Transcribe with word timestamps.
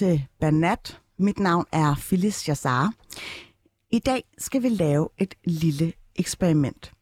Til 0.00 0.26
Banat. 0.40 1.00
Mit 1.18 1.38
navn 1.38 1.66
er 1.72 1.94
Phyllis 1.94 2.48
Jassar. 2.48 2.92
I 3.90 3.98
dag 3.98 4.24
skal 4.38 4.62
vi 4.62 4.68
lave 4.68 5.08
et 5.18 5.34
lille 5.44 5.92
eksperiment. 6.16 6.92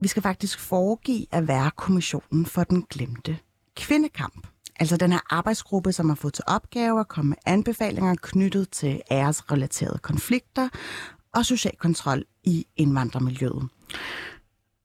Vi 0.00 0.08
skal 0.08 0.22
faktisk 0.22 0.58
foregive 0.58 1.26
at 1.30 1.48
være 1.48 1.70
kommissionen 1.76 2.46
for 2.46 2.64
den 2.64 2.86
glemte 2.90 3.38
kvindekamp. 3.76 4.46
Altså 4.80 4.96
den 4.96 5.12
her 5.12 5.20
arbejdsgruppe, 5.30 5.92
som 5.92 6.08
har 6.08 6.16
fået 6.16 6.34
til 6.34 6.44
opgave 6.46 7.00
at 7.00 7.08
komme 7.08 7.28
med 7.28 7.36
anbefalinger 7.46 8.14
knyttet 8.22 8.70
til 8.70 9.00
æresrelaterede 9.10 9.98
konflikter 9.98 10.68
og 11.34 11.46
social 11.46 11.76
kontrol 11.76 12.24
i 12.44 12.66
indvandrermiljøet. 12.76 13.68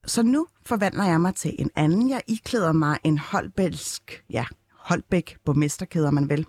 Så 0.05 0.23
nu 0.23 0.47
forvandler 0.65 1.05
jeg 1.05 1.21
mig 1.21 1.35
til 1.35 1.55
en 1.59 1.69
anden. 1.75 2.09
Jeg 2.09 2.21
iklæder 2.27 2.71
mig 2.71 2.99
en 3.03 3.17
Holbælsk, 3.17 4.23
ja, 4.29 4.45
Holbæk 4.71 5.37
borgmesterkæder 5.45 6.11
man 6.11 6.29
vel. 6.29 6.45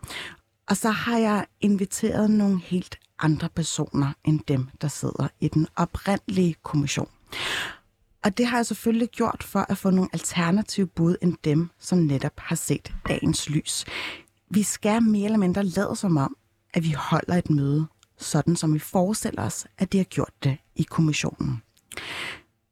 Og 0.68 0.76
så 0.76 0.90
har 0.90 1.18
jeg 1.18 1.46
inviteret 1.60 2.30
nogle 2.30 2.60
helt 2.60 2.98
andre 3.18 3.48
personer 3.48 4.12
end 4.24 4.40
dem, 4.48 4.68
der 4.80 4.88
sidder 4.88 5.28
i 5.40 5.48
den 5.48 5.66
oprindelige 5.76 6.54
kommission. 6.62 7.08
Og 8.24 8.38
det 8.38 8.46
har 8.46 8.58
jeg 8.58 8.66
selvfølgelig 8.66 9.08
gjort 9.08 9.42
for 9.42 9.66
at 9.68 9.78
få 9.78 9.90
nogle 9.90 10.08
alternative 10.12 10.86
bud 10.86 11.16
end 11.22 11.34
dem, 11.44 11.70
som 11.78 11.98
netop 11.98 12.40
har 12.40 12.56
set 12.56 12.94
dagens 13.08 13.50
lys. 13.50 13.84
Vi 14.50 14.62
skal 14.62 15.02
mere 15.02 15.24
eller 15.24 15.38
mindre 15.38 15.64
lade 15.64 15.96
som 15.96 16.16
om, 16.16 16.36
at 16.74 16.82
vi 16.82 16.92
holder 16.92 17.34
et 17.34 17.50
møde, 17.50 17.86
sådan 18.18 18.56
som 18.56 18.74
vi 18.74 18.78
forestiller 18.78 19.42
os, 19.42 19.66
at 19.78 19.92
de 19.92 19.96
har 19.96 20.04
gjort 20.04 20.32
det 20.42 20.58
i 20.76 20.82
kommissionen. 20.82 21.62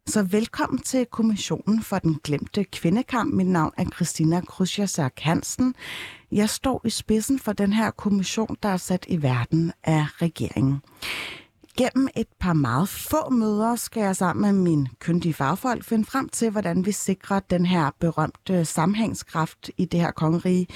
Så 0.06 0.22
velkommen 0.22 0.78
til 0.78 1.06
Kommissionen 1.06 1.82
for 1.82 1.98
den 1.98 2.20
glemte 2.24 2.64
kvindekamp. 2.64 3.34
Mit 3.34 3.46
navn 3.46 3.72
er 3.76 3.84
Christina 3.84 4.40
Krusjasak 4.40 5.12
Hansen. 5.18 5.74
Jeg 6.32 6.50
står 6.50 6.80
i 6.84 6.90
spidsen 6.90 7.38
for 7.38 7.52
den 7.52 7.72
her 7.72 7.90
kommission, 7.90 8.56
der 8.62 8.68
er 8.68 8.76
sat 8.76 9.06
i 9.08 9.22
verden 9.22 9.72
af 9.84 10.06
regeringen. 10.22 10.82
Gennem 11.76 12.08
et 12.16 12.26
par 12.40 12.52
meget 12.52 12.88
få 12.88 13.30
møder 13.30 13.76
skal 13.76 14.02
jeg 14.02 14.16
sammen 14.16 14.42
med 14.42 14.70
min 14.70 14.88
kyndige 14.98 15.34
fagfolk 15.34 15.84
finde 15.84 16.04
frem 16.04 16.28
til, 16.28 16.50
hvordan 16.50 16.86
vi 16.86 16.92
sikrer 16.92 17.40
den 17.40 17.66
her 17.66 17.90
berømte 18.00 18.64
sammenhængskraft 18.64 19.70
i 19.76 19.84
det 19.84 20.00
her 20.00 20.10
kongerige. 20.10 20.66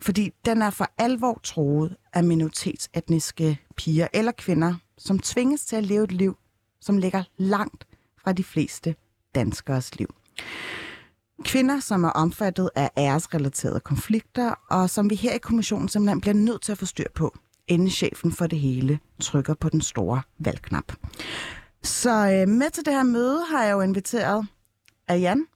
Fordi 0.00 0.30
den 0.44 0.62
er 0.62 0.70
for 0.70 0.90
alvor 0.98 1.40
troet 1.42 1.96
af 2.12 2.24
minoritetsetniske 2.24 3.58
piger 3.76 4.08
eller 4.12 4.32
kvinder, 4.32 4.74
som 4.98 5.18
tvinges 5.18 5.64
til 5.64 5.76
at 5.76 5.86
leve 5.86 6.04
et 6.04 6.12
liv, 6.12 6.36
som 6.80 6.98
ligger 6.98 7.22
langt 7.36 7.85
fra 8.26 8.32
de 8.32 8.44
fleste 8.44 8.94
danskers 9.34 9.98
liv. 9.98 10.14
Kvinder, 11.44 11.80
som 11.80 12.04
er 12.04 12.08
omfattet 12.08 12.70
af 12.74 12.90
æresrelaterede 12.98 13.80
konflikter, 13.80 14.54
og 14.70 14.90
som 14.90 15.10
vi 15.10 15.14
her 15.14 15.32
i 15.32 15.38
kommissionen 15.38 15.88
simpelthen 15.88 16.20
bliver 16.20 16.34
nødt 16.34 16.62
til 16.62 16.72
at 16.72 16.78
få 16.78 16.86
styr 16.86 17.08
på, 17.14 17.38
inden 17.68 17.90
chefen 17.90 18.32
for 18.32 18.46
det 18.46 18.58
hele 18.58 18.98
trykker 19.20 19.54
på 19.54 19.68
den 19.68 19.80
store 19.80 20.22
valgknap. 20.38 20.92
Så 21.82 22.10
øh, 22.10 22.48
med 22.48 22.70
til 22.70 22.84
det 22.84 22.94
her 22.94 23.02
møde 23.02 23.44
har 23.50 23.64
jeg 23.64 23.72
jo 23.72 23.80
inviteret 23.80 24.46
Ayan 25.08 25.46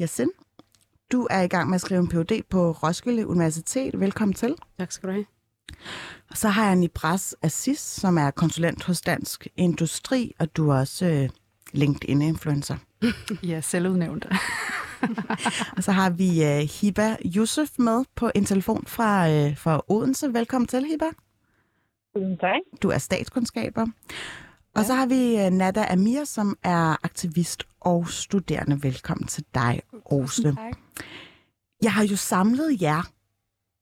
Yassin. 0.00 0.30
Du 1.12 1.26
er 1.30 1.40
i 1.40 1.48
gang 1.48 1.68
med 1.68 1.74
at 1.74 1.80
skrive 1.80 2.00
en 2.00 2.08
Ph.D. 2.08 2.42
på 2.50 2.70
Roskilde 2.70 3.26
Universitet. 3.26 4.00
Velkommen 4.00 4.34
til. 4.34 4.54
Tak 4.78 4.92
skal 4.92 5.08
du 5.08 5.12
have. 5.12 5.26
Og 6.30 6.36
så 6.36 6.48
har 6.48 6.66
jeg 6.66 6.76
Nibras 6.76 7.34
Assis, 7.42 7.78
som 7.78 8.18
er 8.18 8.30
konsulent 8.30 8.84
hos 8.84 9.00
Dansk 9.00 9.46
Industri, 9.56 10.32
og 10.38 10.56
du 10.56 10.70
er 10.70 10.78
også 10.78 11.06
øh, 11.06 11.28
LinkedIn-influencer. 11.72 12.76
ja, 13.50 13.60
selvudnævnt. 13.60 14.26
og 15.76 15.84
så 15.84 15.92
har 15.92 16.10
vi 16.10 16.28
uh, 16.28 16.68
Hiba 16.80 17.16
Yusuf 17.36 17.68
med 17.78 18.04
på 18.14 18.30
en 18.34 18.44
telefon 18.44 18.84
fra, 18.86 19.28
uh, 19.28 19.56
fra 19.56 19.80
Odense. 19.88 20.34
Velkommen 20.34 20.68
til, 20.68 20.84
Hiba. 20.84 21.06
Tak. 22.40 22.60
Du 22.82 22.88
er 22.88 22.98
statskundskaber. 22.98 23.86
Og 24.74 24.84
så 24.84 24.94
har 24.94 25.06
vi 25.06 25.46
uh, 25.46 25.52
Nada 25.52 25.86
Amir, 25.92 26.24
som 26.24 26.56
er 26.62 27.04
aktivist 27.04 27.66
og 27.80 28.08
studerende. 28.08 28.82
Velkommen 28.82 29.26
til 29.26 29.44
dig, 29.54 29.80
Ose. 30.04 30.42
Tak. 30.42 30.76
Jeg 31.82 31.92
har 31.92 32.04
jo 32.04 32.16
samlet 32.16 32.82
jer 32.82 33.02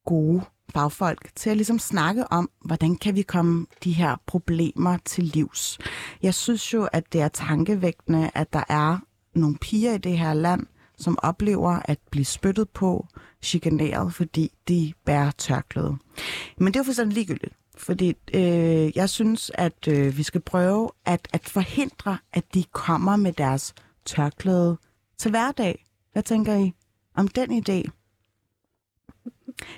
gode 0.05 0.41
fagfolk 0.69 1.29
til 1.35 1.49
at 1.49 1.57
ligesom 1.57 1.79
snakke 1.79 2.31
om, 2.31 2.49
hvordan 2.65 2.95
kan 2.95 3.15
vi 3.15 3.21
komme 3.21 3.65
de 3.83 3.91
her 3.91 4.15
problemer 4.25 4.97
til 5.05 5.23
livs. 5.23 5.79
Jeg 6.23 6.33
synes 6.33 6.73
jo, 6.73 6.87
at 6.93 7.13
det 7.13 7.21
er 7.21 7.27
tankevægtende, 7.27 8.31
at 8.33 8.53
der 8.53 8.63
er 8.69 8.97
nogle 9.35 9.57
piger 9.57 9.93
i 9.93 9.97
det 9.97 10.17
her 10.17 10.33
land, 10.33 10.65
som 10.97 11.17
oplever 11.23 11.79
at 11.85 11.99
blive 12.11 12.25
spyttet 12.25 12.69
på, 12.69 13.07
chikaneret, 13.41 14.13
fordi 14.13 14.51
de 14.67 14.93
bærer 15.05 15.31
tørklæde. 15.31 15.97
Men 16.57 16.67
det 16.67 16.75
er 16.75 16.79
jo 16.79 16.83
fuldstændig 16.83 17.13
ligegyldigt, 17.13 17.53
fordi 17.77 18.13
øh, 18.33 18.97
jeg 18.97 19.09
synes, 19.09 19.51
at 19.53 19.87
øh, 19.87 20.17
vi 20.17 20.23
skal 20.23 20.41
prøve 20.41 20.89
at, 21.05 21.27
at 21.33 21.49
forhindre, 21.49 22.17
at 22.33 22.53
de 22.53 22.63
kommer 22.63 23.15
med 23.15 23.33
deres 23.33 23.73
tørklæde 24.05 24.77
til 25.17 25.31
hverdag. 25.31 25.85
Hvad 26.13 26.23
tænker 26.23 26.55
I 26.55 26.73
om 27.15 27.27
den 27.27 27.63
idé? 27.63 27.98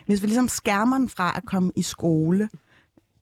Hvis 0.06 0.22
vi 0.22 0.28
ligesom 0.28 0.48
skærmer 0.48 0.98
den 0.98 1.10
fra 1.10 1.34
at 1.38 1.46
komme 1.46 1.72
i 1.76 1.82
skole, 1.82 2.50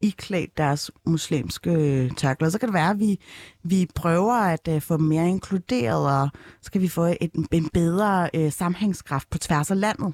iklædt 0.01 0.57
deres 0.57 0.91
muslimske 1.05 1.71
øh, 1.71 2.11
tørklæder, 2.11 2.51
så 2.51 2.59
kan 2.59 2.67
det 2.67 2.73
være, 2.73 2.89
at 2.89 2.99
vi, 2.99 3.19
vi 3.63 3.87
prøver 3.95 4.33
at 4.33 4.67
uh, 4.67 4.81
få 4.81 4.97
mere 4.97 5.29
inkluderet, 5.29 6.21
og 6.21 6.29
så 6.61 6.71
kan 6.71 6.81
vi 6.81 6.87
få 6.87 7.03
et, 7.21 7.31
en 7.51 7.69
bedre 7.73 8.29
uh, 8.37 8.51
sammenhængskraft 8.51 9.29
på 9.29 9.37
tværs 9.37 9.71
af 9.71 9.79
landet. 9.79 10.13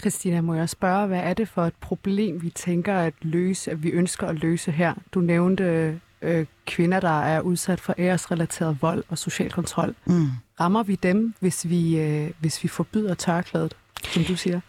Christina, 0.00 0.40
må 0.40 0.54
jeg 0.54 0.68
spørge, 0.68 1.06
hvad 1.06 1.20
er 1.20 1.34
det 1.34 1.48
for 1.48 1.64
et 1.64 1.74
problem, 1.80 2.42
vi 2.42 2.50
tænker 2.50 2.94
at 2.94 3.14
løse, 3.22 3.70
at 3.70 3.82
vi 3.82 3.90
ønsker 3.90 4.26
at 4.26 4.34
løse 4.34 4.70
her? 4.70 4.94
Du 5.12 5.20
nævnte 5.20 6.00
øh, 6.22 6.46
kvinder, 6.66 7.00
der 7.00 7.22
er 7.22 7.40
udsat 7.40 7.80
for 7.80 7.94
æresrelateret 7.98 8.78
vold 8.82 9.04
og 9.08 9.18
social 9.18 9.50
kontrol. 9.50 9.94
Mm. 10.04 10.26
Rammer 10.60 10.82
vi 10.82 10.94
dem, 10.94 11.34
hvis 11.40 11.68
vi, 11.68 11.98
øh, 11.98 12.30
hvis 12.40 12.62
vi 12.62 12.68
forbyder 12.68 13.14
tørklædet, 13.14 13.76
som 14.02 14.24
du 14.24 14.36
siger? 14.36 14.60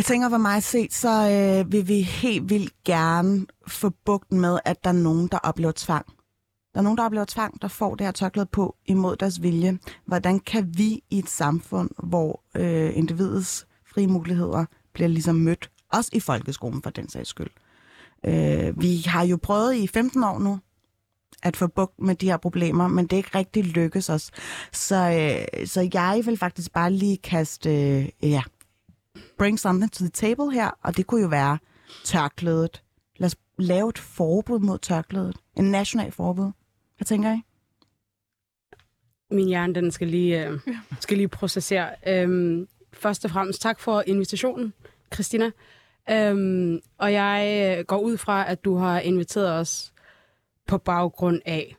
Jeg 0.00 0.04
tænker, 0.04 0.28
for 0.28 0.38
mig 0.38 0.62
set, 0.62 0.92
så 0.92 1.30
øh, 1.30 1.72
vil 1.72 1.88
vi 1.88 2.00
helt 2.02 2.50
vildt 2.50 2.84
gerne 2.84 3.46
få 3.66 3.90
bugt 4.04 4.32
med, 4.32 4.58
at 4.64 4.84
der 4.84 4.90
er 4.90 4.94
nogen, 4.94 5.28
der 5.28 5.38
oplever 5.38 5.72
tvang. 5.76 6.06
Der 6.74 6.78
er 6.78 6.82
nogen, 6.82 6.98
der 6.98 7.04
oplever 7.04 7.24
tvang, 7.24 7.62
der 7.62 7.68
får 7.68 7.94
det 7.94 8.06
her 8.06 8.12
tørklæde 8.12 8.46
på 8.46 8.76
imod 8.86 9.16
deres 9.16 9.42
vilje. 9.42 9.78
Hvordan 10.06 10.40
kan 10.40 10.74
vi 10.76 11.00
i 11.10 11.18
et 11.18 11.28
samfund, 11.28 11.90
hvor 12.02 12.42
øh, 12.56 12.96
individets 12.96 13.66
frie 13.94 14.06
muligheder 14.06 14.64
bliver 14.94 15.08
ligesom 15.08 15.34
mødt, 15.34 15.70
også 15.92 16.10
i 16.12 16.20
folkeskolen 16.20 16.82
for 16.82 16.90
den 16.90 17.08
sags 17.08 17.28
skyld. 17.28 17.50
Øh, 18.26 18.80
vi 18.80 19.02
har 19.06 19.22
jo 19.24 19.38
prøvet 19.42 19.74
i 19.74 19.86
15 19.86 20.24
år 20.24 20.38
nu 20.38 20.58
at 21.42 21.56
få 21.56 21.66
bugt 21.66 22.00
med 22.00 22.14
de 22.14 22.26
her 22.26 22.36
problemer, 22.36 22.88
men 22.88 23.04
det 23.04 23.12
er 23.12 23.16
ikke 23.16 23.38
rigtig 23.38 23.64
lykkes 23.64 24.10
os. 24.10 24.30
Så, 24.72 24.96
øh, 24.96 25.66
så 25.66 25.88
jeg 25.94 26.22
vil 26.24 26.36
faktisk 26.36 26.72
bare 26.72 26.92
lige 26.92 27.16
kaste 27.16 27.70
øh, 27.70 28.08
ja, 28.22 28.42
bring 29.38 29.58
something 29.58 29.92
to 29.92 30.04
the 30.04 30.10
table 30.10 30.52
her, 30.52 30.70
og 30.82 30.96
det 30.96 31.06
kunne 31.06 31.22
jo 31.22 31.28
være 31.28 31.58
tørklædet. 32.04 32.82
Lad 33.16 33.26
os 33.26 33.36
lave 33.58 33.88
et 33.88 33.98
forbud 33.98 34.58
mod 34.58 34.78
tørklædet. 34.78 35.36
En 35.56 35.64
national 35.64 36.12
forbud. 36.12 36.50
Hvad 36.96 37.04
tænker 37.04 37.34
I? 37.34 37.40
Min 39.30 39.48
hjerne, 39.48 39.74
den 39.74 39.90
skal 39.90 40.08
lige, 40.08 40.46
øh, 40.46 40.60
skal 41.00 41.16
lige 41.16 41.28
processere. 41.28 41.90
Øhm, 42.06 42.68
først 42.92 43.24
og 43.24 43.30
fremmest 43.30 43.60
tak 43.62 43.80
for 43.80 44.02
invitationen, 44.06 44.72
Christina. 45.14 45.50
Øhm, 46.10 46.80
og 46.98 47.12
jeg 47.12 47.76
øh, 47.78 47.84
går 47.84 47.98
ud 47.98 48.16
fra, 48.16 48.50
at 48.50 48.64
du 48.64 48.76
har 48.76 49.00
inviteret 49.00 49.52
os 49.52 49.92
på 50.66 50.78
baggrund 50.78 51.40
af, 51.44 51.76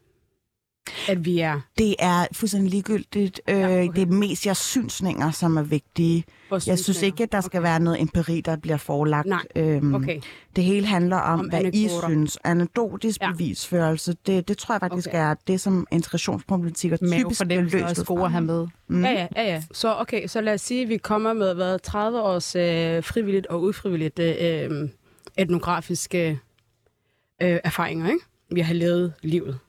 at 1.09 1.25
vi 1.25 1.39
er... 1.39 1.59
Det 1.77 1.95
er 1.99 2.25
fuldstændig 2.31 2.71
ligegyldigt. 2.71 3.41
Ja, 3.47 3.65
okay. 3.65 3.89
Det 3.95 4.01
er 4.01 4.05
mest 4.05 4.45
jeres 4.45 4.57
synsninger, 4.57 5.31
som 5.31 5.57
er 5.57 5.61
vigtige. 5.61 6.23
Jeg 6.67 6.79
synes 6.79 7.01
ikke, 7.01 7.23
at 7.23 7.31
der 7.31 7.41
skal 7.41 7.57
okay. 7.57 7.69
være 7.69 7.79
noget 7.79 8.01
empiri, 8.01 8.41
der 8.41 8.55
bliver 8.55 8.77
forelagt. 8.77 9.27
Nej, 9.27 9.45
øhm, 9.55 9.95
okay. 9.95 10.21
Det 10.55 10.63
hele 10.63 10.88
handler 10.88 11.17
om, 11.17 11.39
om 11.39 11.49
hvad 11.49 11.59
anekdoter. 11.59 12.09
I 12.09 12.11
synes. 12.11 12.38
Anekdotisk 12.43 13.21
ja. 13.21 13.31
bevisførelse, 13.31 14.15
det, 14.25 14.47
det 14.47 14.57
tror 14.57 14.75
jeg 14.75 14.79
faktisk 14.79 15.07
okay. 15.07 15.17
er 15.17 15.33
det, 15.47 15.61
som 15.61 15.88
integrationsproblematikker 15.91 16.97
typisk 16.97 17.45
bliver 17.45 17.61
løst. 17.61 17.99
er 17.99 18.03
gode 18.03 18.23
at 18.23 18.31
have 18.31 18.43
med. 18.43 18.67
Mm. 18.88 19.03
Ja, 19.03 19.11
ja, 19.11 19.27
ja, 19.35 19.43
ja. 19.43 19.63
Så, 19.71 19.95
okay, 19.95 20.27
så 20.27 20.41
lad 20.41 20.53
os 20.53 20.61
sige, 20.61 20.81
at 20.81 20.89
vi 20.89 20.97
kommer 20.97 21.33
med 21.33 21.53
hvad, 21.53 21.79
30 21.79 22.21
års 22.21 22.55
øh, 22.55 23.03
frivilligt 23.03 23.47
og 23.47 23.63
ufrivilligt 23.63 24.19
øh, 24.19 24.89
etnografiske 25.38 26.39
øh, 27.41 27.59
erfaringer. 27.63 28.07
Ikke? 28.07 28.25
Vi 28.51 28.61
har 28.61 28.73
levet 28.73 29.13
livet 29.21 29.59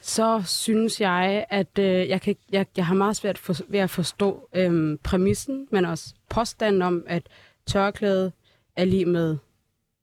så 0.00 0.42
synes 0.46 1.00
jeg, 1.00 1.46
at 1.50 1.78
øh, 1.78 2.08
jeg, 2.08 2.20
kan, 2.20 2.36
jeg, 2.52 2.66
jeg 2.76 2.86
har 2.86 2.94
meget 2.94 3.16
svært 3.16 3.38
for, 3.38 3.54
ved 3.68 3.80
at 3.80 3.90
forstå 3.90 4.48
øh, 4.54 4.98
præmissen, 5.02 5.68
men 5.70 5.84
også 5.84 6.14
påstanden 6.28 6.82
om, 6.82 7.04
at 7.06 7.22
tørklæde 7.66 8.32
er 8.76 8.84
lige 8.84 9.06
med 9.06 9.36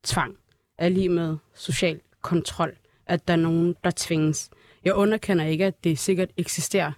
tvang, 0.03 0.36
er 0.77 0.89
lige 0.89 1.09
med 1.09 1.38
social 1.56 2.00
kontrol, 2.21 2.75
at 3.06 3.27
der 3.27 3.33
er 3.33 3.38
nogen, 3.38 3.75
der 3.83 3.92
tvinges. 3.95 4.50
Jeg 4.83 4.94
underkender 4.94 5.45
ikke, 5.45 5.65
at 5.65 5.83
det 5.83 6.00
sikkert 6.00 6.30
eksisterer. 6.38 6.92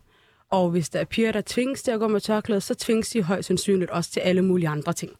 Og 0.49 0.69
hvis 0.69 0.89
der 0.89 0.99
er 0.99 1.05
piger, 1.05 1.31
der 1.31 1.41
tvinges 1.45 1.83
til 1.83 1.91
at 1.91 1.99
gå 1.99 2.07
med 2.07 2.21
tørklæde, 2.21 2.61
så 2.61 2.75
tvinges 2.75 3.09
de 3.09 3.23
højst 3.23 3.47
sandsynligt 3.47 3.91
også 3.91 4.11
til 4.11 4.19
alle 4.19 4.41
mulige 4.41 4.69
andre 4.69 4.93
ting. 4.93 5.11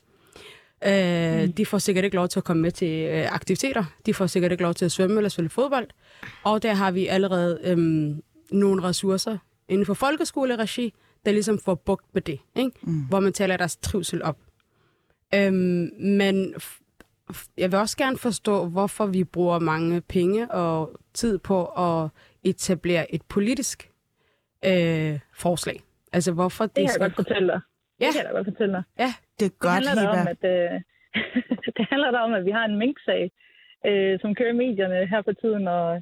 Øh, 0.86 1.44
mm. 1.44 1.54
De 1.54 1.66
får 1.66 1.78
sikkert 1.78 2.06
ikke 2.06 2.16
lov 2.16 2.28
til 2.28 2.40
at 2.40 2.44
komme 2.44 2.62
med 2.62 2.72
til 2.72 3.10
øh, 3.10 3.36
aktiviteter. 3.36 3.84
De 4.06 4.14
får 4.14 4.28
sikkert 4.28 4.52
ikke 4.52 4.64
lov 4.64 4.74
til 4.74 4.86
at 4.86 4.92
svømme 4.92 5.16
eller 5.16 5.30
spille 5.30 5.50
fodbold. 5.50 5.88
Og 6.44 6.64
der 6.64 6.74
har 6.74 6.92
vi 6.92 7.08
allerede 7.08 7.60
øhm, 7.64 8.22
nogle 8.52 8.84
ressourcer 8.84 9.38
inden 9.68 9.86
for 9.86 9.94
folkeskoleregi, 9.94 10.94
der 11.26 11.32
ligesom 11.32 11.60
får 11.60 11.76
bugt 11.76 12.06
med 12.14 12.22
det, 12.22 12.40
ikke? 12.56 12.72
Mm. 12.82 13.02
hvor 13.02 13.20
man 13.20 13.34
taler 13.34 13.58
deres 13.58 13.76
trivsel 13.76 14.24
op. 14.24 14.38
Øhm, 15.36 15.90
men 16.00 16.56
jeg 17.58 17.72
vil 17.72 17.80
også 17.80 17.98
gerne 17.98 18.18
forstå, 18.18 18.66
hvorfor 18.66 19.06
vi 19.06 19.24
bruger 19.24 19.60
mange 19.60 20.02
penge 20.02 20.52
og 20.52 21.00
tid 21.14 21.38
på 21.38 21.66
at 21.66 22.10
etablere 22.44 23.14
et 23.16 23.22
politisk 23.22 23.90
øh, 24.66 25.20
forslag. 25.34 25.84
Altså 26.14 26.32
hvorfor 26.32 26.66
det, 26.66 26.76
det 26.76 26.90
skal... 26.90 27.02
jeg 27.02 27.12
godt 27.12 27.28
fortælle 27.28 27.48
dig. 27.48 27.62
Ja. 28.00 28.06
Det 28.08 28.16
kan 28.16 28.26
jeg 28.26 28.36
godt 28.38 28.48
fortælle 28.52 28.74
dig. 28.78 28.84
Ja, 29.04 29.12
det 29.40 29.46
er 29.46 29.56
godt, 29.68 29.84
det 29.86 29.90
handler 29.90 30.10
om, 30.18 30.28
at, 30.34 30.44
øh, 30.54 30.82
det 31.78 31.86
handler 31.92 32.20
om, 32.20 32.34
at 32.34 32.46
vi 32.46 32.52
har 32.52 32.66
en 32.66 32.78
minksag, 32.78 33.32
øh, 33.86 34.20
som 34.22 34.36
kører 34.36 34.54
medierne 34.54 35.08
her 35.12 35.22
på 35.22 35.34
tiden, 35.34 35.68
og, 35.68 36.02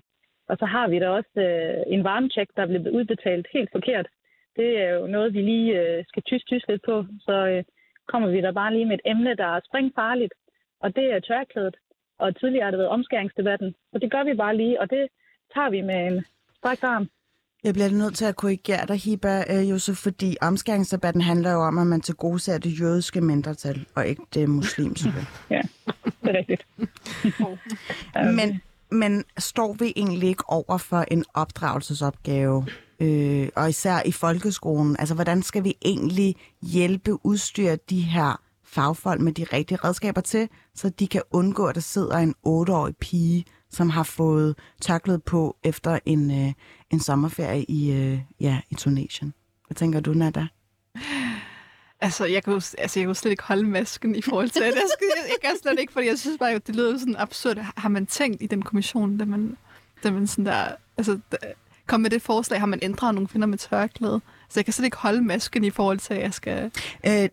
og 0.50 0.58
så 0.58 0.66
har 0.66 0.88
vi 0.88 1.00
da 1.00 1.10
også 1.10 1.36
øh, 1.48 1.84
en 1.94 2.04
varmecheck, 2.04 2.50
der 2.56 2.62
er 2.62 2.68
blevet 2.68 2.88
udbetalt 2.98 3.48
helt 3.54 3.72
forkert. 3.72 4.08
Det 4.56 4.82
er 4.82 4.90
jo 4.90 5.08
noget, 5.08 5.34
vi 5.34 5.42
lige 5.42 5.82
øh, 5.82 6.04
skal 6.08 6.24
tyst 6.24 6.46
tyst 6.48 6.68
lidt 6.68 6.82
på, 6.86 7.06
så 7.20 7.36
øh, 7.52 7.64
kommer 8.08 8.30
vi 8.30 8.42
der 8.42 8.52
bare 8.52 8.74
lige 8.74 8.86
med 8.86 8.96
et 8.96 9.06
emne, 9.06 9.36
der 9.36 9.46
er 9.56 9.60
springfarligt, 9.70 10.34
og 10.80 10.96
det 10.96 11.14
er 11.14 11.20
tørklædet. 11.20 11.76
Og 12.20 12.40
tidligere 12.40 12.64
har 12.64 12.72
det 12.72 12.78
været 12.78 12.96
omskæringsdebatten, 12.98 13.76
og 13.94 14.02
det 14.02 14.12
gør 14.12 14.24
vi 14.24 14.34
bare 14.34 14.58
lige, 14.58 14.82
og 14.82 14.90
det 14.90 15.08
tager 15.54 15.70
vi 15.70 15.82
med 15.82 16.08
en 16.08 16.26
strækt 16.58 16.84
arm. 16.84 17.10
Jeg 17.64 17.74
bliver 17.74 17.90
nødt 17.90 18.16
til 18.16 18.26
at 18.26 18.36
korrigere 18.36 18.86
dig, 18.88 18.98
Hiba, 18.98 19.44
øh, 19.50 19.70
Josef, 19.70 19.98
fordi 19.98 20.38
omskæringsdebatten 20.42 21.22
handler 21.22 21.52
jo 21.52 21.62
om, 21.62 21.78
at 21.78 21.88
man 21.88 22.02
til 22.02 22.16
gode 22.16 22.40
ser 22.40 22.58
det 22.58 22.80
jødiske 22.80 23.22
mindretal, 23.22 23.86
og 23.96 24.08
ikke 24.08 24.22
det 24.34 24.50
muslimske. 24.50 25.14
ja, 25.50 25.62
det 26.06 26.14
er 26.24 26.34
rigtigt. 26.38 26.68
men, 28.38 28.62
men 28.92 29.24
står 29.38 29.74
vi 29.74 29.94
egentlig 29.96 30.30
ikke 30.30 30.50
over 30.50 30.78
for 30.78 31.06
en 31.12 31.26
opdragelsesopgave, 31.34 32.66
øh, 33.00 33.50
og 33.56 33.70
især 33.70 34.02
i 34.06 34.12
folkeskolen? 34.12 34.96
Altså, 35.00 35.16
hvordan 35.16 35.44
skal 35.44 35.64
vi 35.64 35.78
egentlig 35.86 36.36
hjælpe, 36.62 37.26
udstyre 37.26 37.78
de 37.90 38.02
her 38.02 38.42
fagfolk 38.66 39.22
med 39.22 39.32
de 39.32 39.44
rigtige 39.44 39.78
redskaber 39.84 40.22
til, 40.22 40.50
så 40.76 40.90
de 40.90 41.08
kan 41.08 41.22
undgå, 41.32 41.66
at 41.66 41.76
der 41.76 41.82
sidder 41.82 42.18
en 42.18 42.36
otteårig 42.44 42.98
pige, 42.98 43.46
som 43.72 43.90
har 43.90 44.04
fået 44.04 44.56
tørklæde 44.82 45.20
på 45.20 45.58
efter 45.64 46.00
en, 46.06 46.32
øh, 46.32 46.54
en 46.90 47.00
sommerferie 47.00 47.64
i, 47.64 47.92
øh, 47.92 48.20
ja, 48.40 48.60
i 48.70 48.76
Tunesien. 48.76 49.34
Hvad 49.68 49.76
tænker 49.76 50.00
du, 50.00 50.14
Nada? 50.14 50.48
Altså 52.02 52.26
jeg, 52.26 52.44
kan 52.44 52.54
jo, 52.54 52.58
altså, 52.58 53.00
jeg 53.00 53.04
kan 53.04 53.08
jo 53.08 53.14
slet 53.14 53.32
ikke 53.32 53.44
holde 53.44 53.64
masken 53.64 54.16
i 54.16 54.22
forhold 54.22 54.50
til 54.50 54.62
det. 54.62 54.68
Jeg, 54.68 54.84
skal, 54.98 55.08
jeg, 55.16 55.30
jeg 55.30 55.50
kan 55.50 55.60
slet 55.62 55.80
ikke, 55.80 55.94
fordi 55.94 56.08
jeg 56.08 56.20
synes 56.20 56.38
bare, 56.38 56.54
det 56.54 56.76
lyder 56.76 56.98
sådan 56.98 57.16
absurd. 57.18 57.58
Har 57.78 57.90
man 57.90 58.06
tænkt 58.06 58.42
i 58.42 58.48
den 58.48 58.62
kommission, 58.62 59.18
da 59.18 59.26
man, 59.26 59.58
da 60.04 60.12
man 60.12 60.28
sådan 60.28 60.46
der, 60.46 60.68
altså, 60.98 61.20
da, 61.32 61.38
kom 61.88 62.02
med 62.02 62.10
det 62.10 62.22
forslag, 62.22 62.60
har 62.60 62.68
man 62.68 62.80
ændret 62.82 63.16
nogle 63.16 63.28
kvinder 63.28 63.48
med 63.48 63.58
tørklæde? 63.58 64.22
Så 64.50 64.60
jeg 64.60 64.66
kan 64.66 64.74
slet 64.74 64.86
ikke 64.86 64.98
holde 64.98 65.22
masken 65.22 65.64
i 65.64 65.70
forhold 65.70 66.00
til, 66.00 66.14
at 66.14 66.22
jeg 66.22 66.34
skal... 66.34 66.72
Øh, 67.08 67.30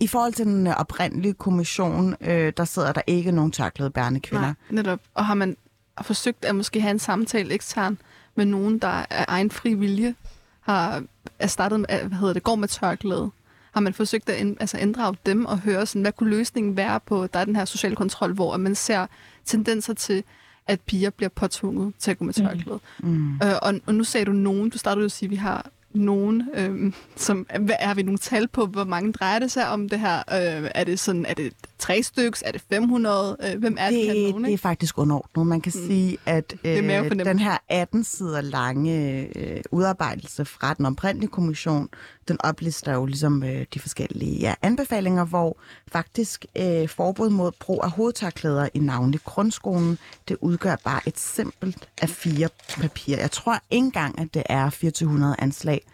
i 0.00 0.06
forhold 0.06 0.32
til 0.32 0.46
den 0.46 0.66
oprindelige 0.66 1.34
kommission, 1.34 2.16
øh, 2.20 2.52
der 2.56 2.64
sidder 2.64 2.92
der 2.92 3.00
ikke 3.06 3.32
nogen 3.32 3.52
tørklæde 3.52 3.90
bærende 3.90 4.20
kvinder. 4.20 4.46
Nej, 4.46 4.54
netop. 4.70 5.00
Og 5.14 5.26
har 5.26 5.34
man 5.34 5.56
forsøgt 6.02 6.44
at 6.44 6.54
måske 6.54 6.80
have 6.80 6.90
en 6.90 6.98
samtale 6.98 7.54
ekstern 7.54 7.98
med 8.34 8.44
nogen, 8.44 8.78
der 8.78 8.88
af 8.88 9.24
egen 9.28 9.50
fri 9.50 9.74
vilje 9.74 10.14
har 10.60 11.02
erstattet, 11.38 11.86
hvad 11.88 12.18
hedder 12.18 12.32
det, 12.32 12.42
går 12.42 12.54
med 12.54 12.68
tørklæde? 12.68 13.30
Har 13.72 13.80
man 13.80 13.94
forsøgt 13.94 14.28
at 14.28 14.56
altså 14.60 14.78
inddrage 14.78 15.16
dem 15.26 15.46
og 15.46 15.58
høre, 15.58 15.86
sådan, 15.86 16.02
hvad 16.02 16.12
kunne 16.12 16.30
løsningen 16.30 16.76
være 16.76 17.00
på, 17.00 17.26
der 17.26 17.40
er 17.40 17.44
den 17.44 17.56
her 17.56 17.64
social 17.64 17.96
kontrol, 17.96 18.32
hvor 18.32 18.56
man 18.56 18.74
ser 18.74 19.06
tendenser 19.44 19.94
til, 19.94 20.24
at 20.66 20.80
piger 20.80 21.10
bliver 21.10 21.28
påtvunget 21.28 21.92
til 21.98 22.10
at 22.10 22.18
gå 22.18 22.24
med 22.24 22.34
tørklæde. 22.34 22.80
Mm. 22.98 23.08
Mm. 23.08 23.34
Øh, 23.34 23.54
og, 23.62 23.74
og 23.86 23.94
nu 23.94 24.04
sagde 24.04 24.26
du 24.26 24.32
nogen, 24.32 24.70
du 24.70 24.78
startede 24.78 25.02
jo 25.02 25.04
at 25.04 25.12
sige, 25.12 25.26
at 25.26 25.30
vi 25.30 25.36
har 25.36 25.70
nogen, 25.92 26.48
øh, 26.54 26.92
som, 27.16 27.46
hvad, 27.60 27.74
er 27.78 27.94
vi 27.94 28.02
nogle 28.02 28.18
tal 28.18 28.48
på, 28.48 28.66
hvor 28.66 28.84
mange 28.84 29.12
drejer 29.12 29.38
det 29.38 29.50
sig 29.50 29.68
om 29.68 29.88
det 29.88 30.00
her? 30.00 30.18
Øh, 30.18 30.70
er 30.74 30.84
det 30.84 30.98
sådan, 30.98 31.26
er 31.26 31.34
det 31.34 31.52
tre 31.78 32.02
stykker, 32.02 32.42
er 32.44 32.52
det 32.52 32.62
500? 32.70 33.36
Øh, 33.42 33.58
hvem 33.58 33.76
er 33.78 33.90
det, 33.90 34.30
nogen, 34.30 34.44
Det 34.44 34.52
er 34.52 34.58
faktisk 34.58 34.98
underordnet. 34.98 35.46
Man 35.46 35.60
kan 35.60 35.72
mm. 35.76 35.86
sige, 35.86 36.18
at 36.26 36.54
øh, 36.64 37.10
den 37.10 37.38
her 37.38 37.58
18 37.68 38.04
sider 38.04 38.40
lange 38.40 39.28
øh, 39.38 39.60
udarbejdelse 39.70 40.44
fra 40.44 40.74
den 40.74 40.86
oprindelige 40.86 41.30
kommission, 41.30 41.88
den 42.28 42.36
oplister 42.40 42.92
jo 42.92 43.06
ligesom 43.06 43.42
øh, 43.42 43.66
de 43.74 43.80
forskellige 43.80 44.38
ja, 44.38 44.54
anbefalinger, 44.62 45.24
hvor 45.24 45.58
faktisk 45.92 46.46
øh, 46.56 46.88
forbud 46.88 47.30
mod 47.30 47.52
brug 47.60 47.80
af 47.84 47.90
hovedtørklæder 47.90 48.68
i 48.74 48.78
navnlig 48.78 49.20
grundskolen, 49.24 49.98
det 50.28 50.36
udgør 50.40 50.76
bare 50.84 51.00
et 51.06 51.18
simpelt 51.18 51.88
af 52.02 52.08
fire 52.08 52.48
papir. 52.80 53.16
Jeg 53.16 53.30
tror 53.30 53.58
ikke 53.70 53.84
engang, 53.84 54.18
at 54.18 54.34
det 54.34 54.42
er 54.46 54.70
2400 54.70 55.36
anslag. 55.38 55.86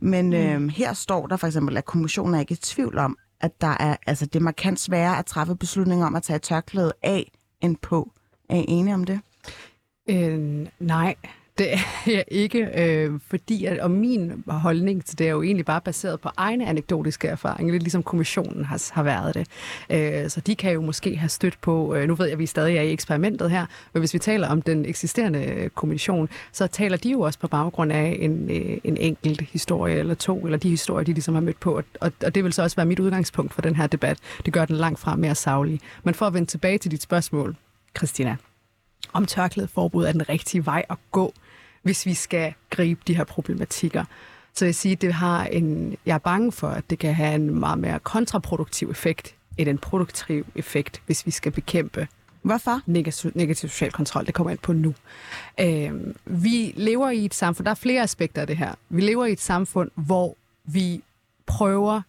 Men 0.00 0.26
mm. 0.26 0.34
øh, 0.34 0.68
her 0.68 0.92
står 0.92 1.26
der 1.26 1.36
for 1.36 1.46
eksempel, 1.46 1.76
at 1.76 1.84
kommissionen 1.84 2.34
er 2.34 2.40
ikke 2.40 2.52
i 2.52 2.56
tvivl 2.56 2.98
om, 2.98 3.16
at 3.40 3.60
der 3.60 3.76
er, 3.80 3.96
altså, 4.06 4.26
det 4.26 4.36
er 4.36 4.40
markant 4.40 4.80
sværere 4.80 5.18
at 5.18 5.26
træffe 5.26 5.56
beslutninger 5.56 6.06
om 6.06 6.14
at 6.14 6.22
tage 6.22 6.38
tørklædet 6.38 6.92
af 7.02 7.32
end 7.60 7.76
på. 7.76 8.12
Er 8.48 8.56
I 8.56 8.64
enige 8.68 8.94
om 8.94 9.04
det? 9.04 9.20
Øh, 10.10 10.66
nej, 10.78 11.14
det 11.60 11.72
er 11.72 11.78
jeg 12.06 12.24
ikke, 12.28 12.68
øh, 12.76 13.20
fordi 13.26 13.64
at, 13.64 13.78
og 13.78 13.90
min 13.90 14.44
holdning 14.46 15.04
til 15.04 15.18
det 15.18 15.26
er 15.26 15.30
jo 15.30 15.42
egentlig 15.42 15.66
bare 15.66 15.80
baseret 15.80 16.20
på 16.20 16.28
egne 16.36 16.66
anekdotiske 16.66 17.28
erfaringer, 17.28 17.72
lidt 17.72 17.82
ligesom 17.82 18.02
kommissionen 18.02 18.64
har, 18.64 18.90
har 18.92 19.02
været 19.02 19.34
det. 19.34 19.46
Øh, 19.90 20.30
så 20.30 20.40
de 20.40 20.56
kan 20.56 20.72
jo 20.72 20.80
måske 20.80 21.16
have 21.16 21.28
stødt 21.28 21.60
på, 21.60 21.94
øh, 21.94 22.08
nu 22.08 22.14
ved 22.14 22.26
jeg, 22.26 22.32
at 22.32 22.38
vi 22.38 22.46
stadig 22.46 22.76
er 22.76 22.82
i 22.82 22.92
eksperimentet 22.92 23.50
her, 23.50 23.66
men 23.92 24.00
hvis 24.00 24.14
vi 24.14 24.18
taler 24.18 24.48
om 24.48 24.62
den 24.62 24.86
eksisterende 24.86 25.44
øh, 25.44 25.70
kommission, 25.70 26.28
så 26.52 26.66
taler 26.66 26.96
de 26.96 27.10
jo 27.10 27.20
også 27.20 27.38
på 27.38 27.48
baggrund 27.48 27.92
af 27.92 28.16
en, 28.20 28.50
øh, 28.50 28.78
en 28.84 28.96
enkelt 28.96 29.40
historie 29.40 29.96
eller 29.96 30.14
to, 30.14 30.44
eller 30.44 30.58
de 30.58 30.70
historier, 30.70 31.04
de 31.04 31.12
ligesom 31.12 31.34
har 31.34 31.42
mødt 31.42 31.60
på, 31.60 31.82
og, 32.00 32.12
og 32.24 32.34
det 32.34 32.44
vil 32.44 32.52
så 32.52 32.62
også 32.62 32.76
være 32.76 32.86
mit 32.86 33.00
udgangspunkt 33.00 33.54
for 33.54 33.62
den 33.62 33.76
her 33.76 33.86
debat. 33.86 34.18
Det 34.44 34.52
gør 34.52 34.64
den 34.64 34.76
langt 34.76 35.00
fra 35.00 35.16
mere 35.16 35.34
savlig. 35.34 35.80
Men 36.02 36.14
for 36.14 36.26
at 36.26 36.34
vende 36.34 36.46
tilbage 36.46 36.78
til 36.78 36.90
dit 36.90 37.02
spørgsmål, 37.02 37.56
Christina, 37.96 38.36
om 39.12 39.26
tørklædeforbud 39.26 40.04
er 40.04 40.12
den 40.12 40.28
rigtige 40.28 40.66
vej 40.66 40.84
at 40.90 40.96
gå, 41.10 41.32
hvis 41.82 42.06
vi 42.06 42.14
skal 42.14 42.54
gribe 42.70 43.00
de 43.06 43.16
her 43.16 43.24
problematikker. 43.24 44.04
Så 44.54 44.64
jeg 44.64 44.74
siger, 44.74 44.96
det 44.96 45.14
har 45.14 45.44
en, 45.44 45.96
jeg 46.06 46.14
er 46.14 46.18
bange 46.18 46.52
for, 46.52 46.68
at 46.68 46.90
det 46.90 46.98
kan 46.98 47.14
have 47.14 47.34
en 47.34 47.60
meget 47.60 47.78
mere 47.78 47.98
kontraproduktiv 47.98 48.90
effekt 48.90 49.34
end 49.58 49.68
en 49.68 49.78
produktiv 49.78 50.46
effekt, 50.54 51.02
hvis 51.06 51.26
vi 51.26 51.30
skal 51.30 51.52
bekæmpe 51.52 52.08
Hvorfor? 52.42 52.80
Negativ, 52.86 53.32
negativ 53.34 53.68
social 53.68 53.92
kontrol, 53.92 54.26
det 54.26 54.34
kommer 54.34 54.50
ind 54.50 54.58
på 54.58 54.72
nu. 54.72 54.94
Øh, 55.60 55.92
vi 56.24 56.72
lever 56.76 57.10
i 57.10 57.24
et 57.24 57.34
samfund, 57.34 57.64
der 57.64 57.70
er 57.70 57.74
flere 57.74 58.02
aspekter 58.02 58.40
af 58.40 58.46
det 58.46 58.56
her. 58.56 58.74
Vi 58.88 59.00
lever 59.00 59.26
i 59.26 59.32
et 59.32 59.40
samfund, 59.40 59.90
hvor 59.94 60.36
vi 60.64 61.02
prøver 61.46 62.02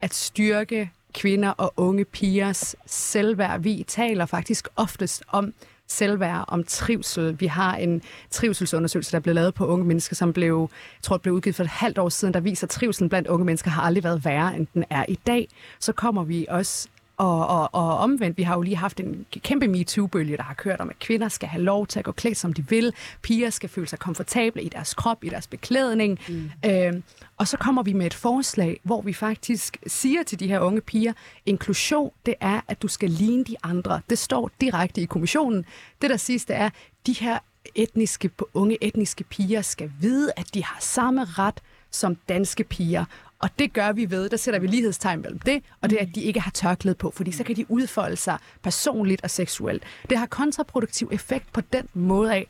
at 0.00 0.14
styrke 0.14 0.90
kvinder 1.14 1.48
og 1.48 1.72
unge 1.76 2.04
pigers 2.04 2.76
selvværd. 2.86 3.60
Vi 3.60 3.84
taler 3.88 4.26
faktisk 4.26 4.68
oftest 4.76 5.22
om 5.28 5.54
selvværd, 5.88 6.44
om 6.48 6.64
trivsel. 6.64 7.40
Vi 7.40 7.46
har 7.46 7.76
en 7.76 8.02
trivselsundersøgelse, 8.30 9.12
der 9.12 9.20
blev 9.20 9.34
lavet 9.34 9.54
på 9.54 9.66
unge 9.66 9.84
mennesker, 9.84 10.16
som 10.16 10.32
blev, 10.32 10.70
jeg 10.72 11.02
tror, 11.02 11.16
blev 11.16 11.34
udgivet 11.34 11.56
for 11.56 11.62
et 11.62 11.68
halvt 11.68 11.98
år 11.98 12.08
siden, 12.08 12.34
der 12.34 12.40
viser, 12.40 12.66
at 12.66 12.70
trivselen 12.70 13.08
blandt 13.08 13.28
unge 13.28 13.44
mennesker 13.44 13.70
har 13.70 13.82
aldrig 13.82 14.04
været 14.04 14.24
værre, 14.24 14.56
end 14.56 14.66
den 14.74 14.84
er 14.90 15.04
i 15.08 15.18
dag. 15.26 15.48
Så 15.80 15.92
kommer 15.92 16.24
vi 16.24 16.46
også 16.48 16.88
og, 17.16 17.46
og, 17.46 17.68
og 17.72 17.98
omvendt, 17.98 18.38
vi 18.38 18.42
har 18.42 18.54
jo 18.54 18.62
lige 18.62 18.76
haft 18.76 19.00
en 19.00 19.26
kæmpe 19.42 19.68
MeToo-bølge, 19.68 20.36
der 20.36 20.42
har 20.42 20.54
kørt 20.54 20.80
om, 20.80 20.90
at 20.90 20.98
kvinder 20.98 21.28
skal 21.28 21.48
have 21.48 21.62
lov 21.62 21.86
til 21.86 21.98
at 21.98 22.04
gå 22.04 22.12
klædt, 22.12 22.36
som 22.36 22.52
de 22.52 22.68
vil. 22.68 22.94
Piger 23.22 23.50
skal 23.50 23.68
føle 23.68 23.86
sig 23.86 23.98
komfortable 23.98 24.62
i 24.62 24.68
deres 24.68 24.94
krop, 24.94 25.24
i 25.24 25.28
deres 25.28 25.46
beklædning. 25.46 26.18
Mm. 26.28 26.50
Øh, 26.66 26.92
og 27.36 27.48
så 27.48 27.56
kommer 27.56 27.82
vi 27.82 27.92
med 27.92 28.06
et 28.06 28.14
forslag, 28.14 28.80
hvor 28.82 29.02
vi 29.02 29.12
faktisk 29.12 29.76
siger 29.86 30.22
til 30.22 30.40
de 30.40 30.48
her 30.48 30.60
unge 30.60 30.80
piger, 30.80 31.12
inklusion, 31.46 32.10
det 32.26 32.34
er, 32.40 32.60
at 32.68 32.82
du 32.82 32.88
skal 32.88 33.10
ligne 33.10 33.44
de 33.44 33.56
andre. 33.62 34.00
Det 34.10 34.18
står 34.18 34.50
direkte 34.60 35.00
i 35.00 35.04
kommissionen. 35.04 35.64
Det, 36.02 36.10
der 36.10 36.16
siges, 36.16 36.44
det 36.44 36.56
er, 36.56 36.70
de 37.06 37.12
her 37.12 37.38
etniske, 37.74 38.30
unge 38.54 38.84
etniske 38.84 39.24
piger 39.24 39.62
skal 39.62 39.92
vide, 40.00 40.32
at 40.36 40.54
de 40.54 40.64
har 40.64 40.76
samme 40.80 41.24
ret 41.24 41.60
som 41.90 42.16
danske 42.28 42.64
piger. 42.64 43.04
Og 43.44 43.50
det 43.58 43.72
gør 43.72 43.92
vi 43.92 44.10
ved, 44.10 44.28
der 44.28 44.36
sætter 44.36 44.60
vi 44.60 44.66
lighedstegn 44.66 45.20
mellem 45.20 45.38
det, 45.38 45.62
og 45.80 45.90
det 45.90 45.98
er, 45.98 46.02
at 46.02 46.14
de 46.14 46.22
ikke 46.22 46.40
har 46.40 46.50
tørklæde 46.50 46.94
på, 46.94 47.10
fordi 47.10 47.32
så 47.32 47.44
kan 47.44 47.56
de 47.56 47.66
udfolde 47.68 48.16
sig 48.16 48.38
personligt 48.62 49.22
og 49.22 49.30
seksuelt. 49.30 49.82
Det 50.10 50.18
har 50.18 50.26
kontraproduktiv 50.26 51.08
effekt 51.12 51.52
på 51.52 51.60
den 51.60 51.88
måde 51.94 52.34
af, 52.34 52.46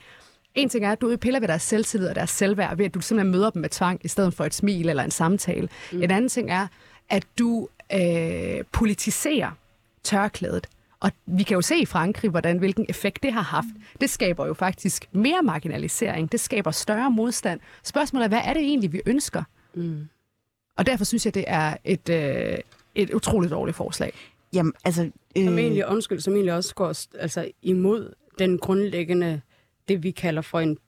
en 0.54 0.68
ting 0.68 0.84
er, 0.84 0.92
at 0.92 1.00
du 1.00 1.16
piller 1.16 1.40
ved 1.40 1.48
deres 1.48 1.62
selvtillid 1.62 2.08
og 2.08 2.14
deres 2.14 2.30
selvværd 2.30 2.76
ved, 2.76 2.84
at 2.84 2.94
du 2.94 3.00
simpelthen 3.00 3.32
møder 3.32 3.50
dem 3.50 3.60
med 3.60 3.68
tvang, 3.68 4.00
i 4.04 4.08
stedet 4.08 4.34
for 4.34 4.44
et 4.44 4.54
smil 4.54 4.88
eller 4.88 5.02
en 5.02 5.10
samtale. 5.10 5.68
Mm. 5.92 6.02
En 6.02 6.10
anden 6.10 6.28
ting 6.28 6.50
er, 6.50 6.66
at 7.10 7.26
du 7.38 7.68
øh, 7.92 8.64
politiserer 8.72 9.50
tørklædet. 10.02 10.66
Og 11.00 11.10
vi 11.26 11.42
kan 11.42 11.54
jo 11.54 11.62
se 11.62 11.76
i 11.76 11.86
Frankrig, 11.86 12.30
hvordan, 12.30 12.58
hvilken 12.58 12.86
effekt 12.88 13.22
det 13.22 13.32
har 13.32 13.42
haft. 13.42 13.68
Det 14.00 14.10
skaber 14.10 14.46
jo 14.46 14.54
faktisk 14.54 15.08
mere 15.12 15.42
marginalisering. 15.42 16.32
Det 16.32 16.40
skaber 16.40 16.70
større 16.70 17.10
modstand. 17.10 17.60
Spørgsmålet 17.82 18.24
er, 18.24 18.28
hvad 18.28 18.42
er 18.44 18.52
det 18.52 18.62
egentlig, 18.62 18.92
vi 18.92 19.00
ønsker? 19.06 19.42
Mm. 19.74 20.08
Og 20.78 20.86
derfor 20.86 21.04
synes 21.04 21.24
jeg, 21.24 21.34
det 21.34 21.44
er 21.46 21.76
et, 21.84 22.08
øh, 22.08 22.58
et 22.94 23.14
utroligt 23.14 23.50
dårligt 23.52 23.76
forslag. 23.76 24.12
Jamen, 24.52 24.72
altså... 24.84 25.10
Øh, 25.36 25.44
Som 25.44 25.58
egentlig, 25.58 25.86
undskyld, 25.88 26.20
som 26.20 26.34
egentlig 26.34 26.54
også 26.54 26.74
går 26.74 26.92
altså, 27.18 27.48
imod 27.62 28.12
den 28.38 28.58
grundlæggende, 28.58 29.40
det 29.88 30.02
vi 30.02 30.10
kalder 30.10 30.42
for 30.42 30.60
en 30.60 30.78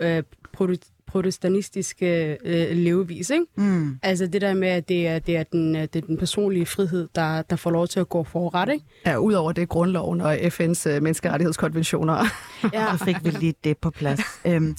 øh, 0.00 0.22
prote- 0.56 0.90
protestantistisk 1.06 1.96
øh, 2.02 2.36
levevis, 2.70 3.30
ikke? 3.30 3.44
mm, 3.54 3.98
Altså 4.02 4.26
det 4.26 4.40
der 4.40 4.54
med, 4.54 4.68
at 4.68 4.88
det 4.88 5.06
er, 5.06 5.18
det 5.18 5.36
er, 5.36 5.42
den, 5.42 5.76
øh, 5.76 5.82
det 5.82 5.96
er 5.96 6.00
den 6.06 6.16
personlige 6.18 6.66
frihed, 6.66 7.08
der, 7.14 7.42
der 7.42 7.56
får 7.56 7.70
lov 7.70 7.88
til 7.88 8.00
at 8.00 8.08
gå 8.08 8.24
forret, 8.24 8.72
ikke? 8.72 8.84
Ja, 9.06 9.16
udover 9.16 9.52
det 9.52 9.68
grundloven 9.68 10.20
og 10.20 10.34
FN's 10.36 10.88
øh, 10.88 11.02
menneskerettighedskonventioner. 11.02 12.14
ja. 12.72 12.96
så 12.98 13.04
fik 13.04 13.16
vi 13.24 13.30
lige 13.30 13.54
det 13.64 13.78
på 13.78 13.90
plads. 13.90 14.20
øhm, 14.46 14.76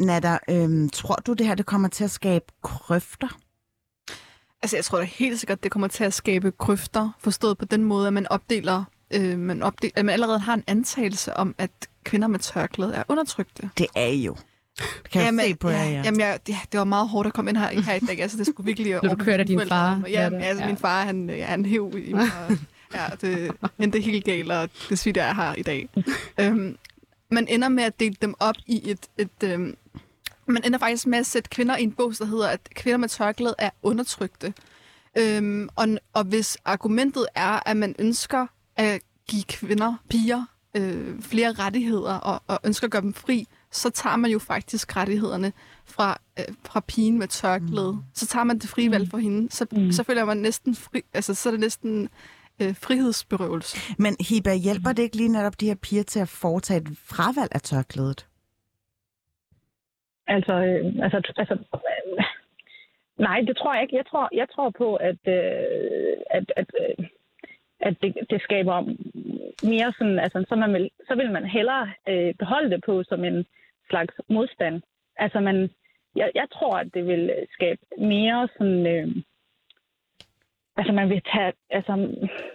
Nada, 0.00 0.38
øhm, 0.50 0.88
tror 0.90 1.14
du, 1.26 1.32
det 1.32 1.46
her 1.46 1.54
det 1.54 1.66
kommer 1.66 1.88
til 1.88 2.04
at 2.04 2.10
skabe 2.10 2.44
krøfter? 2.62 3.38
Altså, 4.62 4.76
jeg 4.76 4.84
tror 4.84 4.98
da 4.98 5.04
helt 5.04 5.40
sikkert, 5.40 5.62
det 5.62 5.70
kommer 5.70 5.88
til 5.88 6.04
at 6.04 6.14
skabe 6.14 6.52
krøfter, 6.58 7.10
forstået 7.20 7.58
på 7.58 7.64
den 7.64 7.84
måde, 7.84 8.06
at 8.06 8.12
man 8.12 8.26
opdeler, 8.30 8.84
øh, 9.14 9.38
man, 9.38 9.62
opdeler, 9.62 9.92
at 9.96 10.04
man 10.04 10.12
allerede 10.12 10.38
har 10.38 10.54
en 10.54 10.64
antagelse 10.66 11.34
om, 11.36 11.54
at 11.58 11.70
kvinder 12.04 12.28
med 12.28 12.38
tørklæde 12.38 12.94
er 12.94 13.02
undertrykte. 13.08 13.70
Det 13.78 13.86
er 13.94 14.06
jo. 14.08 14.36
Det 14.78 15.10
kan 15.10 15.22
jeg 15.22 15.44
se 15.46 15.54
på 15.54 15.68
jer, 15.68 15.84
ja. 15.84 16.02
Jamen, 16.04 16.20
jeg, 16.20 16.38
det, 16.46 16.54
det 16.72 16.78
var 16.78 16.84
meget 16.84 17.08
hårdt 17.08 17.26
at 17.26 17.32
komme 17.34 17.50
ind 17.50 17.58
her, 17.58 17.80
her 17.80 17.94
i 17.94 17.98
dag. 17.98 18.20
Altså, 18.22 18.38
det 18.38 18.46
skulle 18.46 18.64
virkelig... 18.66 18.98
Blev 19.00 19.10
du 19.18 19.24
kørt 19.24 19.40
af 19.40 19.46
din 19.46 19.60
far? 19.68 20.02
Ja, 20.08 20.22
Ja, 20.22 20.30
det- 20.30 20.42
altså, 20.42 20.62
ja. 20.62 20.68
min 20.68 20.76
far, 20.76 21.04
han, 21.04 21.30
ja, 21.30 21.44
han 21.44 21.64
hæv 21.66 21.94
i 22.06 22.12
mig. 22.12 22.22
og- 22.48 22.56
Ja, 22.94 23.06
det 23.20 23.50
endte 23.78 24.00
helt 24.00 24.24
galt, 24.24 24.52
og 24.52 24.68
det 24.88 24.98
svidt 24.98 25.16
jeg 25.16 25.34
har 25.34 25.54
i 25.54 25.62
dag. 25.62 25.88
øhm, 26.40 26.76
man 27.30 27.48
ender 27.48 27.68
med 27.68 27.84
at 27.84 28.00
dele 28.00 28.16
dem 28.22 28.34
op 28.40 28.54
i 28.66 28.90
et... 28.90 28.98
et 29.18 29.30
øhm, 29.44 29.76
man 30.46 30.62
ender 30.64 30.78
faktisk 30.78 31.06
med 31.06 31.18
at 31.18 31.26
sætte 31.26 31.50
kvinder 31.50 31.76
i 31.76 31.82
en 31.82 31.92
bås, 31.92 32.18
der 32.18 32.24
hedder, 32.24 32.48
at 32.48 32.60
kvinder 32.74 32.96
med 32.96 33.08
tørklæde 33.08 33.54
er 33.58 33.70
undertrykte. 33.82 34.54
Øhm, 35.18 35.68
og, 35.76 35.88
og 36.12 36.24
hvis 36.24 36.58
argumentet 36.64 37.26
er, 37.34 37.68
at 37.68 37.76
man 37.76 37.94
ønsker 37.98 38.46
at 38.76 39.00
give 39.28 39.42
kvinder, 39.42 39.94
piger, 40.08 40.44
øh, 40.76 41.22
flere 41.22 41.52
rettigheder 41.52 42.14
og, 42.14 42.42
og 42.46 42.60
ønsker 42.64 42.86
at 42.86 42.90
gøre 42.90 43.02
dem 43.02 43.14
fri, 43.14 43.46
så 43.72 43.90
tager 43.90 44.16
man 44.16 44.30
jo 44.30 44.38
faktisk 44.38 44.96
rettighederne 44.96 45.52
fra, 45.84 46.18
øh, 46.38 46.44
fra 46.64 46.80
pigen 46.80 47.18
med 47.18 47.28
tørklæde. 47.28 47.92
Mm. 47.92 47.98
Så 48.14 48.26
tager 48.26 48.44
man 48.44 48.58
det 48.58 48.68
frie 48.68 48.90
valg 48.90 49.10
for 49.10 49.18
hende. 49.18 49.52
Så, 49.52 49.66
mm. 49.72 49.92
så 49.92 50.02
føler 50.02 50.24
man 50.24 50.36
næsten 50.36 50.74
fri, 50.74 51.02
altså 51.14 51.34
så 51.34 51.48
er 51.48 51.50
det 51.50 51.60
næsten 51.60 52.08
øh, 52.62 52.76
frihedsberøvelse. 52.76 53.78
Men 53.98 54.16
Hiba, 54.20 54.54
hjælper 54.54 54.92
det 54.92 55.02
ikke 55.02 55.16
lige 55.16 55.28
netop 55.28 55.60
de 55.60 55.66
her 55.66 55.74
piger 55.74 56.02
til 56.02 56.18
at 56.18 56.28
foretage 56.28 56.80
et 56.80 56.88
fravalg 57.04 57.48
af 57.52 57.62
tørklædet? 57.62 58.26
Altså, 60.26 60.54
øh, 60.54 61.04
altså, 61.04 61.32
altså 61.36 61.54
øh, 61.74 62.24
nej, 63.18 63.40
det 63.40 63.56
tror 63.56 63.74
jeg 63.74 63.82
ikke. 63.82 63.96
Jeg 63.96 64.06
tror, 64.06 64.28
jeg 64.32 64.48
tror 64.54 64.70
på, 64.70 64.96
at, 64.96 65.20
øh, 65.28 66.16
at, 66.30 66.52
at, 66.56 66.66
øh, 66.80 67.06
at 67.80 68.02
det, 68.02 68.16
det 68.30 68.42
skaber 68.42 68.82
mere 69.66 69.92
sådan, 69.98 70.18
altså, 70.18 70.44
så, 70.48 70.56
man 70.56 70.72
vil, 70.72 70.90
så 71.08 71.14
vil 71.14 71.32
man 71.32 71.44
hellere 71.44 71.92
øh, 72.08 72.34
beholde 72.34 72.70
det 72.70 72.82
på 72.86 73.02
som 73.02 73.24
en 73.24 73.46
slags 73.90 74.14
modstand. 74.28 74.82
Altså, 75.16 75.40
man, 75.40 75.70
jeg, 76.16 76.30
jeg 76.34 76.46
tror, 76.52 76.76
at 76.76 76.94
det 76.94 77.06
vil 77.06 77.46
skabe 77.50 77.80
mere 77.98 78.48
sådan, 78.58 78.86
øh, 78.86 79.08
altså 80.76 80.92
man 80.92 81.10
vil 81.10 81.22
tage, 81.34 81.52
altså, 81.70 81.92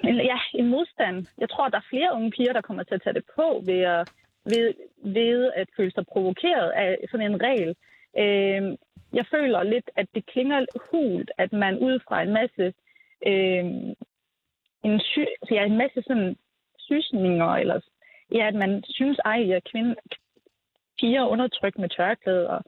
en, 0.04 0.16
ja, 0.16 0.40
en 0.54 0.68
modstand. 0.68 1.26
Jeg 1.38 1.50
tror, 1.50 1.66
at 1.66 1.72
der 1.72 1.78
er 1.78 1.90
flere 1.90 2.14
unge 2.14 2.32
piger, 2.32 2.54
der 2.54 2.62
kommer 2.62 2.84
til 2.84 2.96
at 2.96 3.02
tage 3.02 3.14
det 3.14 3.26
på 3.36 3.64
ved 3.66 3.80
at, 3.80 4.12
ved, 4.46 4.74
ved 5.04 5.52
at 5.56 5.68
føle 5.78 5.92
sig 5.92 6.06
provokeret 6.06 6.70
af 6.70 6.98
sådan 7.12 7.32
en 7.32 7.42
regel. 7.42 7.76
Øh, 8.18 8.78
jeg 9.14 9.26
føler 9.32 9.64
lidt, 9.64 9.90
at 9.96 10.08
det 10.16 10.26
klinger 10.26 10.66
hult, 10.92 11.32
at 11.38 11.54
man 11.54 11.78
ud 11.80 12.00
fra 12.08 12.22
en 12.22 12.34
masse 12.34 12.74
øh, 13.28 13.66
en, 14.84 15.00
sy, 15.00 15.20
så 15.48 15.54
ja, 15.54 15.66
en 15.66 15.78
masse 15.78 16.02
sådan 16.08 16.38
sysninger, 16.80 17.46
eller 17.46 17.80
ja, 18.32 18.48
at 18.48 18.56
man 18.56 18.84
synes, 18.90 19.20
ej, 19.26 19.50
at 19.52 19.64
kvinde, 19.72 19.96
piger 21.00 21.26
undertrykt 21.26 21.80
med 21.80 21.90
tørklæde, 21.90 22.50
og, 22.50 22.62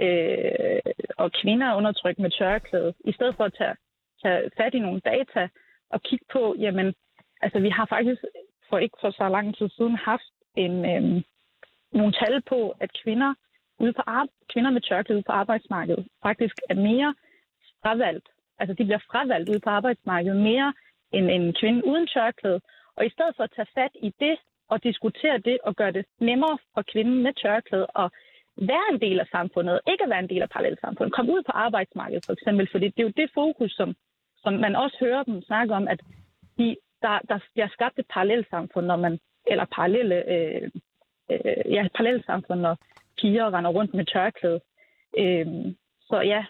øh, 0.00 0.80
og 1.18 1.32
kvinder 1.32 1.76
undertrykt 1.76 2.18
med 2.18 2.30
tørklæde, 2.30 2.94
i 3.04 3.12
stedet 3.12 3.36
for 3.36 3.44
at 3.44 3.54
tage, 3.58 3.76
tage 4.22 4.50
fat 4.56 4.74
i 4.74 4.78
nogle 4.78 5.00
data 5.00 5.48
og 5.90 6.02
kigge 6.02 6.24
på, 6.32 6.54
jamen, 6.58 6.94
altså 7.40 7.58
vi 7.60 7.68
har 7.68 7.86
faktisk 7.86 8.24
for 8.68 8.78
ikke 8.78 8.96
for 9.00 9.10
så 9.10 9.28
lang 9.28 9.56
tid 9.56 9.68
siden 9.68 9.96
haft 9.96 10.32
en, 10.56 10.84
øh, 10.84 11.22
nogle 11.92 12.12
tal 12.12 12.42
på, 12.42 12.74
at 12.80 12.90
kvinder, 13.02 13.34
ude 13.78 13.92
på 13.92 14.02
ar- 14.06 14.28
kvinder 14.52 14.70
med 14.70 14.80
tørklæde 14.80 15.16
ude 15.16 15.24
på 15.26 15.32
arbejdsmarkedet 15.32 16.06
faktisk 16.22 16.56
er 16.70 16.74
mere 16.74 17.14
fravalgt. 17.82 18.28
Altså 18.58 18.74
de 18.74 18.84
bliver 18.84 19.04
fravalgt 19.10 19.48
ude 19.48 19.60
på 19.60 19.70
arbejdsmarkedet 19.70 20.36
mere 20.36 20.74
end 21.12 21.30
en 21.30 21.54
kvinde 21.60 21.86
uden 21.86 22.06
tørklæde. 22.06 22.60
Og 22.96 23.06
i 23.06 23.10
stedet 23.10 23.36
for 23.36 23.44
at 23.44 23.52
tage 23.56 23.72
fat 23.74 23.90
i 23.94 24.12
det 24.20 24.36
og 24.68 24.82
diskutere 24.82 25.38
det 25.38 25.58
og 25.62 25.76
gøre 25.76 25.92
det 25.92 26.04
nemmere 26.20 26.58
for 26.74 26.82
kvinden 26.92 27.22
med 27.22 27.32
tørklæde 27.32 27.86
og 27.86 28.10
være 28.56 28.86
en 28.92 29.00
del 29.00 29.20
af 29.20 29.26
samfundet, 29.26 29.80
ikke 29.90 30.04
at 30.04 30.10
være 30.10 30.18
en 30.18 30.28
del 30.28 30.42
af 30.42 30.50
parallelsamfundet, 30.50 31.14
komme 31.14 31.32
ud 31.32 31.42
på 31.42 31.52
arbejdsmarkedet 31.52 32.26
for 32.26 32.32
eksempel, 32.32 32.68
fordi 32.70 32.86
det 32.88 32.98
er 32.98 33.08
jo 33.08 33.12
det 33.16 33.30
fokus, 33.34 33.72
som, 33.72 33.94
som 34.42 34.52
man 34.54 34.76
også 34.76 34.96
hører 35.00 35.22
dem 35.22 35.42
snakke 35.42 35.74
om, 35.74 35.88
at 35.88 36.00
de, 36.58 36.76
der, 37.02 37.18
der 37.28 37.38
bliver 37.52 37.68
skabt 37.68 37.98
et 37.98 38.06
parallelsamfund, 38.10 38.86
når 38.86 38.96
man, 38.96 39.18
eller 39.46 39.64
parallelle, 39.64 40.16
øh, 40.32 40.70
øh, 41.32 41.72
ja, 41.72 41.88
parallelsamfund, 41.96 42.60
når 42.60 42.78
piger 43.20 43.54
render 43.54 43.70
rundt 43.70 43.94
med 43.94 44.04
tørklæde. 44.04 44.60
Øh, 45.18 45.46
så 46.00 46.20
ja, 46.20 46.44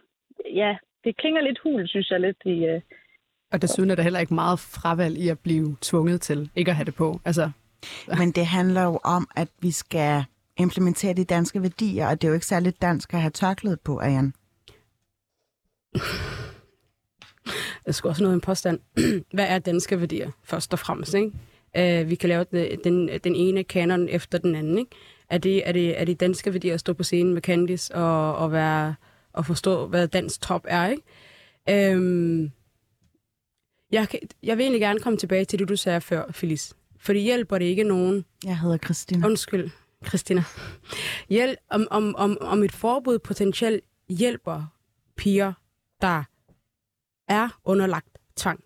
ja, 0.55 0.77
det 1.05 1.17
klinger 1.17 1.41
lidt 1.41 1.59
hul, 1.59 1.89
synes 1.89 2.11
jeg 2.11 2.21
lidt 2.21 2.37
i, 2.45 2.65
øh, 2.65 2.81
Og 3.53 3.63
desuden 3.63 3.91
er 3.91 3.95
der 3.95 4.03
heller 4.03 4.21
ikke 4.21 4.35
meget 4.35 4.59
fravalg 4.59 5.19
i 5.19 5.29
at 5.29 5.39
blive 5.39 5.77
tvunget 5.81 6.21
til 6.21 6.51
ikke 6.57 6.71
at 6.71 6.77
have 6.77 6.85
det 6.85 6.95
på. 6.95 7.21
Altså, 7.25 7.51
Men 8.19 8.31
det 8.31 8.47
handler 8.47 8.83
jo 8.83 8.99
om, 9.05 9.29
at 9.37 9.49
vi 9.63 9.71
skal 9.71 10.25
implementere 10.59 11.15
de 11.15 11.25
danske 11.25 11.63
værdier, 11.63 12.09
og 12.09 12.23
det 12.23 12.29
er 12.29 12.29
jo 12.29 12.35
ikke 12.35 12.47
særligt 12.47 12.83
dansk 12.83 13.15
at 13.15 13.21
have 13.21 13.31
tørklæde 13.31 13.77
på, 13.85 13.99
Ariane. 13.99 14.33
Jeg 17.87 17.95
skal 17.95 18.09
også 18.09 18.23
noget 18.23 18.35
en 18.35 18.41
påstand. 18.41 18.81
Hvad 19.35 19.47
er 19.49 19.59
danske 19.59 20.01
værdier, 20.01 20.31
først 20.45 20.73
og 20.73 20.79
fremmest? 20.79 21.15
Ikke? 21.15 21.33
Uh, 21.79 22.11
vi 22.11 22.15
kan 22.15 22.29
lave 22.29 22.45
den, 22.85 23.09
den, 23.25 23.35
ene 23.35 23.65
kanon 23.65 24.09
efter 24.09 24.39
den 24.39 24.55
anden. 24.55 24.79
Ikke? 24.79 24.91
Er, 25.29 25.39
det, 25.39 25.69
er, 25.69 25.73
det, 25.73 26.01
er 26.01 26.05
det 26.05 26.21
danske 26.21 26.53
værdier 26.53 26.75
at 26.75 26.81
stå 26.81 26.93
på 26.93 27.03
scenen 27.03 27.35
med 27.35 27.43
Candice 27.43 27.95
og, 27.95 28.37
og, 28.37 28.53
være, 28.53 28.95
og 29.33 29.47
forstå, 29.47 29.87
hvad 29.87 30.09
dansk 30.09 30.41
top 30.41 30.65
er? 30.69 30.89
Ikke? 30.89 31.97
Um, 31.97 32.51
jeg, 33.93 34.09
kan, 34.09 34.21
jeg 34.43 34.57
vil 34.57 34.63
egentlig 34.63 34.81
gerne 34.81 35.01
komme 35.01 35.17
tilbage 35.17 35.45
til 35.45 35.59
det, 35.59 35.69
du 35.69 35.77
sagde 35.77 36.01
før, 36.01 36.33
Felice. 36.33 36.75
For 36.99 37.13
det 37.13 37.23
hjælper 37.23 37.59
det 37.59 37.65
ikke 37.65 37.85
nogen, 37.85 38.25
Jeg 38.45 38.59
hedder 38.59 38.79
Christina. 38.79 39.27
Undskyld, 39.27 39.71
Christina. 40.07 40.45
Hjælp, 41.29 41.59
om, 41.71 41.89
om, 41.91 42.15
om, 42.17 42.39
om 42.41 42.63
et 42.63 42.73
forbud 42.73 43.19
potentielt 43.19 43.85
hjælper 44.09 44.65
piger, 45.17 45.53
der 46.01 46.25
er 47.29 47.61
underlagt 47.65 48.19
tvang. 48.37 48.65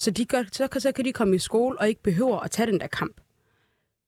Så, 0.00 0.10
de 0.10 0.24
gør, 0.24 0.44
så, 0.52 0.68
kan, 0.68 0.80
så 0.80 0.92
kan 0.92 1.04
de 1.04 1.12
komme 1.12 1.36
i 1.36 1.38
skole 1.38 1.80
og 1.80 1.88
ikke 1.88 2.02
behøver 2.02 2.40
at 2.40 2.50
tage 2.50 2.70
den 2.72 2.80
der 2.80 2.86
kamp. 2.86 3.20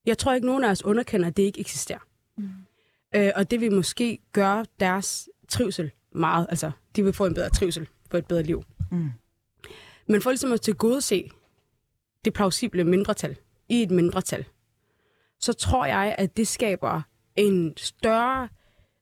Jeg 0.06 0.18
tror 0.18 0.32
ikke, 0.34 0.46
nogen 0.46 0.64
af 0.64 0.70
os 0.70 0.84
underkender, 0.84 1.26
at 1.26 1.36
det 1.36 1.42
ikke 1.42 1.60
eksisterer. 1.60 1.98
Mm. 2.36 2.48
Øh, 3.14 3.32
og 3.36 3.50
det 3.50 3.60
vil 3.60 3.72
måske 3.72 4.18
gøre 4.32 4.66
deres 4.80 5.28
trivsel 5.48 5.90
meget. 6.12 6.46
Altså, 6.50 6.70
de 6.96 7.04
vil 7.04 7.12
få 7.12 7.26
en 7.26 7.34
bedre 7.34 7.50
trivsel, 7.50 7.88
få 8.10 8.16
et 8.16 8.26
bedre 8.26 8.42
liv. 8.42 8.64
Mm. 8.90 9.10
Men 10.08 10.22
for 10.22 10.30
ligesom 10.30 10.52
at 10.52 10.60
tilgodese 10.60 11.30
det 12.24 12.32
plausible 12.32 12.84
mindretal 12.84 13.36
i 13.68 13.82
et 13.82 13.90
mindretal, 13.90 14.44
så 15.40 15.52
tror 15.52 15.86
jeg, 15.86 16.14
at 16.18 16.36
det 16.36 16.48
skaber 16.48 17.02
en 17.36 17.76
større 17.76 18.48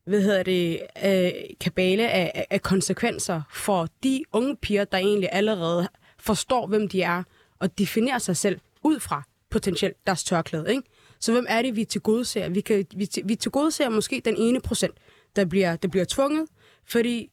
hvad 0.05 0.23
hedder 0.23 0.43
det, 0.43 0.81
øh, 1.05 1.33
kabale 1.61 2.11
af- 2.11 2.47
af 2.51 2.63
konsekvenser 2.63 3.43
for 3.53 3.89
de 4.03 4.23
unge 4.33 4.57
piger, 4.57 4.85
der 4.85 4.99
egentlig 4.99 5.29
allerede 5.33 5.89
forstår, 6.21 6.67
hvem 6.67 6.89
de 6.89 7.03
er, 7.03 7.23
og 7.59 7.79
definerer 7.79 8.19
sig 8.19 8.37
selv 8.37 8.61
ud 8.83 9.01
fra 9.01 9.23
potentielt 9.51 9.97
deres 10.07 10.25
tørklæde. 10.25 10.67
Ikke? 10.71 10.83
Så 11.21 11.33
hvem 11.33 11.47
er 11.49 11.63
det, 11.63 11.77
vi 11.77 11.85
tilgodeser? 11.85 12.49
Vi, 12.49 12.61
kan, 12.61 12.87
vi, 12.97 13.07
til- 13.07 13.23
vi 13.29 13.35
tilgodeser 13.35 13.89
måske 13.89 14.23
den 14.25 14.37
ene 14.37 14.61
procent, 14.61 14.95
der 15.37 15.45
bliver, 15.45 15.77
der 15.77 15.89
bliver 15.89 16.05
tvunget, 16.09 16.47
fordi 16.85 17.31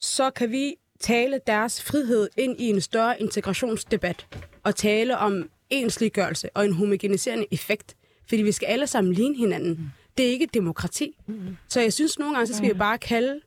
så 0.00 0.30
kan 0.30 0.50
vi 0.50 0.74
tale 1.00 1.40
deres 1.46 1.82
frihed 1.82 2.28
ind 2.36 2.60
i 2.60 2.64
en 2.70 2.80
større 2.80 3.20
integrationsdebat 3.20 4.26
og 4.62 4.76
tale 4.76 5.18
om 5.18 5.50
ensliggørelse 5.70 6.48
og 6.54 6.64
en 6.64 6.72
homogeniserende 6.72 7.46
effekt, 7.50 7.96
fordi 8.28 8.42
vi 8.42 8.52
skal 8.52 8.66
alle 8.66 8.86
sammen 8.86 9.12
ligne 9.12 9.36
hinanden. 9.36 9.70
Mm. 9.70 9.86
Det 10.18 10.26
er 10.26 10.30
ikke 10.30 10.48
demokrati. 10.54 11.16
Mm. 11.26 11.56
Så 11.68 11.80
jeg 11.80 11.92
synes 11.92 12.18
nogle 12.18 12.34
gange, 12.34 12.46
så 12.46 12.54
skal 12.54 12.68
vi 12.68 12.78
bare 12.78 12.98
kalde 12.98 13.40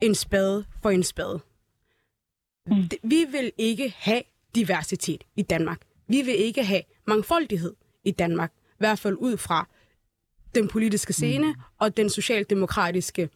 en 0.00 0.14
spade 0.14 0.64
for 0.82 0.90
en 0.90 1.02
spade. 1.02 1.40
Mm. 2.66 2.90
Vi 3.02 3.24
vil 3.30 3.52
ikke 3.58 3.94
have 3.98 4.22
diversitet 4.54 5.24
i 5.36 5.42
Danmark. 5.42 5.80
Vi 6.08 6.22
vil 6.22 6.34
ikke 6.34 6.64
have 6.64 6.82
mangfoldighed 7.06 7.74
i 8.04 8.10
Danmark. 8.10 8.52
I 8.56 8.76
hvert 8.78 8.98
fald 8.98 9.16
ud 9.18 9.36
fra 9.36 9.68
den 10.54 10.68
politiske 10.68 11.12
scene 11.12 11.46
mm. 11.46 11.60
og 11.78 11.96
den 11.96 12.10
socialdemokratiske 12.10 13.30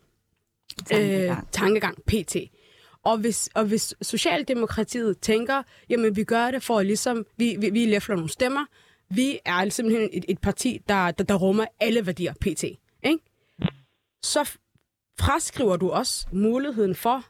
Tankegang. 0.87 1.39
øh, 1.39 1.45
tankegang, 1.53 1.99
PT. 2.07 2.37
Og 3.03 3.19
hvis, 3.19 3.49
og 3.55 3.65
hvis 3.65 3.95
Socialdemokratiet 4.03 5.21
tænker, 5.21 5.63
jamen 5.89 6.17
vi 6.17 6.25
gør 6.25 6.51
det 6.51 6.63
for 6.63 6.79
at 6.79 6.87
ligesom, 6.87 7.27
vi, 7.37 7.57
vi, 7.61 7.71
vi 7.71 7.87
læfler 7.87 8.17
nogle 8.17 8.31
stemmer, 8.31 8.65
vi 9.11 9.39
er 9.45 9.69
simpelthen 9.69 10.11
et, 10.13 10.25
et 10.29 10.39
parti, 10.39 10.83
der, 10.89 11.11
der, 11.11 11.25
der 11.25 11.35
rummer 11.35 11.65
alle 11.81 12.07
værdier, 12.07 12.33
pt. 12.33 12.65
Ikke? 13.03 13.19
Så 14.23 14.59
fraskriver 15.21 15.77
du 15.77 15.91
også 15.91 16.27
muligheden 16.33 16.95
for 16.95 17.25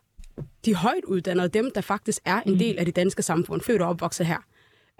de 0.64 0.74
højt 0.74 1.04
uddannede, 1.04 1.48
dem 1.48 1.70
der 1.74 1.80
faktisk 1.80 2.22
er 2.24 2.40
en 2.40 2.58
del 2.58 2.78
af 2.78 2.84
det 2.84 2.96
danske 2.96 3.22
samfund, 3.22 3.60
født 3.60 3.82
og 3.82 3.88
opvokset 3.88 4.26
her, 4.26 4.38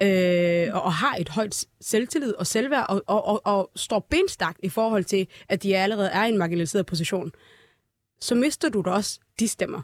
øh, 0.03 0.75
og, 0.75 0.83
og 0.83 0.93
har 0.93 1.17
et 1.17 1.29
højt 1.29 1.65
selvtillid 1.81 2.35
og 2.35 2.47
selvværd, 2.47 2.87
og, 2.89 3.03
og, 3.07 3.27
og, 3.27 3.47
og 3.47 3.71
står 3.77 4.07
benstagt 4.11 4.61
i 4.63 4.69
forhold 4.69 5.05
til, 5.05 5.27
at 5.49 5.63
de 5.63 5.77
allerede 5.77 6.09
er 6.09 6.25
i 6.25 6.29
en 6.29 6.39
marginaliseret 6.39 6.87
position, 6.87 7.33
så 8.21 8.35
mister 8.35 8.69
du 8.69 8.83
da 8.85 8.91
også 8.91 9.21
de 9.39 9.49
stemmer. 9.49 9.83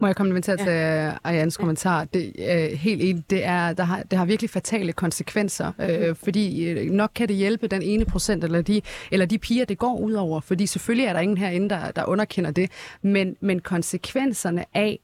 Må 0.00 0.06
jeg 0.06 0.16
kommentere 0.16 0.56
ja. 0.58 0.64
til 0.64 1.18
Arians 1.24 1.56
kommentar? 1.56 2.04
Det, 2.04 2.32
øh, 2.38 2.78
helt 2.78 3.02
enig, 3.02 3.30
det, 3.30 3.44
er, 3.44 3.72
der 3.72 3.84
har, 3.84 4.02
det 4.02 4.18
har 4.18 4.26
virkelig 4.26 4.50
fatale 4.50 4.92
konsekvenser, 4.92 5.72
øh, 5.78 6.08
mm. 6.08 6.16
fordi 6.16 6.64
øh, 6.64 6.90
nok 6.90 7.10
kan 7.14 7.28
det 7.28 7.36
hjælpe 7.36 7.66
den 7.68 7.82
ene 7.82 8.04
procent, 8.04 8.44
eller 8.44 8.62
de, 8.62 8.82
eller 9.10 9.26
de 9.26 9.38
piger, 9.38 9.64
det 9.64 9.78
går 9.78 9.98
ud 9.98 10.12
over, 10.12 10.40
fordi 10.40 10.66
selvfølgelig 10.66 11.06
er 11.06 11.12
der 11.12 11.20
ingen 11.20 11.38
herinde, 11.38 11.68
der, 11.68 11.90
der 11.90 12.04
underkender 12.04 12.50
det, 12.50 12.70
men, 13.02 13.36
men 13.40 13.60
konsekvenserne 13.60 14.64
af, 14.74 14.98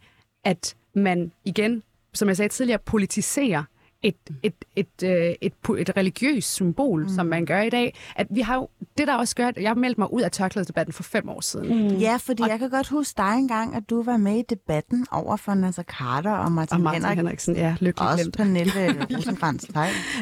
at 0.44 0.74
man 0.94 1.32
igen, 1.44 1.82
som 2.14 2.28
jeg 2.28 2.36
sagde 2.36 2.48
tidligere, 2.48 2.78
politiserer 2.78 3.62
et, 4.02 4.14
et, 4.42 4.54
et, 4.76 4.86
et, 5.00 5.08
øh, 5.08 5.34
et, 5.40 5.52
et 5.78 5.96
religiøst 5.96 6.52
symbol, 6.52 7.02
mm. 7.02 7.08
som 7.08 7.26
man 7.26 7.46
gør 7.46 7.60
i 7.60 7.70
dag. 7.70 7.98
At 8.16 8.26
vi 8.30 8.40
har 8.40 8.54
jo, 8.54 8.68
det 8.98 9.06
der 9.06 9.14
også 9.16 9.36
gør, 9.36 9.48
at 9.48 9.62
jeg 9.62 9.76
meldte 9.76 10.00
mig 10.00 10.12
ud 10.12 10.22
af 10.22 10.30
tørklædedebatten 10.30 10.92
for 10.92 11.02
fem 11.02 11.28
år 11.28 11.40
siden. 11.40 11.88
Mm. 11.88 11.96
Ja, 11.96 12.16
fordi 12.16 12.42
og, 12.42 12.48
jeg 12.48 12.58
kan 12.58 12.70
godt 12.70 12.88
huske 12.88 13.16
dig 13.16 13.34
engang, 13.38 13.76
at 13.76 13.90
du 13.90 14.02
var 14.02 14.16
med 14.16 14.38
i 14.38 14.42
debatten 14.50 15.06
over 15.10 15.36
for 15.36 15.54
Nasser 15.54 15.82
Carter 15.82 16.32
og 16.32 16.52
Martin, 16.52 16.74
og 16.74 16.80
Martin 16.80 17.02
Henrik. 17.02 17.16
Henriksen. 17.16 17.56
Ja, 17.56 17.76
lykkelig 17.80 18.08
Også 18.08 18.22
glemt. 18.22 18.36
Pernille 18.36 19.06
Rosenkrantz 19.16 19.64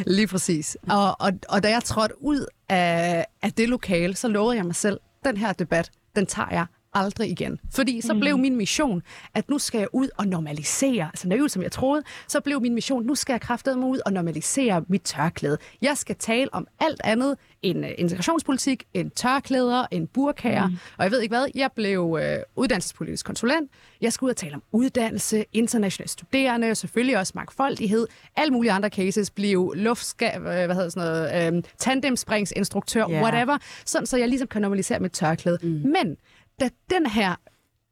Lige 0.06 0.26
præcis. 0.26 0.76
Og, 0.88 1.16
og, 1.20 1.32
og 1.48 1.62
da 1.62 1.70
jeg 1.70 1.84
trådte 1.84 2.22
ud 2.22 2.46
af, 2.68 3.26
af 3.42 3.52
det 3.52 3.68
lokale, 3.68 4.16
så 4.16 4.28
lovede 4.28 4.56
jeg 4.56 4.66
mig 4.66 4.74
selv, 4.74 5.00
den 5.24 5.36
her 5.36 5.52
debat, 5.52 5.90
den 6.16 6.26
tager 6.26 6.48
jeg 6.50 6.66
aldrig 6.94 7.30
igen. 7.30 7.60
Fordi 7.70 8.00
så 8.00 8.14
blev 8.14 8.38
min 8.38 8.56
mission, 8.56 9.02
at 9.34 9.48
nu 9.48 9.58
skal 9.58 9.78
jeg 9.78 9.88
ud 9.92 10.08
og 10.16 10.26
normalisere, 10.26 11.04
altså 11.04 11.28
naivt 11.28 11.50
som 11.50 11.62
jeg 11.62 11.72
troede, 11.72 12.02
så 12.28 12.40
blev 12.40 12.60
min 12.60 12.74
mission, 12.74 13.06
nu 13.06 13.14
skal 13.14 13.32
jeg 13.32 13.40
kraftedeme 13.40 13.86
ud 13.86 14.00
og 14.06 14.12
normalisere 14.12 14.84
mit 14.88 15.02
tørklæde. 15.02 15.58
Jeg 15.82 15.96
skal 15.96 16.16
tale 16.16 16.54
om 16.54 16.66
alt 16.80 17.00
andet 17.04 17.36
end 17.62 17.84
uh, 17.84 17.90
integrationspolitik, 17.98 18.84
end 18.94 19.10
tørklæder, 19.10 19.86
end 19.90 20.08
burkager, 20.08 20.66
mm. 20.66 20.76
og 20.96 21.04
jeg 21.04 21.10
ved 21.12 21.20
ikke 21.20 21.32
hvad, 21.32 21.46
jeg 21.54 21.70
blev 21.76 22.04
uh, 22.04 22.20
uddannelsespolitisk 22.56 23.26
konsulent. 23.26 23.70
Jeg 24.00 24.12
skal 24.12 24.24
ud 24.24 24.30
og 24.30 24.36
tale 24.36 24.54
om 24.54 24.62
uddannelse, 24.72 25.44
internationale 25.52 26.08
studerende, 26.08 26.74
selvfølgelig 26.74 27.18
også 27.18 27.32
mangfoldighed, 27.34 28.06
alle 28.36 28.52
mulige 28.52 28.72
andre 28.72 28.88
cases, 28.88 29.30
blev 29.30 29.72
luftska, 29.76 30.38
hvad 30.38 30.74
hedder 30.74 30.88
sådan 30.88 31.08
noget, 31.08 31.52
um, 31.52 31.64
tandemspringsinstruktør, 31.78 33.10
yeah. 33.10 33.22
whatever, 33.22 33.58
sådan 33.84 34.06
så 34.06 34.16
jeg 34.16 34.28
ligesom 34.28 34.48
kan 34.48 34.62
normalisere 34.62 35.00
mit 35.00 35.12
tørklæde. 35.12 35.58
Mm. 35.62 35.68
Men 35.68 36.16
da 36.60 36.68
den 36.90 37.06
her 37.06 37.34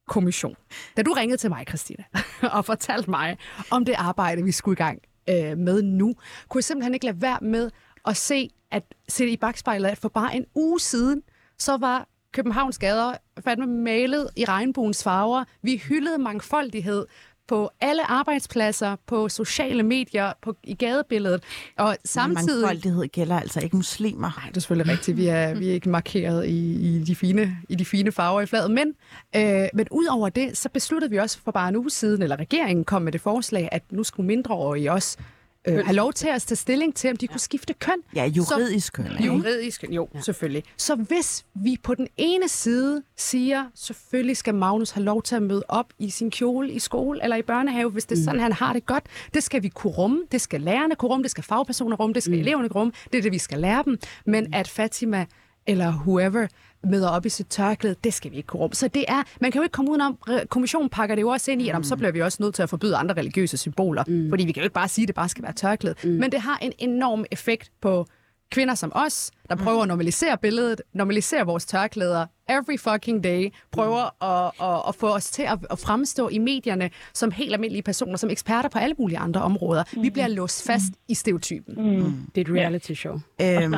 kommission, 0.09 0.57
da 0.97 1.03
du 1.03 1.13
ringede 1.13 1.37
til 1.37 1.51
mig, 1.51 1.65
Christina, 1.69 2.05
og 2.57 2.65
fortalte 2.65 3.11
mig 3.11 3.39
om 3.71 3.85
det 3.85 3.95
arbejde, 3.99 4.43
vi 4.43 4.53
skulle 4.53 4.73
i 4.73 4.83
gang 4.85 5.03
øh, 5.29 5.59
med 5.59 5.83
nu, 5.83 6.15
kunne 6.49 6.59
jeg 6.59 6.65
simpelthen 6.65 6.95
ikke 6.95 7.07
lade 7.07 7.23
være 7.23 7.39
med 7.43 7.71
at 8.07 8.17
se, 8.17 8.51
at 8.71 8.83
se 9.09 9.29
i 9.29 9.37
bagspejlet, 9.37 9.89
at 9.89 9.99
for 9.99 10.09
bare 10.09 10.37
en 10.37 10.45
uge 10.55 10.81
siden, 10.81 11.23
så 11.59 11.77
var 11.77 12.09
Københavns 12.33 12.79
gader 12.79 13.15
fandme 13.45 13.67
malet 13.67 14.31
i 14.37 14.45
regnbuens 14.45 15.05
farver. 15.05 15.45
Vi 15.63 15.77
hyldede 15.77 16.19
mangfoldighed 16.19 17.07
på 17.49 17.71
alle 17.81 18.11
arbejdspladser, 18.11 18.97
på 19.07 19.29
sociale 19.29 19.83
medier, 19.83 20.33
på, 20.43 20.57
i 20.65 20.75
gadebilledet. 20.75 21.43
Og 21.79 21.97
samtidig... 22.05 22.61
Mangfoldighed 22.61 23.07
gælder 23.07 23.41
altså 23.41 23.61
ikke 23.61 23.77
muslimer. 23.77 24.31
Nej, 24.39 24.49
det 24.49 24.57
er 24.57 24.61
selvfølgelig 24.61 24.93
rigtigt. 24.93 25.17
Vi 25.17 25.27
er, 25.27 25.55
vi 25.55 25.69
er 25.69 25.73
ikke 25.73 25.89
markeret 25.89 26.47
i, 26.47 26.75
i, 26.75 27.05
de 27.05 27.17
fine, 27.17 27.57
i 27.69 27.75
de 27.75 27.85
fine 27.85 28.13
farver 28.13 28.41
i 28.41 28.47
fladet. 28.47 28.71
Men, 28.71 28.95
øh, 29.37 29.69
men 29.75 29.87
ud 29.91 30.07
over 30.07 30.29
det, 30.29 30.57
så 30.57 30.69
besluttede 30.69 31.11
vi 31.11 31.17
også 31.17 31.39
for 31.45 31.51
bare 31.51 31.69
en 31.69 31.77
uge 31.77 31.91
siden, 31.91 32.23
eller 32.23 32.37
regeringen 32.37 32.85
kom 32.85 33.03
med 33.03 33.13
det 33.13 33.21
forslag, 33.21 33.69
at 33.73 33.83
nu 33.91 34.05
skulle 34.05 34.27
mindreårige 34.27 34.93
også 34.93 35.19
øh, 35.69 35.85
have 35.85 35.97
lov 35.97 36.13
til 36.13 36.29
at 36.29 36.43
tage 36.43 36.57
stilling 36.57 36.95
til, 36.95 37.11
om 37.11 37.17
de 37.17 37.27
kunne 37.27 37.41
skifte 37.41 37.75
køn. 37.75 37.95
Ja, 38.17 38.27
juridisk 38.27 38.93
køn. 38.93 39.07
Ikke? 39.07 39.25
Juridisk 39.25 39.81
køn, 39.81 39.93
jo, 39.93 40.09
ja. 40.15 40.21
selvfølgelig. 40.21 40.65
Så 40.77 40.95
hvis 40.95 41.45
vi 41.55 41.77
på 41.83 41.95
den 41.95 42.09
ene 42.17 42.49
side 42.49 43.03
siger, 43.17 43.65
selvfølgelig 43.75 44.37
skal 44.37 44.55
Magnus 44.55 44.91
have 44.91 45.05
lov 45.05 45.23
til 45.23 45.37
at 45.37 45.43
møde 45.43 45.63
op 45.69 45.93
i 45.99 46.11
sin 46.11 46.31
kjole 46.31 46.73
i 46.73 46.79
skole 46.79 47.23
eller 47.23 47.37
i 47.37 47.43
børnehave, 47.43 47.91
hvis 47.91 48.05
det 48.05 48.19
er 48.19 48.23
sådan, 48.23 48.37
mm. 48.37 48.43
han 48.43 48.53
har 48.53 48.73
det 48.73 48.87
godt, 48.87 49.05
det 49.35 49.43
skal 49.43 49.63
vi 49.63 49.69
kunne 49.69 49.93
rumme, 49.93 50.23
det 50.33 50.41
skal 50.41 50.61
lærerne 50.61 50.95
kunne 50.95 51.11
rumme, 51.11 51.23
det 51.23 51.31
skal 51.31 51.45
fagpersoner 51.45 51.97
rumme, 51.97 52.15
det 52.15 52.23
skal 52.23 52.35
mm. 52.35 52.41
eleverne 52.41 52.69
kunne 52.69 52.81
rumme, 52.81 52.93
det 53.13 53.19
er 53.19 53.23
det, 53.23 53.33
vi 53.33 53.39
skal 53.39 53.59
lære 53.59 53.83
dem. 53.85 53.99
Men 54.27 54.55
at 54.55 54.69
Fatima 54.69 55.27
eller 55.67 55.93
whoever 56.07 56.47
møder 56.85 57.09
op 57.09 57.27
i 57.27 57.29
sit 57.29 57.47
tørklæde, 57.47 57.97
det 58.05 58.15
skal 58.15 58.31
vi 58.31 58.37
ikke 58.37 58.47
kunne 58.47 58.61
rumme. 58.61 58.75
Så 58.75 58.89
det 58.89 59.05
er, 59.09 59.23
man 59.41 59.53
kan 59.53 59.59
jo 59.59 59.63
ikke 59.63 59.73
komme 59.73 59.91
udenom, 59.91 60.19
kommissionen 60.49 60.89
pakker 60.89 61.15
det 61.15 61.23
jo 61.23 61.29
også 61.29 61.51
ind 61.51 61.63
i, 61.63 61.69
at 61.69 61.77
mm. 61.77 61.85
så 61.85 61.97
bliver 61.97 62.13
vi 62.13 62.21
også 62.21 62.39
nødt 62.43 62.55
til 62.55 62.63
at 62.63 62.71
forbyde 62.71 62.97
andre 62.97 63.15
religiøse 63.15 63.57
symboler, 63.57 64.05
mm. 64.07 64.29
fordi 64.29 64.45
vi 64.45 64.53
kan 64.53 64.61
jo 64.61 64.65
ikke 64.65 64.75
bare 64.75 64.89
sige, 64.89 65.03
at 65.03 65.09
det 65.09 65.15
bare 65.15 65.29
skal 65.29 65.43
være 65.43 65.53
tørklæde. 65.53 65.95
Mm. 66.05 66.11
Men 66.11 66.33
det 66.33 66.41
har 66.41 66.59
en 66.63 66.73
enorm 66.79 67.25
effekt 67.31 67.71
på 67.81 68.07
kvinder 68.51 68.75
som 68.75 68.93
os, 68.95 69.31
der 69.49 69.57
prøver 69.57 69.83
at 69.83 69.89
normalisere 69.89 70.39
billedet, 70.39 70.83
normalisere 70.93 71.47
vores 71.47 71.67
tørklæder 71.67 72.27
every 72.49 72.79
fucking 72.79 73.25
day, 73.25 73.53
prøver 73.73 74.25
at, 74.25 74.53
at, 74.61 74.83
at 74.89 74.95
få 74.95 75.15
os 75.15 75.31
til 75.31 75.43
at, 75.43 75.59
at 75.71 75.79
fremstå 75.79 76.29
i 76.29 76.39
medierne 76.39 76.91
som 77.15 77.31
helt 77.31 77.53
almindelige 77.53 77.83
personer, 77.83 78.17
som 78.17 78.31
eksperter 78.31 78.69
på 78.69 78.79
alle 78.79 78.95
mulige 78.99 79.19
andre 79.19 79.43
områder. 79.43 79.85
Mm. 79.97 80.03
Vi 80.03 80.11
bliver 80.11 80.29
låst 80.29 80.67
fast 80.67 80.89
mm. 80.89 80.99
i 81.09 81.15
stereotypen. 81.15 81.75
Mm. 81.75 82.13
Det 82.35 82.49
er 82.49 82.53
et 82.53 82.59
reality 82.61 82.93
show. 82.93 83.21
Øhm, 83.41 83.75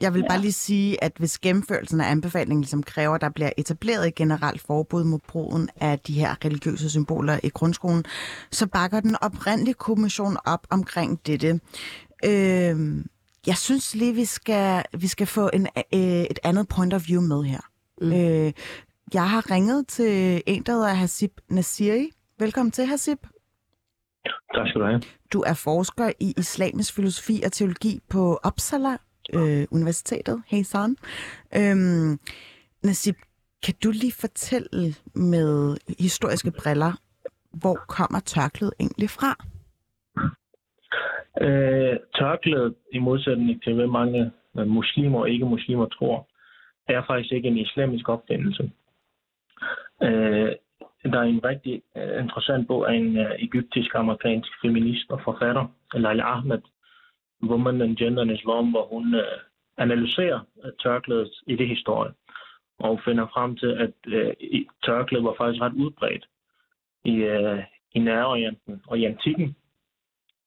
jeg 0.00 0.14
vil 0.14 0.24
bare 0.28 0.40
lige 0.40 0.52
sige, 0.52 1.04
at 1.04 1.12
hvis 1.18 1.38
gennemførelsen 1.38 2.00
af 2.00 2.10
anbefalingen 2.10 2.60
ligesom 2.60 2.82
kræver, 2.82 3.14
at 3.14 3.20
der 3.20 3.28
bliver 3.30 3.50
etableret 3.56 4.08
et 4.08 4.14
generelt 4.14 4.60
forbud 4.60 5.04
mod 5.04 5.18
brugen 5.28 5.68
af 5.80 5.98
de 5.98 6.12
her 6.12 6.44
religiøse 6.44 6.90
symboler 6.90 7.40
i 7.42 7.48
grundskolen, 7.48 8.04
så 8.50 8.66
bakker 8.66 9.00
den 9.00 9.16
oprindelige 9.20 9.74
kommission 9.74 10.36
op 10.44 10.66
omkring 10.70 11.20
dette. 11.26 11.60
Øhm, 12.24 13.06
jeg 13.48 13.56
synes 13.56 13.94
lige, 13.94 14.14
vi 14.14 14.24
skal, 14.24 14.84
vi 14.98 15.06
skal 15.06 15.26
få 15.26 15.50
en, 15.52 15.66
øh, 15.94 16.00
et 16.32 16.38
andet 16.44 16.68
point 16.68 16.94
of 16.94 17.08
view 17.08 17.20
med 17.20 17.42
her. 17.42 17.60
Mm. 18.00 18.12
Øh, 18.12 18.52
jeg 19.14 19.30
har 19.30 19.50
ringet 19.50 19.86
til 19.86 20.42
en, 20.46 20.62
der 20.62 20.72
hedder 20.72 20.88
Hasib 20.88 21.32
Nasiri. 21.50 22.10
Velkommen 22.38 22.70
til, 22.70 22.86
Hasib. 22.86 23.18
Tak 24.54 24.68
skal 24.68 24.80
du 24.80 24.86
have. 24.86 25.02
Du 25.32 25.40
er 25.46 25.54
forsker 25.54 26.12
i 26.20 26.34
islamisk 26.38 26.94
filosofi 26.94 27.42
og 27.44 27.52
teologi 27.52 28.00
på 28.08 28.38
Uppsala 28.46 28.96
øh, 29.32 29.66
Universitetet. 29.70 30.42
Hey, 30.46 30.62
San. 30.62 30.96
Øhm, 31.56 32.18
Nasib, 32.82 33.16
kan 33.62 33.74
du 33.84 33.90
lige 33.90 34.12
fortælle 34.12 34.94
med 35.14 35.76
historiske 35.98 36.50
briller, 36.50 36.92
hvor 37.52 37.74
kommer 37.88 38.20
tørklædet 38.20 38.74
egentlig 38.80 39.10
fra? 39.10 39.44
Øh, 41.40 41.96
tørklædet, 42.18 42.74
i 42.92 42.98
modsætning 42.98 43.62
til 43.62 43.74
hvad 43.74 43.86
mange 43.86 44.32
muslimer 44.54 45.18
og 45.20 45.30
ikke-muslimer 45.30 45.86
tror, 45.86 46.28
er 46.88 47.02
faktisk 47.06 47.32
ikke 47.32 47.48
en 47.48 47.58
islamisk 47.58 48.08
opfindelse. 48.08 48.70
Øh, 50.02 50.52
der 51.04 51.18
er 51.18 51.22
en 51.22 51.44
rigtig 51.44 51.82
øh, 51.96 52.22
interessant 52.24 52.68
bog 52.68 52.90
af 52.90 52.96
en 52.96 53.16
øh, 53.18 53.30
egyptisk-amerikansk 53.38 54.52
feminist 54.62 55.10
og 55.10 55.20
forfatter, 55.24 55.66
Laila 55.94 56.22
Ahmed, 56.22 56.62
Woman 57.42 57.82
and 57.82 57.96
Gender 57.96 58.22
in 58.22 58.30
Islam, 58.30 58.70
hvor 58.70 58.86
hun 58.86 59.14
øh, 59.14 59.38
analyserer 59.78 60.40
øh, 60.64 60.72
tørklædet 60.82 61.30
i 61.46 61.56
det 61.56 61.68
historie, 61.68 62.12
og 62.78 63.00
finder 63.04 63.26
frem 63.26 63.56
til, 63.56 63.66
at 63.66 63.92
øh, 64.06 64.34
tørklædet 64.84 65.24
var 65.24 65.34
faktisk 65.38 65.62
ret 65.62 65.72
udbredt 65.72 66.24
i, 67.04 67.14
øh, 67.14 67.64
i 67.92 67.98
Nærorienten 67.98 68.82
og 68.86 68.98
i 68.98 69.04
antikken, 69.04 69.56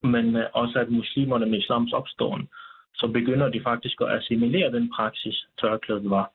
men 0.04 0.36
øh, 0.36 0.46
også 0.54 0.80
at 0.80 0.90
muslimerne 0.90 1.46
med 1.46 1.60
islams 1.60 1.94
opståen, 1.94 2.50
så 2.96 3.08
begynder 3.08 3.50
de 3.50 3.62
faktisk 3.64 4.02
at 4.02 4.12
assimilere 4.18 4.72
den 4.72 4.92
praksis, 4.96 5.48
tørklædet 5.62 6.10
var. 6.10 6.32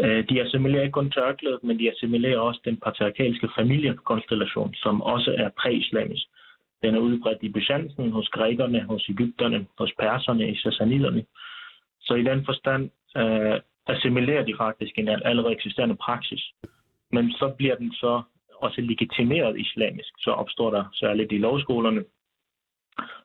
Øh, 0.00 0.28
de 0.28 0.42
assimilerer 0.42 0.82
ikke 0.82 0.92
kun 0.92 1.10
tørklædet, 1.10 1.64
men 1.64 1.78
de 1.78 1.90
assimilerer 1.90 2.38
også 2.38 2.60
den 2.64 2.76
patriarkalske 2.76 3.48
familiekonstellation, 3.58 4.74
som 4.74 5.02
også 5.02 5.34
er 5.38 5.48
præislamisk. 5.62 6.26
Den 6.82 6.94
er 6.94 6.98
udbredt 6.98 7.42
i 7.42 7.48
Byzanten, 7.48 8.12
hos 8.12 8.28
grækerne, 8.28 8.80
hos 8.82 9.06
Ægypterne, 9.08 9.66
hos 9.78 9.92
perserne, 9.98 10.50
i 10.50 10.56
sassaniderne. 10.56 11.24
Så 12.00 12.14
i 12.14 12.22
den 12.22 12.44
forstand 12.44 12.90
øh, 13.16 13.60
assimilerer 13.86 14.44
de 14.44 14.54
faktisk 14.58 14.98
en 14.98 15.08
allerede 15.08 15.52
eksisterende 15.52 15.96
praksis. 15.96 16.42
Men 17.12 17.32
så 17.32 17.54
bliver 17.58 17.74
den 17.74 17.92
så 17.92 18.22
også 18.56 18.80
legitimeret 18.80 19.60
islamisk. 19.60 20.12
Så 20.18 20.30
opstår 20.30 20.70
der 20.70 20.84
særligt 20.94 21.32
i 21.32 21.38
lovskolerne 21.38 22.04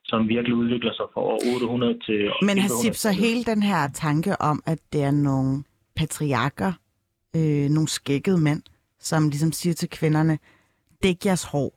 som 0.03 0.27
virkelig 0.27 0.55
udvikler 0.55 0.93
sig 0.93 1.05
fra 1.13 1.21
år 1.21 1.39
800 1.55 1.99
til... 2.05 2.31
Men 2.41 2.57
Hasib, 2.57 2.93
så 2.93 3.11
hele 3.11 3.43
den 3.43 3.63
her 3.63 3.89
tanke 3.93 4.41
om, 4.41 4.63
at 4.65 4.79
det 4.93 5.03
er 5.03 5.11
nogle 5.11 5.63
patriarker, 5.95 6.73
øh, 7.35 7.69
nogle 7.69 7.88
skækkede 7.88 8.38
mænd, 8.38 8.61
som 8.99 9.29
ligesom 9.29 9.51
siger 9.51 9.73
til 9.73 9.89
kvinderne, 9.89 10.39
dæk 11.03 11.25
jeres 11.25 11.43
hår. 11.43 11.73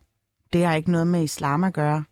Det 0.52 0.64
har 0.64 0.74
ikke 0.74 0.90
noget 0.90 1.06
med 1.06 1.22
islam 1.22 1.64
at 1.64 1.74
gøre. 1.74 2.04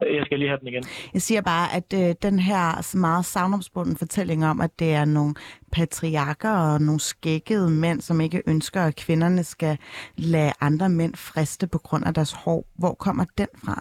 Jeg 0.00 0.22
skal 0.24 0.38
lige 0.38 0.48
have 0.48 0.60
den 0.60 0.68
igen. 0.68 0.84
Jeg 1.14 1.22
siger 1.22 1.42
bare, 1.42 1.66
at 1.78 1.88
øh, 2.00 2.14
den 2.22 2.38
her 2.38 2.96
meget 2.96 3.24
savnomsbunden 3.24 3.96
fortælling 3.96 4.46
om, 4.46 4.60
at 4.60 4.70
det 4.78 4.90
er 4.94 5.04
nogle 5.04 5.34
patriarker 5.72 6.50
og 6.50 6.80
nogle 6.80 7.00
skækkede 7.00 7.70
mænd, 7.70 8.00
som 8.00 8.20
ikke 8.20 8.42
ønsker, 8.48 8.80
at 8.80 8.96
kvinderne 9.06 9.44
skal 9.44 9.78
lade 10.16 10.52
andre 10.60 10.88
mænd 10.88 11.14
friste 11.14 11.66
på 11.72 11.78
grund 11.78 12.04
af 12.06 12.14
deres 12.14 12.32
hår. 12.44 12.64
Hvor 12.80 12.94
kommer 12.94 13.24
den 13.38 13.48
fra? 13.64 13.76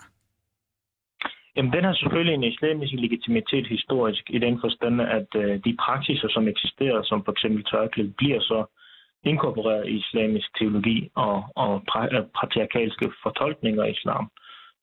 Jamen, 1.55 1.73
den 1.73 1.83
har 1.83 1.93
selvfølgelig 1.93 2.33
en 2.35 2.43
islamisk 2.43 2.93
legitimitet 2.93 3.67
historisk 3.67 4.23
i 4.29 4.39
den 4.39 4.59
forstand, 4.63 5.01
at 5.01 5.29
øh, 5.35 5.59
de 5.65 5.77
praksiser, 5.85 6.29
som 6.29 6.47
eksisterer, 6.47 7.03
som 7.03 7.23
for 7.25 7.31
eksempel 7.31 7.63
tørklæde, 7.63 8.13
bliver 8.17 8.39
så 8.39 8.59
inkorporeret 9.23 9.87
i 9.87 9.97
islamisk 9.97 10.47
teologi 10.59 11.09
og, 11.15 11.43
og 11.55 11.71
patriarkalske 12.39 13.11
fortolkninger 13.23 13.83
af 13.83 13.91
islam. 13.91 14.31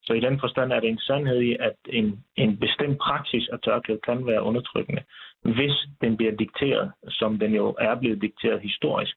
Så 0.06 0.12
i 0.12 0.20
den 0.20 0.40
forstand 0.40 0.72
er 0.72 0.80
det 0.80 0.88
en 0.88 0.98
sandhed 0.98 1.40
i, 1.40 1.56
at 1.60 1.76
en, 1.86 2.24
en 2.36 2.56
bestemt 2.56 2.98
praksis 2.98 3.48
af 3.48 3.58
tørklæde 3.60 4.00
kan 4.04 4.26
være 4.26 4.42
undertrykkende, 4.42 5.02
hvis 5.42 5.86
den 6.00 6.16
bliver 6.16 6.32
dikteret, 6.32 6.92
som 7.08 7.38
den 7.38 7.54
jo 7.54 7.74
er 7.78 7.94
blevet 7.94 8.22
dikteret 8.22 8.60
historisk. 8.60 9.16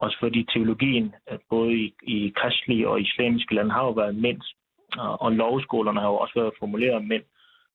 Også 0.00 0.16
fordi 0.20 0.44
teologien, 0.52 1.14
både 1.50 1.72
i, 1.74 1.94
i 2.02 2.32
kristelige 2.36 2.88
og 2.88 3.00
islamiske 3.00 3.54
lande, 3.54 3.70
har 3.70 3.84
jo 3.84 3.90
været 3.90 4.14
mænds, 4.14 4.54
og 4.96 5.32
lovskolerne 5.32 6.00
har 6.00 6.08
jo 6.08 6.16
også 6.16 6.40
været 6.40 6.52
formuleret 6.58 6.94
af 6.94 7.02
mænd. 7.02 7.22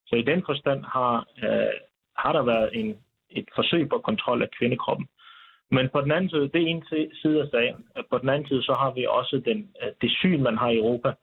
Så 0.07 0.15
i 0.15 0.21
den 0.21 0.43
forstand 0.45 0.83
har, 0.85 1.25
øh, 1.43 1.73
har 2.17 2.31
der 2.33 2.43
været 2.43 2.69
en, 2.73 2.97
et 3.29 3.49
forsøg 3.55 3.89
på 3.89 3.97
kontrol 3.97 4.41
af 4.41 4.51
kvindekroppen. 4.51 5.07
Men 5.71 5.89
på 5.89 6.01
den 6.01 6.11
anden 6.11 6.29
side, 6.29 6.49
det 6.53 6.61
er 6.61 6.67
en 6.67 6.83
side 7.21 7.41
af 7.41 7.47
sagen. 7.51 7.75
På 8.09 8.17
den 8.17 8.29
anden 8.29 8.47
side, 8.47 8.63
så 8.63 8.73
har 8.79 8.91
vi 8.91 9.05
også 9.09 9.41
den, 9.45 9.69
øh, 9.83 9.91
det 10.01 10.11
syn, 10.11 10.41
man 10.41 10.57
har 10.57 10.69
i 10.69 10.77
Europa, 10.77 11.13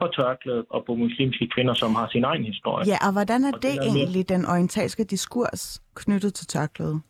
på 0.00 0.06
tørklædet 0.06 0.64
og 0.70 0.84
på 0.86 0.94
muslimske 0.94 1.48
kvinder, 1.54 1.74
som 1.74 1.94
har 1.94 2.08
sin 2.08 2.24
egen 2.24 2.44
historie. 2.44 2.84
Ja, 2.92 2.98
og 3.06 3.12
hvordan 3.12 3.44
er 3.44 3.52
og 3.52 3.62
det, 3.62 3.72
det 3.72 3.82
egentlig, 3.82 4.28
den 4.28 4.46
orientalske 4.46 5.04
diskurs 5.04 5.82
knyttet 5.94 6.34
til 6.34 6.46
tørklædet? 6.46 7.00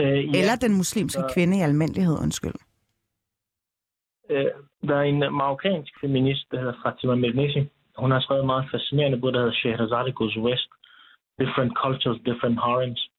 Øh, 0.00 0.06
ja, 0.06 0.38
Eller 0.40 0.56
den 0.60 0.76
muslimske 0.76 1.22
der... 1.22 1.32
kvinde 1.34 1.58
i 1.58 1.60
almindelighed, 1.60 2.16
undskyld? 2.22 2.54
Øh, 4.30 4.50
der 4.88 4.96
er 4.96 5.02
en 5.02 5.18
marokkansk 5.18 5.92
feminist, 6.00 6.44
der 6.50 6.58
hedder 6.58 6.76
Fatima 6.84 7.14
Mernissi. 7.14 7.62
Hun 7.98 8.10
har 8.10 8.20
skrevet 8.20 8.46
meget 8.46 8.68
fascinerende 8.72 9.18
bog, 9.20 9.32
der 9.32 9.38
hedder 9.38 9.54
Shehrazade 9.54 10.12
Goes 10.12 10.38
West. 10.38 10.70
Different 11.40 11.72
Cultures, 11.82 12.20
Different 12.28 12.58
Harems. 12.64 13.10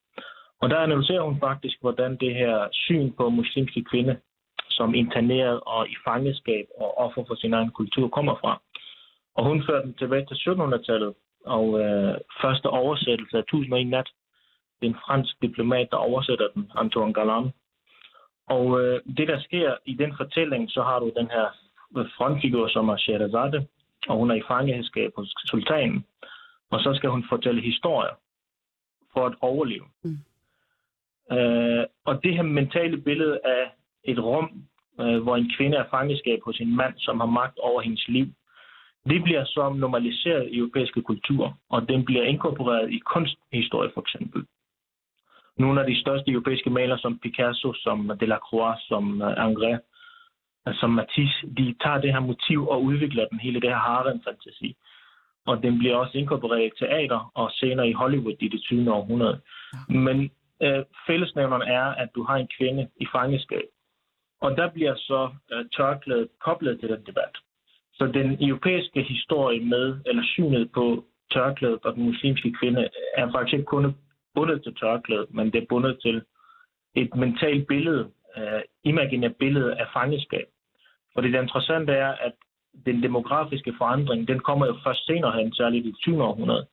Og 0.62 0.70
der 0.70 0.78
analyserer 0.78 1.22
hun 1.22 1.40
faktisk, 1.40 1.78
hvordan 1.82 2.12
det 2.18 2.36
her 2.36 2.68
syn 2.72 3.12
på 3.18 3.30
muslimske 3.30 3.84
kvinde 3.84 4.18
som 4.82 4.96
interneret 5.04 5.60
og 5.76 5.90
i 5.90 5.96
fangeskab 6.08 6.66
og 6.82 6.98
offer 6.98 7.24
for 7.28 7.36
sin 7.36 7.54
egen 7.54 7.72
kultur 7.80 8.08
kommer 8.08 8.36
fra. 8.42 8.62
Og 9.36 9.44
hun 9.50 9.64
førte 9.68 9.88
den 9.88 9.94
tilbage 9.94 10.26
til 10.26 10.38
1700-tallet, 10.46 11.14
og 11.46 11.66
øh, 11.82 12.14
første 12.42 12.68
oversættelse 12.82 13.38
af 13.38 13.42
1001 13.42 13.88
nat. 13.88 14.10
Det 14.78 14.86
er 14.88 14.92
en 14.92 15.04
fransk 15.06 15.42
diplomat, 15.42 15.88
der 15.92 15.98
oversætter 15.98 16.48
den, 16.56 16.72
Antoine 16.76 17.14
Galland. 17.14 17.48
Og 18.56 18.82
øh, 18.82 19.02
det, 19.18 19.28
der 19.28 19.40
sker 19.48 19.70
i 19.86 19.94
den 19.94 20.14
fortælling, 20.18 20.72
så 20.72 20.82
har 20.84 21.00
du 21.00 21.12
den 21.20 21.28
her 21.36 21.48
frontfigur, 22.18 22.68
som 22.68 22.90
er 22.90 22.98
Sherazade, 22.98 23.68
og 24.08 24.16
hun 24.18 24.32
er 24.32 24.36
i 24.36 24.48
fangeskab 24.48 25.12
hos 25.18 25.34
sultanen. 25.50 26.06
Og 26.72 26.80
så 26.80 26.94
skal 26.98 27.10
hun 27.10 27.24
fortælle 27.30 27.62
historier 27.62 28.16
for 29.14 29.26
at 29.26 29.36
overleve. 29.42 29.88
Mm. 30.04 30.18
Øh, 31.36 31.86
og 32.06 32.24
det 32.24 32.34
her 32.36 32.44
mentale 32.44 32.98
billede 33.02 33.40
af 33.44 33.64
et 34.04 34.20
rum, 34.20 34.64
øh, 35.00 35.24
hvor 35.24 35.36
en 35.36 35.52
kvinde 35.58 35.78
er 35.78 35.90
fangeskab 35.90 36.40
hos 36.46 36.60
en 36.60 36.76
mand, 36.76 36.94
som 36.98 37.20
har 37.20 37.28
magt 37.28 37.58
over 37.60 37.82
hendes 37.82 38.08
liv. 38.08 38.28
Det 39.10 39.24
bliver 39.24 39.46
så 39.46 39.70
normaliseret 39.70 40.48
i 40.52 40.58
europæiske 40.58 41.02
kultur, 41.02 41.58
og 41.70 41.90
den 41.90 42.06
bliver 42.06 42.24
inkorporeret 42.24 42.92
i 42.92 43.00
kunsthistorie 43.00 43.92
for 43.94 44.02
eksempel. 44.02 44.46
Nogle 45.58 45.82
af 45.82 45.88
de 45.88 46.02
største 46.02 46.32
europæiske 46.32 46.70
malere, 46.70 46.98
som 46.98 47.20
Picasso, 47.20 47.74
som 47.74 48.12
Delacroix, 48.20 48.76
som 48.90 49.22
uh, 49.22 49.46
Ingres, 49.48 49.80
uh, 50.68 50.74
som 50.74 50.90
Matisse, 50.90 51.48
de 51.58 51.76
tager 51.84 52.02
det 52.02 52.14
her 52.14 52.20
motiv 52.20 52.68
og 52.68 52.84
udvikler 52.84 53.26
den 53.32 53.40
hele 53.40 53.62
det 53.62 53.70
her 53.70 53.78
harem-fantasi. 53.78 54.76
Og 55.46 55.64
den 55.64 55.80
bliver 55.80 55.96
også 55.96 56.18
inkorporeret 56.18 56.66
i 56.66 56.80
teater 56.80 57.32
og 57.36 57.52
senere 57.52 57.90
i 57.90 57.94
Hollywood 57.94 58.36
i 58.40 58.48
det 58.48 58.62
20. 58.62 58.94
århundrede. 58.94 59.42
Men 59.90 60.18
uh, 60.66 60.84
fællesnævneren 61.08 61.62
er, 61.62 61.84
at 61.84 62.10
du 62.16 62.24
har 62.24 62.36
en 62.36 62.50
kvinde 62.58 62.88
i 63.00 63.06
fangeskab, 63.12 63.68
og 64.42 64.58
der 64.58 64.70
bliver 64.70 64.96
så 64.96 65.30
uh, 65.54 65.66
tørklædet 65.78 66.28
koblet 66.46 66.80
til 66.80 66.90
den 66.90 67.04
debat. 67.06 67.36
Så 67.94 68.06
den 68.08 68.44
europæiske 68.50 69.02
historie 69.02 69.60
med, 69.66 70.00
eller 70.06 70.24
synet 70.24 70.72
på 70.72 71.06
tørklædet 71.34 71.80
og 71.84 71.96
den 71.96 72.04
muslimske 72.04 72.54
kvinde, 72.60 72.90
er 73.18 73.32
faktisk 73.32 73.54
ikke 73.54 73.66
kun 73.66 73.96
bundet 74.36 74.64
til 74.64 74.76
tørklædet, 74.76 75.34
men 75.34 75.52
det 75.52 75.62
er 75.62 75.66
bundet 75.70 76.00
til 76.02 76.22
et 76.96 77.16
mentalt 77.16 77.68
billede, 77.68 78.04
uh, 78.38 78.62
imaginært 78.84 79.36
billede 79.36 79.76
af 79.76 79.88
fangeskab. 79.94 80.48
For 81.14 81.22
det 81.22 81.42
interessante 81.42 81.94
er, 81.94 82.12
at 82.12 82.34
den 82.86 83.04
demografiske 83.04 83.74
forandring, 83.78 84.28
den 84.28 84.40
kommer 84.40 84.66
jo 84.66 84.76
først 84.86 85.06
senere 85.06 85.38
hen, 85.38 85.54
særligt 85.54 85.86
i 85.86 85.90
det 85.90 85.98
20. 85.98 86.24
århundrede. 86.24 86.66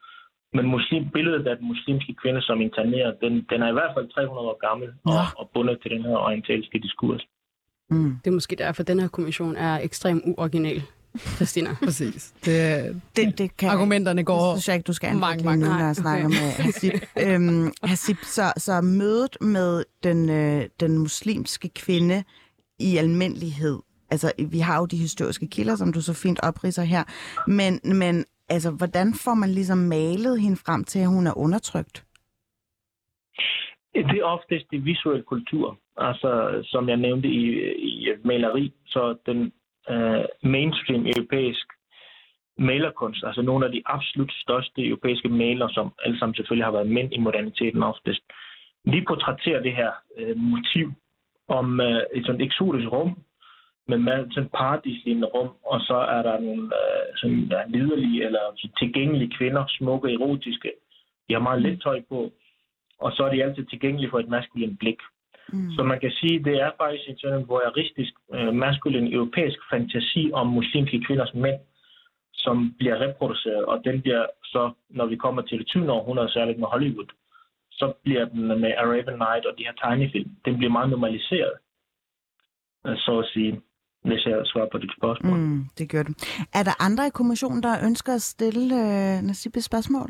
Men 0.52 0.66
muslim, 0.66 1.10
billedet 1.10 1.46
af 1.46 1.56
den 1.56 1.68
muslimske 1.68 2.14
kvinde 2.14 2.42
som 2.42 2.60
interneret, 2.60 3.20
den, 3.20 3.46
den 3.50 3.62
er 3.62 3.68
i 3.68 3.72
hvert 3.72 3.94
fald 3.96 4.08
300 4.08 4.48
år 4.48 4.58
gammel 4.68 4.88
ja. 4.88 5.12
og, 5.12 5.24
og 5.38 5.50
bundet 5.54 5.78
til 5.82 5.90
den 5.90 6.02
her 6.02 6.16
orientalske 6.16 6.78
diskurs. 6.78 7.26
Mm. 7.90 8.18
Det 8.24 8.30
er 8.30 8.34
måske 8.34 8.56
derfor, 8.56 8.82
at 8.82 8.88
den 8.88 9.00
her 9.00 9.08
kommission 9.08 9.56
er 9.56 9.78
ekstremt 9.78 10.22
uoriginal. 10.26 10.82
Christina. 11.18 11.70
Præcis. 11.84 12.34
Det, 12.44 13.00
det, 13.16 13.38
det 13.38 13.56
kan 13.56 13.70
argumenterne 13.70 14.24
går 14.24 14.50
det 14.50 14.52
synes 14.52 14.68
jeg 14.68 14.76
ikke, 14.76 14.86
du 14.86 14.92
skal 14.92 15.16
mange, 15.16 15.44
mange, 15.44 15.68
når 15.68 15.78
jeg 15.78 15.96
snakker 15.96 16.26
okay. 16.26 16.36
med 16.36 16.50
Hasib. 16.50 16.92
øhm, 17.26 17.72
Hasib, 17.82 18.16
så, 18.22 18.52
så 18.56 18.80
mødet 18.80 19.36
med 19.40 19.84
den, 20.02 20.28
øh, 20.28 20.68
den 20.80 20.98
muslimske 20.98 21.68
kvinde 21.68 22.24
i 22.78 22.96
almindelighed, 22.96 23.78
altså 24.10 24.32
vi 24.48 24.58
har 24.58 24.78
jo 24.78 24.86
de 24.86 24.96
historiske 24.96 25.48
kilder, 25.48 25.76
som 25.76 25.92
du 25.92 26.00
så 26.00 26.12
fint 26.12 26.40
opridser 26.42 26.82
her, 26.82 27.04
men, 27.50 27.80
men 27.84 28.24
altså, 28.48 28.70
hvordan 28.70 29.14
får 29.14 29.34
man 29.34 29.50
ligesom 29.50 29.78
malet 29.78 30.40
hende 30.40 30.56
frem 30.56 30.84
til, 30.84 30.98
at 30.98 31.08
hun 31.08 31.26
er 31.26 31.38
undertrykt? 31.38 32.04
Det 33.94 34.18
er 34.18 34.24
oftest 34.24 34.66
i 34.72 34.76
visuel 34.76 35.22
kultur. 35.22 35.78
Altså, 35.98 36.60
som 36.64 36.88
jeg 36.88 36.96
nævnte 36.96 37.28
i, 37.28 37.72
i 37.76 38.08
maleri, 38.24 38.72
så 38.86 39.16
den 39.26 39.52
øh, 39.90 40.24
mainstream 40.42 41.06
europæisk 41.06 41.66
malerkunst, 42.58 43.24
altså 43.24 43.42
nogle 43.42 43.66
af 43.66 43.72
de 43.72 43.82
absolut 43.86 44.32
største 44.32 44.86
europæiske 44.86 45.28
malere, 45.28 45.70
som 45.70 45.92
alle 46.04 46.18
sammen 46.18 46.34
selvfølgelig 46.34 46.66
har 46.66 46.72
været 46.72 46.90
mænd 46.90 47.12
i 47.12 47.18
moderniteten 47.18 47.82
oftest, 47.82 48.22
de 48.92 49.04
portrætterer 49.08 49.62
det 49.62 49.72
her 49.72 49.92
øh, 50.18 50.36
motiv 50.36 50.92
om 51.48 51.80
øh, 51.80 52.02
et 52.14 52.26
sådan 52.26 52.40
eksotisk 52.40 52.88
rum, 52.92 53.18
med 53.88 54.30
sådan 54.30 54.48
paradislignende 54.48 55.28
rum, 55.28 55.50
og 55.64 55.80
så 55.80 55.94
er 55.94 56.22
der 56.22 56.40
nogle 56.40 56.62
øh, 56.62 57.16
sådan, 57.16 57.48
der 57.50 57.68
liderlige 57.68 58.24
eller 58.24 58.70
tilgængelige 58.78 59.34
kvinder, 59.38 59.64
smukke, 59.68 60.12
erotiske. 60.12 60.72
De 61.28 61.32
har 61.34 61.40
meget 61.40 61.62
let 61.62 61.82
tøj 61.82 62.02
på, 62.08 62.32
og 62.98 63.12
så 63.12 63.24
er 63.24 63.34
de 63.34 63.44
altid 63.44 63.64
tilgængelige 63.66 64.10
for 64.10 64.18
et 64.18 64.28
maskulint 64.28 64.78
blik. 64.78 64.98
Mm. 65.52 65.70
Så 65.76 65.82
man 65.82 66.00
kan 66.00 66.10
sige, 66.20 66.44
det 66.44 66.54
er 66.64 66.70
faktisk 66.82 67.08
en 67.08 67.18
sådan 67.18 67.48
voyeuristisk, 67.48 68.12
øh, 68.34 68.54
maskulin 68.54 69.12
europæisk 69.12 69.58
fantasi 69.70 70.30
om 70.34 70.46
muslimske 70.46 71.04
kvinders 71.06 71.34
mænd, 71.34 71.60
som 72.34 72.74
bliver 72.78 73.00
reproduceret, 73.00 73.64
og 73.64 73.76
den 73.84 74.02
bliver 74.02 74.26
så, 74.44 74.72
når 74.90 75.06
vi 75.06 75.16
kommer 75.16 75.42
til 75.42 75.58
det 75.58 75.66
20. 75.66 75.92
århundrede, 75.92 76.32
særligt 76.32 76.58
med 76.58 76.66
Hollywood, 76.66 77.10
så 77.70 77.92
bliver 78.04 78.24
den 78.24 78.46
med 78.46 78.72
Arabian 78.82 79.18
Night 79.18 79.46
og 79.46 79.54
de 79.58 79.64
her 79.64 79.72
tegnefilm, 79.82 80.30
den 80.44 80.56
bliver 80.58 80.72
meget 80.72 80.90
normaliseret, 80.90 81.52
øh, 82.86 82.96
så 82.96 83.18
at 83.18 83.26
sige, 83.34 83.60
hvis 84.04 84.26
jeg 84.26 84.36
svarer 84.44 84.68
på 84.72 84.78
dit 84.78 84.90
spørgsmål. 84.98 85.38
Mm, 85.38 85.64
det 85.78 85.90
gør 85.90 86.02
du. 86.02 86.12
Er 86.54 86.62
der 86.62 86.84
andre 86.86 87.06
i 87.06 87.10
kommissionen, 87.10 87.62
der 87.62 87.86
ønsker 87.86 88.14
at 88.14 88.22
stille 88.22 88.74
øh, 88.74 89.22
Nasib 89.22 89.56
et 89.56 89.64
spørgsmål? 89.64 90.08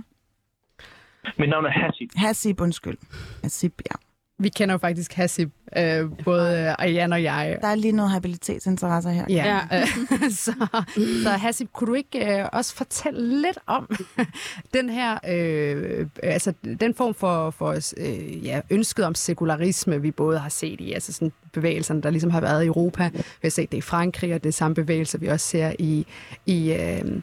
Mit 1.39 1.49
navn 1.49 1.65
er 1.65 1.71
Hasib. 1.71 2.11
Hasib, 2.17 2.61
undskyld. 2.61 2.99
Hasib, 3.43 3.73
ja. 3.91 4.08
Vi 4.41 4.49
kender 4.49 4.75
jo 4.75 4.79
faktisk 4.79 5.13
Hasib, 5.13 5.51
øh, 5.77 6.11
både 6.25 6.75
Ariane 6.79 7.15
og 7.15 7.23
jeg. 7.23 7.59
Der 7.61 7.69
er 7.69 7.75
lige 7.75 7.93
noget 7.93 8.11
habilitetsinteresser 8.11 9.11
her. 9.11 9.25
Ja, 9.29 9.61
ja. 9.71 9.87
så, 10.45 10.53
så 11.23 11.31
Hasib, 11.31 11.69
kunne 11.73 11.89
du 11.89 11.95
ikke 11.95 12.41
øh, 12.41 12.49
også 12.53 12.75
fortælle 12.75 13.41
lidt 13.41 13.59
om 13.67 13.97
den 14.75 14.89
her, 14.89 15.19
øh, 15.29 16.07
altså 16.23 16.53
den 16.81 16.95
form 16.95 17.15
for, 17.15 17.51
for 17.51 17.75
øh, 17.97 18.47
ja, 18.47 18.61
ønsket 18.71 19.05
om 19.05 19.15
sekularisme, 19.15 20.03
vi 20.03 20.11
både 20.11 20.39
har 20.39 20.49
set 20.49 20.81
i, 20.81 20.93
altså 20.93 21.13
sådan 21.13 21.33
bevægelserne, 21.53 22.03
der 22.03 22.11
ligesom 22.11 22.31
har 22.31 22.41
været 22.41 22.65
i 22.65 22.67
Europa. 22.67 23.11
Vi 23.15 23.23
har 23.43 23.51
set 23.51 23.73
det 23.73 23.79
i 23.79 23.81
Frankrig, 23.81 24.35
og 24.35 24.43
det 24.43 24.49
er 24.49 24.53
samme 24.53 24.75
bevægelser, 24.75 25.19
vi 25.19 25.27
også 25.27 25.47
ser 25.47 25.73
i, 25.79 26.07
i 26.47 26.73
øh, 26.73 27.21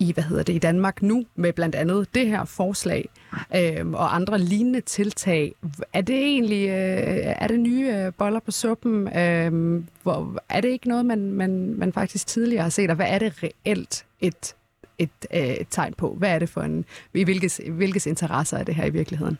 i, 0.00 0.12
hvad 0.12 0.24
hedder 0.24 0.42
det, 0.42 0.52
i 0.52 0.58
Danmark 0.58 1.02
nu, 1.02 1.24
med 1.34 1.52
blandt 1.52 1.74
andet 1.74 2.14
det 2.14 2.26
her 2.26 2.44
forslag 2.44 3.08
øh, 3.56 3.90
og 3.92 4.14
andre 4.14 4.38
lignende 4.38 4.80
tiltag. 4.80 5.52
Er 5.92 6.00
det 6.00 6.16
egentlig 6.16 6.68
øh, 6.68 7.34
er 7.42 7.46
det 7.46 7.60
nye 7.60 7.88
øh, 7.96 8.12
boller 8.18 8.40
på 8.40 8.50
suppen? 8.50 9.18
Øh, 9.18 9.82
hvor, 10.02 10.36
er 10.48 10.60
det 10.60 10.68
ikke 10.68 10.88
noget, 10.88 11.06
man, 11.06 11.32
man, 11.32 11.74
man 11.78 11.92
faktisk 11.92 12.26
tidligere 12.26 12.62
har 12.62 12.70
set, 12.70 12.90
og 12.90 12.96
hvad 12.96 13.06
er 13.08 13.18
det 13.18 13.42
reelt 13.42 14.06
et, 14.20 14.56
et, 14.98 15.10
øh, 15.34 15.40
et 15.40 15.66
tegn 15.70 15.94
på? 15.94 16.14
Hvad 16.18 16.34
er 16.34 16.38
det 16.38 16.48
for 16.48 16.60
en, 16.60 16.84
i 17.14 17.24
hvilkes, 17.24 17.60
hvilkes 17.76 18.06
interesser 18.06 18.58
er 18.58 18.64
det 18.64 18.74
her 18.74 18.86
i 18.86 18.90
virkeligheden? 18.90 19.38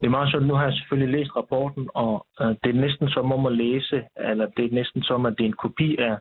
Det 0.00 0.06
er 0.06 0.10
meget 0.18 0.32
sådan, 0.32 0.48
nu 0.48 0.54
har 0.54 0.64
jeg 0.64 0.74
selvfølgelig 0.74 1.18
læst 1.18 1.36
rapporten, 1.36 1.88
og 1.94 2.26
øh, 2.40 2.48
det 2.48 2.70
er 2.70 2.80
næsten 2.80 3.08
som 3.08 3.32
om 3.32 3.46
at 3.46 3.52
læse, 3.52 4.02
eller 4.30 4.46
det 4.56 4.64
er 4.64 4.74
næsten 4.74 5.02
som, 5.02 5.26
at 5.26 5.34
det 5.38 5.44
er 5.44 5.48
en 5.48 5.62
kopi 5.64 5.96
af 5.96 6.14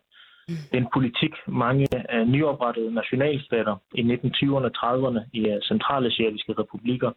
den 0.72 0.88
politik, 0.94 1.34
mange 1.48 1.88
uh, 2.14 2.28
nyoprettede 2.28 2.94
nationalstater 2.94 3.76
i 3.96 4.02
1920'erne 4.02 4.68
og 4.70 4.76
30'erne 4.78 5.22
i 5.34 5.42
uh, 5.52 5.58
centralasiatiske 5.62 6.54
republikker, 6.54 7.12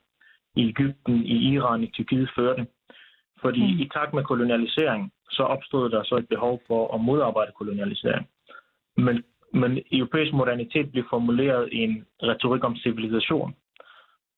i 0.57 0.69
Ægypten, 0.69 1.25
i 1.25 1.37
Iran, 1.55 1.83
i 1.83 1.91
Tyrkiet 1.91 2.31
førte. 2.37 2.67
Fordi 3.41 3.75
mm. 3.75 3.81
i 3.81 3.89
takt 3.95 4.15
med 4.15 4.25
kolonialisering, 4.25 5.13
så 5.31 5.43
opstod 5.43 5.91
der 5.91 6.03
så 6.03 6.17
et 6.17 6.29
behov 6.29 6.61
for 6.67 6.95
at 6.95 7.01
modarbejde 7.01 7.53
kolonialisering. 7.59 8.27
Men, 8.97 9.25
men 9.53 9.79
europæisk 9.93 10.33
modernitet 10.33 10.93
blev 10.93 11.05
formuleret 11.11 11.69
i 11.73 11.77
en 11.77 12.07
retorik 12.23 12.65
om 12.65 12.77
civilisation. 12.77 13.55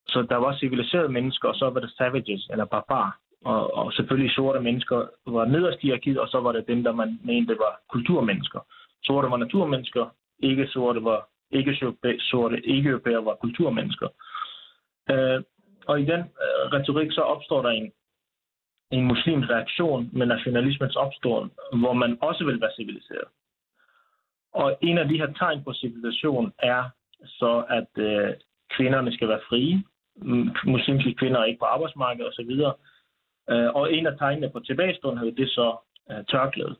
Så 0.08 0.26
der 0.30 0.36
var 0.36 0.56
civiliserede 0.56 1.08
mennesker, 1.08 1.48
og 1.48 1.54
så 1.54 1.70
var 1.70 1.80
der 1.80 1.88
savages, 1.98 2.48
eller 2.50 2.64
barbar. 2.64 3.18
Og, 3.44 3.74
og 3.74 3.92
selvfølgelig 3.92 4.34
sorte 4.34 4.60
mennesker 4.60 4.96
var 5.26 5.44
nederst 5.44 5.78
i 5.82 5.86
hierarkiet, 5.86 6.18
og 6.18 6.28
så 6.28 6.40
var 6.40 6.52
det 6.52 6.68
dem, 6.68 6.82
der 6.82 6.92
man 6.92 7.20
mente 7.24 7.58
var 7.58 7.80
kulturmennesker. 7.90 8.60
Sorte 9.02 9.30
var 9.30 9.36
naturmennesker, 9.36 10.06
ikke 10.38 10.66
sorte 10.66 11.04
var 11.04 11.28
ikke 11.50 11.94
sorte 12.18 12.66
ikke 12.66 12.88
europæer 12.88 13.18
var 13.18 13.34
kulturmennesker. 13.34 14.08
Øh, 15.10 15.42
og 15.86 16.00
i 16.00 16.04
den 16.04 16.20
øh, 16.20 16.64
retorik 16.72 17.12
så 17.12 17.20
opstår 17.20 17.62
der 17.62 17.70
en, 17.70 17.92
en 18.90 19.04
muslimsk 19.04 19.50
reaktion 19.50 20.10
med 20.12 20.26
nationalismens 20.26 20.96
opståen, 20.96 21.50
hvor 21.72 21.92
man 21.92 22.18
også 22.20 22.44
vil 22.44 22.60
være 22.60 22.70
civiliseret. 22.76 23.28
Og 24.52 24.78
en 24.80 24.98
af 24.98 25.08
de 25.08 25.18
her 25.18 25.32
tegn 25.32 25.64
på 25.64 25.72
civilisation 25.72 26.52
er 26.58 26.84
så, 27.24 27.64
at 27.68 28.02
øh, 28.02 28.34
kvinderne 28.70 29.12
skal 29.12 29.28
være 29.28 29.40
frie, 29.48 29.84
muslimske 30.64 31.14
kvinder 31.14 31.40
er 31.40 31.44
ikke 31.44 31.58
på 31.58 31.64
arbejdsmarkedet 31.64 32.28
osv. 32.28 32.50
Øh, 33.50 33.74
og 33.74 33.92
en 33.92 34.06
af 34.06 34.18
tegnene 34.18 34.50
på 34.50 34.60
tilbagestående 34.60 35.36
det 35.36 35.42
er 35.42 35.46
så 35.46 35.76
øh, 36.10 36.24
tørklædet. 36.24 36.76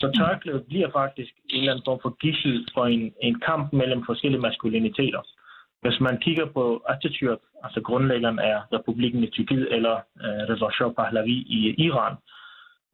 Så 0.00 0.06
tørklædet 0.18 0.66
bliver 0.66 0.90
faktisk 0.90 1.32
en 1.48 1.60
eller 1.60 1.72
anden 1.72 1.88
form 1.88 2.00
for 2.02 2.16
gissel 2.22 2.68
for 2.74 2.84
en, 2.86 3.14
en 3.22 3.40
kamp 3.40 3.72
mellem 3.72 4.02
forskellige 4.06 4.40
maskuliniteter. 4.40 5.22
Hvis 5.82 6.00
man 6.00 6.18
kigger 6.18 6.46
på 6.46 6.84
Atatürk, 6.92 7.40
altså 7.64 7.80
grundlæggeren 7.80 8.38
af 8.38 8.56
republikken 8.72 9.24
i 9.24 9.30
Tyrkiet, 9.30 9.74
eller 9.76 9.94
øh, 10.24 10.42
Reza 10.48 10.68
Shah 10.76 10.92
Pahlavi 10.98 11.36
i 11.58 11.58
Iran, 11.86 12.16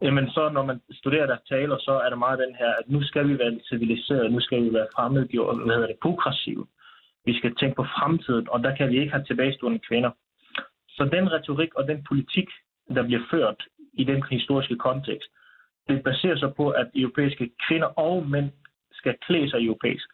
jamen 0.03 0.31
så 0.31 0.49
når 0.49 0.65
man 0.65 0.81
studerer 0.93 1.27
deres 1.27 1.45
taler, 1.49 1.77
så 1.79 1.93
er 2.05 2.09
der 2.11 2.17
meget 2.17 2.39
den 2.39 2.55
her, 2.55 2.71
at 2.81 2.87
nu 2.87 3.03
skal 3.03 3.29
vi 3.29 3.39
være 3.39 3.61
civiliseret, 3.69 4.33
nu 4.33 4.41
skal 4.41 4.65
vi 4.65 4.73
være 4.73 4.93
fremmedgjort, 4.95 5.57
hvad 5.65 5.75
hedder 5.75 5.93
det, 5.93 6.03
progressive. 6.03 6.67
Vi 7.25 7.39
skal 7.39 7.55
tænke 7.55 7.77
på 7.77 7.87
fremtiden, 7.99 8.47
og 8.51 8.65
der 8.65 8.77
kan 8.77 8.91
vi 8.91 9.01
ikke 9.01 9.13
have 9.13 9.25
tilbagestående 9.25 9.79
kvinder. 9.89 10.11
Så 10.89 11.09
den 11.13 11.33
retorik 11.33 11.75
og 11.75 11.89
den 11.89 12.05
politik, 12.09 12.49
der 12.95 13.03
bliver 13.03 13.23
ført 13.31 13.61
i 13.93 14.05
den 14.05 14.23
historiske 14.31 14.77
kontekst, 14.77 15.31
det 15.89 16.05
baserer 16.05 16.37
sig 16.37 16.55
på, 16.55 16.71
at 16.71 16.87
europæiske 16.95 17.51
kvinder 17.69 17.87
og 17.87 18.27
mænd 18.29 18.51
skal 18.93 19.15
klæde 19.27 19.51
sig 19.51 19.65
europæisk. 19.67 20.09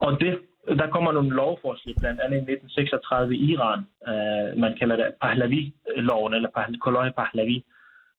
Og 0.00 0.20
det, 0.20 0.40
der 0.68 0.86
kommer 0.90 1.12
nogle 1.12 1.30
lovforslag, 1.30 1.94
blandt 2.00 2.20
andet 2.20 2.36
i 2.36 2.52
1936 2.52 3.36
i 3.36 3.52
Iran, 3.52 3.80
øh, 4.10 4.58
man 4.58 4.76
kalder 4.78 4.96
det 4.96 5.14
Pahlavi-loven, 5.22 6.34
eller 6.34 6.78
Koloi 6.80 7.10
Pahlavi, 7.10 7.64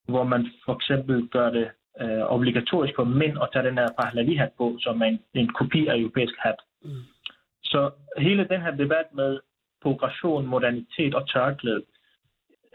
hvor 0.05 0.23
man 0.23 0.47
for 0.65 0.75
eksempel 0.75 1.27
gør 1.27 1.49
det 1.49 1.67
øh, 2.01 2.23
obligatorisk 2.35 2.93
for 2.95 3.03
mænd 3.03 3.37
at 3.41 3.49
tage 3.53 3.67
den 3.67 3.77
her 3.77 3.89
Pahlavi-hat 3.99 4.51
på, 4.57 4.77
som 4.79 5.01
er 5.01 5.05
en, 5.05 5.19
en 5.33 5.47
kopi 5.47 5.87
af 5.87 5.97
europæisk 5.97 6.33
hat. 6.39 6.59
Mm. 6.83 7.03
Så 7.63 7.91
hele 8.17 8.47
den 8.47 8.61
her 8.61 8.71
debat 8.71 9.07
med 9.13 9.39
progression, 9.81 10.45
modernitet 10.45 11.15
og 11.15 11.29
tørklæde, 11.29 11.83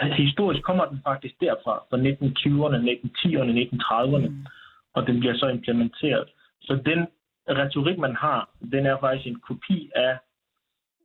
historisk 0.06 0.62
kommer 0.62 0.84
den 0.84 1.00
faktisk 1.04 1.34
derfra, 1.40 1.74
fra 1.90 1.96
1920'erne, 1.96 2.78
1910'erne, 2.94 3.52
1930'erne, 3.64 4.28
mm. 4.28 4.46
og 4.94 5.06
den 5.06 5.20
bliver 5.20 5.36
så 5.36 5.48
implementeret. 5.48 6.28
Så 6.60 6.80
den 6.86 7.06
retorik, 7.48 7.98
man 7.98 8.16
har, 8.16 8.50
den 8.72 8.86
er 8.86 8.96
faktisk 9.00 9.26
en 9.26 9.40
kopi 9.40 9.90
af 9.94 10.18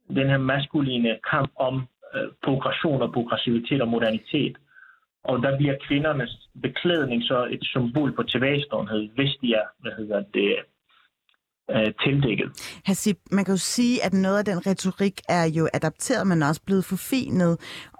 den 0.08 0.28
her 0.28 0.38
maskuline 0.38 1.20
kamp 1.32 1.52
om 1.56 1.88
øh, 2.16 2.28
progression 2.44 3.02
og 3.02 3.14
progressivitet 3.14 3.82
og 3.82 3.88
modernitet. 3.88 4.58
Og 5.24 5.44
der 5.44 5.58
bliver 5.58 5.76
kvindernes 5.88 6.50
beklædning 6.62 7.24
så 7.24 7.48
et 7.52 7.64
symbol 7.64 8.16
på 8.16 8.24
tilbageståenhed, 8.24 9.10
hvis 9.16 9.36
de 9.42 9.54
er 9.54 9.68
hvad 9.80 9.92
hedder 9.98 10.24
det, 10.34 10.56
øh, 11.71 11.93
tildækket. 12.04 12.49
Hasib, 12.86 13.17
man 13.32 13.45
kan 13.45 13.54
jo 13.54 13.58
sige, 13.58 14.06
at 14.06 14.13
noget 14.13 14.38
af 14.38 14.45
den 14.45 14.67
retorik 14.67 15.21
er 15.30 15.45
jo 15.58 15.69
adapteret, 15.73 16.28
men 16.28 16.43
også 16.43 16.62
blevet 16.65 16.86
forfinet. 16.86 17.54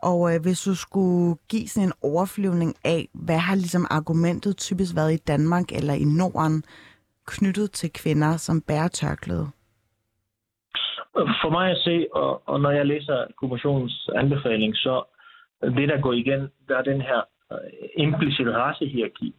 Og 0.04 0.36
øh, 0.36 0.42
hvis 0.42 0.62
du 0.62 0.76
skulle 0.76 1.36
give 1.50 1.68
sådan 1.68 1.88
en 1.88 1.94
overflyvning 2.02 2.76
af, 2.86 3.08
hvad 3.14 3.38
har 3.38 3.56
ligesom 3.56 3.86
argumentet 3.90 4.58
typisk 4.58 4.96
været 4.96 5.14
i 5.14 5.24
Danmark 5.28 5.72
eller 5.72 5.94
i 5.94 6.04
Norden 6.04 6.64
knyttet 7.28 7.72
til 7.72 7.94
kvinder, 7.94 8.38
som 8.38 8.62
bærer 8.62 8.88
tørklæde? 8.88 9.48
For 11.14 11.50
mig 11.50 11.72
at 11.72 11.78
se, 11.78 12.08
og, 12.14 12.50
og 12.50 12.60
når 12.62 12.72
jeg 12.72 12.86
læser 12.86 13.26
kommissionens 13.40 14.10
anbefaling, 14.16 14.76
så 14.76 15.04
det, 15.62 15.90
der 15.90 16.02
går 16.02 16.14
igen, 16.14 16.42
der 16.68 16.78
er 16.78 16.82
den 16.82 17.02
her 17.02 17.22
øh, 17.52 17.58
implicit 17.98 18.48
racehierarki. 18.48 19.36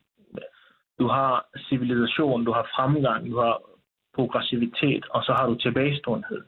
Du 0.99 1.07
har 1.09 1.47
civilisation, 1.69 2.45
du 2.45 2.53
har 2.53 2.71
fremgang, 2.77 3.31
du 3.31 3.39
har 3.39 3.61
progressivitet, 4.15 5.05
og 5.11 5.25
så 5.25 5.33
har 5.33 5.47
du 5.47 5.55
tilbageståenhed. 5.55 6.43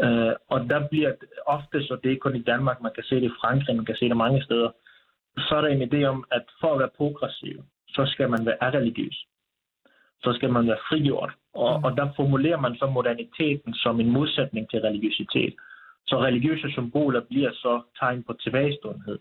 Øh, 0.00 0.34
og 0.48 0.60
der 0.70 0.88
bliver 0.88 1.12
ofte, 1.46 1.82
så 1.86 1.98
det 2.02 2.12
er 2.12 2.16
kun 2.16 2.36
i 2.36 2.42
Danmark, 2.42 2.82
man 2.82 2.92
kan 2.94 3.04
se 3.04 3.14
det 3.14 3.22
i 3.22 3.38
Frankrig, 3.40 3.76
man 3.76 3.84
kan 3.84 3.96
se 3.96 4.08
det 4.08 4.16
mange 4.16 4.42
steder, 4.42 4.70
så 5.38 5.56
er 5.56 5.60
der 5.60 5.68
en 5.68 5.88
idé 5.88 6.04
om, 6.04 6.24
at 6.30 6.44
for 6.60 6.72
at 6.72 6.78
være 6.78 6.96
progressiv, 6.96 7.64
så 7.88 8.06
skal 8.06 8.30
man 8.30 8.46
være 8.46 8.70
religiøs. 8.78 9.26
Så 10.22 10.32
skal 10.32 10.50
man 10.52 10.66
være 10.66 10.84
frigjort. 10.88 11.32
Og, 11.54 11.78
mm. 11.78 11.84
og 11.84 11.96
der 11.96 12.12
formulerer 12.16 12.60
man 12.60 12.76
så 12.76 12.86
moderniteten 12.86 13.74
som 13.74 14.00
en 14.00 14.10
modsætning 14.10 14.70
til 14.70 14.80
religiøsitet. 14.80 15.54
Så 16.06 16.18
religiøse 16.18 16.70
symboler 16.70 17.20
bliver 17.20 17.52
så 17.52 17.82
tegn 17.98 18.22
på 18.22 18.32
tilbageståenhed. 18.32 19.18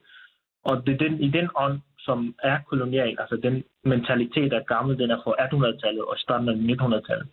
Og 0.63 0.85
det 0.85 0.93
er 0.93 0.97
den, 0.97 1.23
i 1.23 1.29
den 1.29 1.49
ånd, 1.55 1.79
som 2.05 2.35
er 2.43 2.57
kolonial, 2.69 3.15
altså 3.19 3.35
den 3.43 3.63
mentalitet 3.83 4.53
er 4.53 4.63
gammel, 4.73 4.99
den 4.99 5.11
er 5.11 5.19
fra 5.23 5.31
1800-tallet 5.45 6.03
og 6.05 6.15
starten 6.17 6.49
af 6.49 6.55
1900-tallet. 6.55 7.27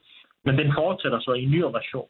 Men 0.44 0.59
den 0.59 0.72
fortsætter 0.74 1.20
så 1.20 1.33
i 1.33 1.42
en 1.42 1.50
ny 1.50 1.61
version. 1.62 2.09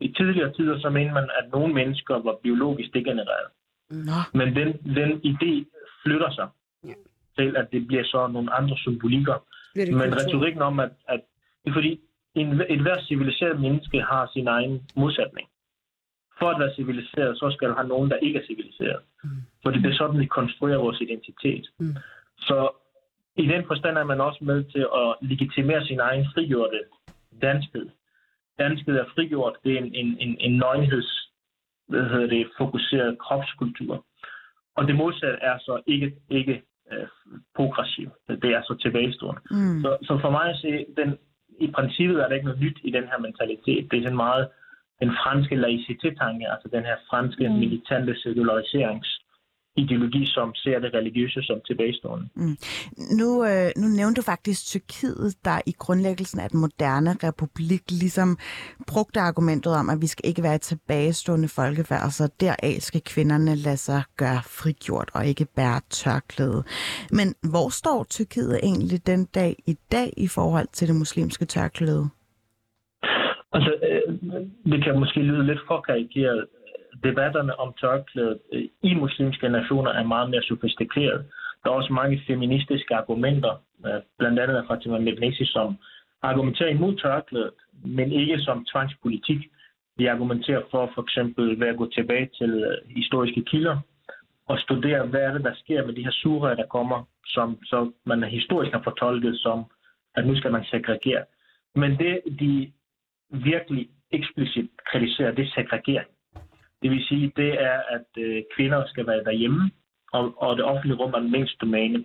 I 0.00 0.08
tidligere 0.08 0.52
tider 0.52 0.78
så 0.78 0.90
mener 0.90 1.12
man, 1.14 1.28
at 1.38 1.50
nogle 1.52 1.74
mennesker 1.74 2.14
var 2.14 2.36
biologisk 2.42 2.94
degenereret. 2.94 3.48
Nå. 3.90 4.18
Men 4.34 4.56
den, 4.56 4.68
den 4.98 5.10
idé 5.30 5.52
flytter 6.02 6.30
sig 6.30 6.48
ja. 6.84 6.94
til, 7.38 7.56
at 7.56 7.66
det 7.72 7.86
bliver 7.86 8.04
så 8.04 8.26
nogle 8.26 8.52
andre 8.52 8.76
symbolikker. 8.76 9.36
Men 9.76 10.16
retorikken 10.16 10.62
om, 10.62 10.80
at, 10.80 10.90
at 11.08 11.20
det 11.64 11.72
fordi 11.74 12.00
en, 12.34 12.60
et 12.68 12.80
hver 12.80 12.98
civiliseret 13.08 13.60
menneske 13.60 14.02
har 14.02 14.30
sin 14.34 14.46
egen 14.46 14.82
modsætning 14.96 15.48
for 16.38 16.48
at 16.50 16.60
være 16.60 16.74
civiliseret, 16.74 17.38
så 17.38 17.50
skal 17.54 17.68
du 17.68 17.74
have 17.74 17.88
nogen, 17.88 18.10
der 18.10 18.16
ikke 18.16 18.38
er 18.38 18.46
civiliseret. 18.46 19.02
Mm. 19.24 19.30
Fordi 19.62 19.78
det 19.82 19.90
er 19.90 19.96
sådan, 19.96 20.20
vi 20.20 20.26
konstruerer 20.26 20.78
vores 20.78 21.00
identitet. 21.00 21.66
Mm. 21.78 21.96
Så 22.38 22.58
i 23.36 23.46
den 23.46 23.64
forstand 23.66 23.98
er 23.98 24.04
man 24.04 24.20
også 24.20 24.44
med 24.44 24.64
til 24.64 24.86
at 25.02 25.08
legitimere 25.20 25.86
sin 25.86 26.00
egen 26.00 26.26
frigjorte 26.34 26.80
danskhed. 27.42 27.88
Danskhed 28.58 28.96
er 28.96 29.04
frigjort, 29.14 29.56
det 29.64 29.72
er 29.74 29.78
en, 29.78 29.94
en, 29.94 30.16
en, 30.20 30.36
en 30.40 30.56
nøgenheds, 30.56 31.30
hvad 31.88 32.02
hedder 32.02 32.26
det, 32.26 32.50
fokuseret 32.58 33.18
kropskultur. 33.18 34.04
Og 34.76 34.86
det 34.86 34.96
modsatte 34.96 35.38
er 35.42 35.58
så 35.58 35.82
ikke, 35.86 36.14
ikke 36.30 36.62
øh, 36.92 37.06
progressiv. 37.56 38.10
Det 38.28 38.50
er 38.56 38.62
så 38.62 38.76
tilbagestående. 38.82 39.40
Mm. 39.50 39.80
Så, 39.82 39.96
så 40.02 40.18
for 40.20 40.30
mig 40.30 40.50
at 40.50 40.56
se, 40.56 40.86
den, 40.96 41.18
i 41.60 41.70
princippet 41.70 42.16
er 42.22 42.28
der 42.28 42.34
ikke 42.34 42.46
noget 42.46 42.60
nyt 42.60 42.78
i 42.84 42.90
den 42.90 43.04
her 43.04 43.18
mentalitet. 43.18 43.90
Det 43.90 43.98
er 43.98 44.02
sådan 44.02 44.16
meget 44.16 44.48
den 45.02 45.10
franske 45.22 45.56
laïcité-tanke, 45.64 46.44
altså 46.52 46.68
den 46.76 46.84
her 46.88 46.96
franske 47.10 47.48
mm. 47.48 47.54
militante 47.54 48.12
sekulariseringsideologi, 48.22 49.26
ideologi, 49.76 50.26
som 50.26 50.54
ser 50.54 50.78
det 50.78 50.94
religiøse 50.94 51.42
som 51.42 51.60
tilbagestående. 51.66 52.28
Mm. 52.34 52.56
Nu, 53.18 53.44
øh, 53.44 53.70
nu 53.76 53.86
nævnte 53.88 54.20
du 54.20 54.24
faktisk 54.24 54.66
Tyrkiet, 54.66 55.34
der 55.44 55.60
i 55.66 55.72
grundlæggelsen 55.78 56.40
af 56.40 56.50
den 56.50 56.60
moderne 56.60 57.12
republik 57.22 57.82
ligesom 57.90 58.38
brugte 58.86 59.20
argumentet 59.20 59.72
om, 59.74 59.90
at 59.90 60.00
vi 60.00 60.06
skal 60.06 60.28
ikke 60.28 60.42
være 60.42 60.54
et 60.54 60.60
tilbagestående 60.60 61.48
folkefærd, 61.48 62.00
så 62.00 62.04
altså 62.04 62.28
deraf 62.40 62.76
skal 62.80 63.00
kvinderne 63.00 63.54
lade 63.54 63.76
sig 63.76 64.02
gøre 64.16 64.42
frigjort 64.42 65.10
og 65.14 65.26
ikke 65.26 65.46
bære 65.56 65.80
tørklæde. 65.90 66.64
Men 67.10 67.34
hvor 67.50 67.68
står 67.68 68.04
Tyrkiet 68.10 68.60
egentlig 68.62 69.06
den 69.06 69.24
dag 69.24 69.56
i 69.66 69.76
dag 69.92 70.12
i 70.16 70.28
forhold 70.28 70.68
til 70.72 70.88
det 70.88 70.96
muslimske 70.96 71.44
tørklæde? 71.44 72.08
Altså, 73.56 73.72
øh, 73.88 74.14
det 74.72 74.84
kan 74.84 74.98
måske 74.98 75.20
lyde 75.20 75.46
lidt 75.46 75.60
for 75.68 75.80
karikeret. 75.80 76.46
Debatterne 77.04 77.60
om 77.60 77.74
tørklædet 77.80 78.38
øh, 78.52 78.64
i 78.82 78.94
muslimske 78.94 79.48
nationer 79.48 79.90
er 79.90 80.04
meget 80.04 80.30
mere 80.30 80.42
sofistikeret. 80.42 81.24
Der 81.64 81.70
er 81.70 81.74
også 81.74 81.92
mange 81.92 82.22
feministiske 82.26 82.94
argumenter, 82.94 83.54
øh, 83.86 84.00
blandt 84.18 84.38
andet 84.38 84.64
fra 84.66 84.74
Fatima 84.74 84.98
Mebnesi, 84.98 85.44
som 85.44 85.76
argumenterer 86.22 86.70
imod 86.70 86.96
tørklædet, 86.96 87.50
men 87.84 88.12
ikke 88.12 88.38
som 88.38 88.66
tvangspolitik. 88.72 89.40
Vi 89.98 90.06
argumenterer 90.06 90.62
for 90.70 90.90
for 90.94 91.02
eksempel 91.02 91.60
ved 91.60 91.68
at 91.68 91.76
gå 91.76 91.86
tilbage 91.90 92.28
til 92.38 92.52
historiske 92.96 93.42
kilder 93.44 93.78
og 94.48 94.58
studere, 94.58 95.06
hvad 95.06 95.20
er 95.20 95.32
det, 95.32 95.44
der 95.44 95.54
sker 95.54 95.86
med 95.86 95.94
de 95.94 96.04
her 96.04 96.10
surer, 96.10 96.54
der 96.54 96.66
kommer, 96.66 97.04
som, 97.26 97.58
som 97.64 97.94
man 98.06 98.24
historisk 98.24 98.72
har 98.72 98.82
fortolket 98.84 99.38
som, 99.38 99.64
at 100.16 100.26
nu 100.26 100.36
skal 100.36 100.52
man 100.52 100.64
segregere. 100.64 101.24
Men 101.74 101.98
det, 101.98 102.20
de 102.40 102.72
virkelig 103.30 103.88
eksplicit 104.10 104.70
kritiserer, 104.90 105.32
det 105.32 105.44
er 105.44 105.50
segregering. 105.54 106.08
Det 106.82 106.90
vil 106.90 107.04
sige, 107.04 107.32
det 107.36 107.62
er, 107.62 107.80
at 107.96 108.06
øh, 108.18 108.42
kvinder 108.56 108.86
skal 108.86 109.06
være 109.06 109.24
derhjemme, 109.24 109.70
og, 110.12 110.42
og 110.42 110.56
det 110.56 110.64
offentlige 110.64 110.96
rum 110.96 111.14
er 111.14 111.18
den 111.18 111.32
mindste 111.32 111.56
domæne. 111.60 112.04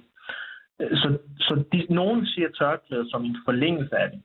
Øh, 0.81 0.97
så, 0.97 1.17
så 1.39 1.63
de, 1.71 1.85
nogen 1.89 2.25
siger 2.25 2.49
tørklæde 2.49 3.09
som 3.09 3.25
en 3.25 3.37
forlængelse 3.45 3.95
af 3.97 4.11
det. 4.11 4.21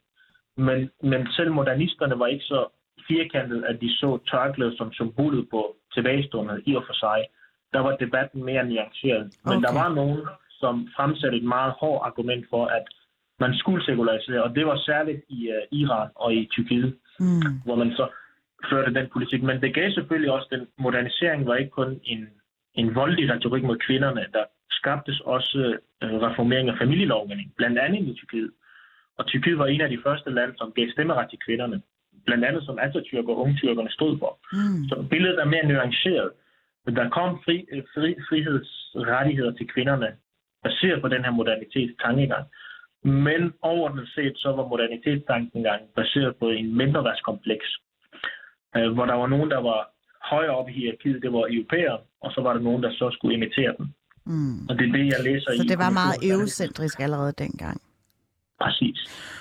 Men, 0.57 0.91
men 1.03 1.33
selv 1.33 1.53
modernisterne 1.53 2.19
var 2.19 2.27
ikke 2.27 2.45
så 2.45 2.69
firkantet, 3.09 3.65
at 3.65 3.81
de 3.81 3.91
så 3.97 4.19
tørklæde 4.31 4.77
som 4.77 4.93
symbolet 4.93 5.49
på 5.51 5.77
tilbagestående 5.95 6.63
i 6.67 6.75
og 6.77 6.85
for 6.87 6.95
sig. 6.95 7.25
Der 7.73 7.81
var 7.81 7.97
debatten 7.97 8.45
mere 8.45 8.65
nuanceret. 8.65 9.25
Men 9.45 9.57
okay. 9.57 9.67
der 9.67 9.73
var 9.81 9.95
nogen, 9.95 10.21
som 10.51 10.89
fremsatte 10.97 11.39
et 11.39 11.45
meget 11.45 11.73
hårdt 11.81 12.07
argument 12.07 12.47
for, 12.51 12.67
at 12.67 12.85
man 13.41 13.55
skulle 13.55 13.85
sekularisere, 13.85 14.43
og 14.43 14.55
det 14.57 14.67
var 14.67 14.77
særligt 14.77 15.21
i 15.29 15.49
uh, 15.49 15.79
Iran 15.81 16.09
og 16.15 16.35
i 16.35 16.49
Tyrkiet, 16.53 16.97
mm. 17.21 17.61
hvor 17.65 17.75
man 17.75 17.91
så 17.91 18.09
førte 18.71 18.95
den 18.95 19.07
politik. 19.13 19.43
Men 19.43 19.61
det 19.61 19.75
gav 19.75 19.91
selvfølgelig 19.91 20.33
også, 20.33 20.49
den 20.51 20.67
modernisering 20.79 21.47
var 21.47 21.55
ikke 21.55 21.71
kun 21.71 22.01
en, 22.05 22.29
en 22.75 22.95
voldelig 22.95 23.31
retorik 23.35 23.65
mod 23.65 23.77
kvinderne, 23.77 24.27
der 24.33 24.45
skabtes 24.71 25.21
også 25.21 25.79
uh, 26.05 26.11
reformering 26.27 26.69
af 26.69 26.79
familielovgivning, 26.79 27.53
blandt 27.57 27.79
andet 27.79 28.03
i 28.09 28.15
Tyrkiet. 28.15 28.51
Og 29.19 29.27
Tyrkiet 29.27 29.59
var 29.59 29.67
en 29.67 29.81
af 29.81 29.91
de 29.91 30.03
første 30.07 30.31
lande, 30.31 30.55
som 30.59 30.73
gav 30.73 30.87
stemmeret 30.91 31.31
til 31.31 31.39
kvinderne. 31.47 31.83
Blandt 32.27 32.45
andet 32.45 32.63
som 32.65 32.79
Atatürk 32.79 33.29
og 33.29 33.39
ungtyrkerne 33.39 33.91
stod 33.91 34.19
for. 34.19 34.39
Mm. 34.53 34.89
Så 34.89 35.07
billedet 35.11 35.39
er 35.41 35.45
mere 35.45 35.67
nuanceret. 35.67 36.31
Men 36.87 36.97
der 36.97 37.09
kom 37.09 37.41
fri, 37.45 37.67
øh, 37.73 37.83
fri, 37.95 38.15
frihedsrettigheder 38.29 39.53
til 39.53 39.69
kvinderne, 39.69 40.09
baseret 40.63 41.03
på 41.03 41.09
den 41.09 41.25
her 41.25 41.31
modernitetstankegang. 41.31 42.47
Men 43.05 43.53
overordnet 43.63 44.09
set, 44.15 44.33
så 44.37 44.49
var 44.57 44.69
modernitetstankegang 44.69 45.81
baseret 45.97 46.37
på 46.37 46.49
en 46.49 46.77
mindreværdskompleks, 46.77 47.67
øh, 48.77 48.93
hvor 48.95 49.07
der 49.07 49.15
var 49.15 49.27
nogen, 49.27 49.51
der 49.51 49.61
var 49.71 49.81
højere 50.33 50.57
oppe 50.59 50.73
i 50.73 50.75
hierarkiet, 50.75 51.23
det 51.23 51.33
var 51.33 51.45
europæere, 51.57 51.99
og 52.21 52.31
så 52.35 52.41
var 52.41 52.53
der 52.53 52.61
nogen, 52.61 52.83
der 52.83 52.93
så 52.93 53.11
skulle 53.13 53.35
imitere 53.35 53.75
dem. 53.79 53.87
Mm. 54.27 54.69
Og 54.69 54.79
det 54.79 54.89
er 54.89 54.93
det, 54.93 55.07
jeg 55.15 55.21
læser 55.25 55.45
så 55.47 55.53
i. 55.53 55.57
Så 55.57 55.65
det 55.69 55.79
var 55.79 55.91
meget 55.91 56.17
eurocentrisk 56.31 57.01
allerede 57.01 57.33
dengang? 57.39 57.81
Præcis. 58.61 58.99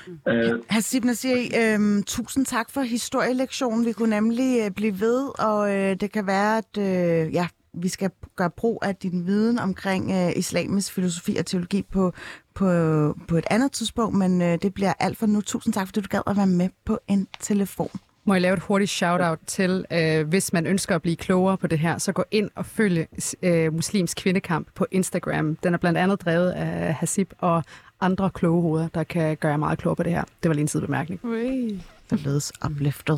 Mm. 0.08 0.20
Øh, 0.28 0.64
Hasib 0.70 1.04
Nasiri, 1.04 1.46
øh, 1.62 2.04
tusind 2.04 2.46
tak 2.46 2.72
for 2.72 2.82
historielektionen. 2.82 3.86
Vi 3.86 3.92
kunne 3.92 4.10
nemlig 4.10 4.60
øh, 4.66 4.72
blive 4.72 5.00
ved, 5.00 5.40
og 5.40 5.76
øh, 5.76 5.96
det 6.02 6.12
kan 6.12 6.28
være, 6.28 6.58
at 6.58 6.78
øh, 6.78 7.34
ja, 7.34 7.48
vi 7.74 7.88
skal 7.88 8.10
gøre 8.36 8.52
brug 8.58 8.84
af 8.86 8.96
din 8.96 9.26
viden 9.26 9.60
omkring 9.60 10.12
øh, 10.12 10.32
islamisk 10.36 10.94
filosofi 10.94 11.36
og 11.40 11.46
teologi 11.46 11.82
på, 11.94 12.14
på, 12.56 13.18
på 13.28 13.38
et 13.38 13.46
andet 13.50 13.72
tidspunkt, 13.72 14.18
men 14.18 14.42
øh, 14.42 14.58
det 14.62 14.74
bliver 14.74 14.94
alt 15.00 15.18
for 15.18 15.26
nu. 15.26 15.42
Tusind 15.42 15.74
tak, 15.74 15.88
fordi 15.88 16.02
du 16.02 16.08
gad 16.10 16.22
at 16.28 16.38
være 16.38 16.48
med 16.48 16.70
på 16.86 17.00
en 17.08 17.28
telefon. 17.40 17.90
Må 18.28 18.34
jeg 18.34 18.42
lave 18.42 18.54
et 18.54 18.60
hurtigt 18.60 18.92
shout-out 18.92 19.40
til, 19.48 19.86
øh, 19.92 20.28
hvis 20.28 20.54
man 20.54 20.66
ønsker 20.66 20.96
at 20.96 21.02
blive 21.02 21.16
klogere 21.16 21.58
på 21.58 21.68
det 21.68 21.80
her, 21.80 21.98
så 21.98 22.12
gå 22.12 22.24
ind 22.32 22.50
og 22.56 22.66
følge 22.66 23.08
øh, 23.42 23.74
Muslims 23.74 24.14
Kvindekamp 24.14 24.68
på 24.76 24.86
Instagram. 24.92 25.56
Den 25.56 25.74
er 25.74 25.78
blandt 25.78 25.98
andet 25.98 26.22
drevet 26.22 26.52
af 26.52 26.94
Hasib 26.94 27.32
og 27.40 27.64
andre 28.02 28.30
kloge 28.30 28.62
hoveder, 28.62 28.88
der 28.88 29.04
kan 29.04 29.38
gøre 29.38 29.52
jer 29.52 29.58
meget 29.58 29.80
klogere 29.80 29.96
på 29.96 30.04
det 30.04 30.12
her. 30.12 30.24
Det 30.44 30.50
var 30.50 30.54
lige 30.54 30.62
en 30.62 30.68
sidebemærkning. 30.68 31.20
Det 32.10 32.24
lødes 32.24 32.52
uplifted. 32.66 33.18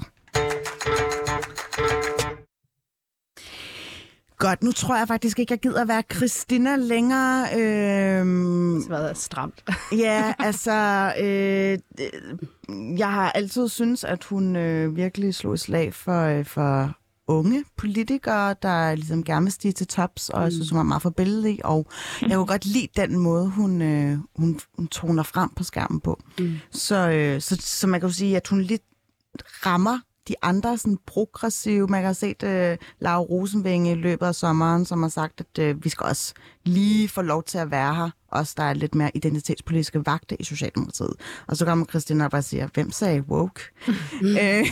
Godt, 4.38 4.63
nu 4.63 4.71
tror 4.71 4.97
jeg 4.97 5.08
faktisk 5.08 5.39
ikke, 5.39 5.52
jeg 5.52 5.60
gider 5.60 5.82
at 5.82 5.88
være 5.88 6.04
Christina 6.15 6.76
længere. 6.76 7.47
Øhm, 7.60 8.82
det 8.82 8.89
var 8.89 9.13
stramt. 9.13 9.63
ja, 10.06 10.34
altså, 10.39 10.71
øh, 11.21 11.80
jeg 13.00 13.13
har 13.13 13.32
altid 13.32 13.69
synes, 13.69 14.04
at 14.04 14.23
hun 14.23 14.56
øh, 14.56 14.95
virkelig 14.95 15.36
slog 15.36 15.54
et 15.54 15.60
slag 15.60 15.93
for, 15.93 16.21
øh, 16.21 16.45
for 16.45 16.97
unge 17.28 17.65
politikere, 17.78 18.56
der 18.62 18.95
ligesom 18.95 19.23
gerne 19.23 19.45
vil 19.45 19.52
stige 19.52 19.71
til 19.71 19.88
tops, 19.88 20.30
og 20.30 20.43
jeg 20.43 20.52
synes, 20.52 20.69
hun 20.69 20.78
var 20.78 20.84
meget 20.84 21.02
forbillelig, 21.02 21.65
og 21.65 21.88
jeg 22.21 22.36
kunne 22.36 22.45
godt 22.45 22.65
lide 22.65 22.88
den 22.95 23.19
måde, 23.19 23.50
hun, 23.50 23.82
øh, 23.82 24.17
hun, 24.36 24.60
hun 24.78 24.88
toner 24.88 25.23
frem 25.23 25.50
på 25.56 25.63
skærmen 25.63 26.00
på. 26.00 26.19
Mm. 26.39 26.54
Så, 26.71 27.10
øh, 27.10 27.41
så, 27.41 27.58
så 27.62 27.88
man 27.88 28.00
kan 28.00 28.10
jo 28.10 28.13
sige, 28.13 28.38
at 28.38 28.47
hun 28.47 28.62
lidt 28.62 28.84
rammer 29.65 30.00
de 30.28 30.36
andre 30.42 30.78
sådan 30.78 30.98
progressive. 31.06 31.88
Man 31.88 32.02
kan 32.02 32.06
have 32.06 32.13
set 32.13 32.44
uh, 32.44 32.88
Laura 33.00 33.20
Rosenvinge 33.20 33.92
i 33.92 33.96
løbet 33.96 34.26
af 34.26 34.36
sommeren, 34.36 34.86
som 34.86 35.02
har 35.02 35.10
sagt, 35.10 35.42
at 35.42 35.76
uh, 35.76 35.84
vi 35.84 35.90
skal 35.90 36.06
også 36.06 36.34
lige 36.63 37.10
få 37.10 37.22
lov 37.22 37.44
til 37.44 37.58
at 37.58 37.72
være 37.72 37.96
her. 37.96 38.10
Også 38.32 38.54
der 38.58 38.63
er 38.63 38.74
lidt 38.74 38.96
mere 38.96 39.12
identitetspolitiske 39.13 40.06
vagte 40.06 40.42
i 40.42 40.44
Socialdemokratiet. 40.44 41.13
Og 41.48 41.58
så 41.58 41.66
kommer 41.66 41.86
Christina 41.86 42.26
og 42.26 42.32
bare 42.32 42.42
siger, 42.42 42.68
hvem 42.74 42.92
sagde 42.92 43.22
woke? 43.22 43.62
Øh, 44.42 44.68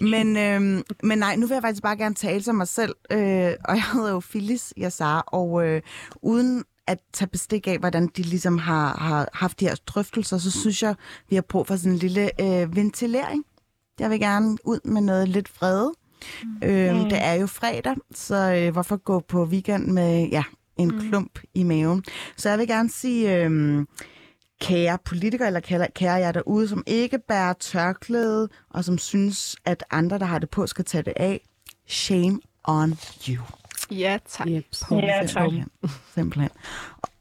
men, 0.00 0.36
øh, 0.36 0.82
men 1.02 1.18
nej, 1.18 1.36
nu 1.36 1.46
vil 1.46 1.54
jeg 1.54 1.62
faktisk 1.62 1.82
bare 1.82 1.96
gerne 1.96 2.14
tale 2.14 2.42
som 2.42 2.54
mig 2.54 2.68
selv. 2.68 2.94
Øh, 3.10 3.52
og 3.64 3.76
jeg 3.76 3.84
hedder 3.92 4.10
jo 4.10 4.20
Phyllis 4.20 4.74
Yassar, 4.78 5.20
og 5.20 5.66
øh, 5.66 5.82
uden 6.22 6.64
at 6.86 6.98
tage 7.12 7.28
bestik 7.28 7.66
af, 7.66 7.78
hvordan 7.78 8.06
de 8.16 8.22
ligesom 8.22 8.58
har, 8.58 8.96
har 8.98 9.28
haft 9.32 9.60
de 9.60 9.64
her 9.68 9.74
drøftelser, 9.86 10.38
så 10.38 10.50
synes 10.50 10.82
jeg, 10.82 10.94
vi 11.28 11.34
har 11.34 11.42
brug 11.42 11.66
for 11.66 11.76
sådan 11.76 11.92
en 11.92 11.98
lille 11.98 12.30
øh, 12.40 12.76
ventilering 12.76 13.44
jeg 13.98 14.10
vil 14.10 14.20
gerne 14.20 14.56
ud 14.64 14.80
med 14.84 15.02
noget 15.02 15.28
lidt 15.28 15.48
fred. 15.48 15.90
Mm. 16.42 16.68
Øhm, 16.68 17.08
det 17.08 17.22
er 17.22 17.32
jo 17.32 17.46
fredag, 17.46 17.96
så 18.14 18.54
øh, 18.54 18.72
hvorfor 18.72 18.96
gå 18.96 19.20
på 19.20 19.44
weekend 19.44 19.86
med 19.86 20.28
ja, 20.28 20.44
en 20.76 20.88
mm. 20.88 21.00
klump 21.00 21.38
i 21.54 21.62
maven? 21.62 22.04
Så 22.36 22.48
jeg 22.48 22.58
vil 22.58 22.68
gerne 22.68 22.90
sige, 22.90 23.36
øh, 23.36 23.84
kære 24.60 24.98
politikere, 25.04 25.46
eller 25.46 25.60
kære, 25.60 25.86
kære 25.94 26.14
jer 26.14 26.32
derude, 26.32 26.68
som 26.68 26.82
ikke 26.86 27.18
bærer 27.18 27.52
tørklæde, 27.52 28.48
og 28.70 28.84
som 28.84 28.98
synes, 28.98 29.56
at 29.64 29.84
andre, 29.90 30.18
der 30.18 30.24
har 30.24 30.38
det 30.38 30.50
på, 30.50 30.66
skal 30.66 30.84
tage 30.84 31.02
det 31.02 31.12
af. 31.16 31.40
Shame 31.86 32.40
on 32.64 32.94
you. 33.28 33.42
Ja, 33.90 34.18
tak. 34.28 34.46
Yep. 34.48 34.64
Ja, 34.90 35.26
tak. 35.26 35.50
Simpelthen. 36.14 36.50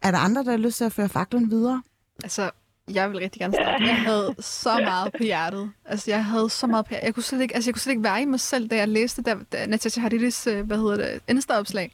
Er 0.02 0.12
der 0.12 0.18
andre, 0.18 0.44
der 0.44 0.52
har 0.52 0.58
lyst 0.58 0.78
til 0.78 0.84
at 0.84 0.94
føre 0.94 1.10
faklen 1.10 1.52
videre? 1.52 1.84
Altså, 2.24 2.52
jeg 2.94 3.12
vil 3.12 3.20
rigtig 3.20 3.40
gerne 3.40 3.54
starte. 3.54 3.84
Jeg 3.84 3.96
havde 3.96 4.36
så 4.40 4.80
meget 4.80 5.12
på 5.18 5.24
hjertet. 5.24 5.72
Altså, 5.86 6.12
jeg 6.12 6.26
havde 6.26 6.50
så 6.50 6.68
meget 6.68 6.86
på 6.86 6.90
hjertet. 6.90 7.06
Jeg 7.06 7.14
kunne 7.14 7.24
slet 7.24 7.42
ikke, 7.42 7.56
altså, 7.56 7.70
jeg 7.70 7.74
kunne 7.74 7.82
slet 7.82 7.92
ikke 7.92 8.04
være 8.04 8.22
i 8.22 8.26
mig 8.26 8.40
selv, 8.40 8.68
da 8.68 8.76
jeg 8.76 8.88
læste 8.88 9.22
da, 9.22 9.36
da 9.52 9.66
Natasha 9.66 10.02
Hariris, 10.02 10.48
øh, 10.48 10.66
hvad 10.66 10.78
hedder 10.78 10.96
det, 10.96 11.22
Insta-opslag. 11.28 11.92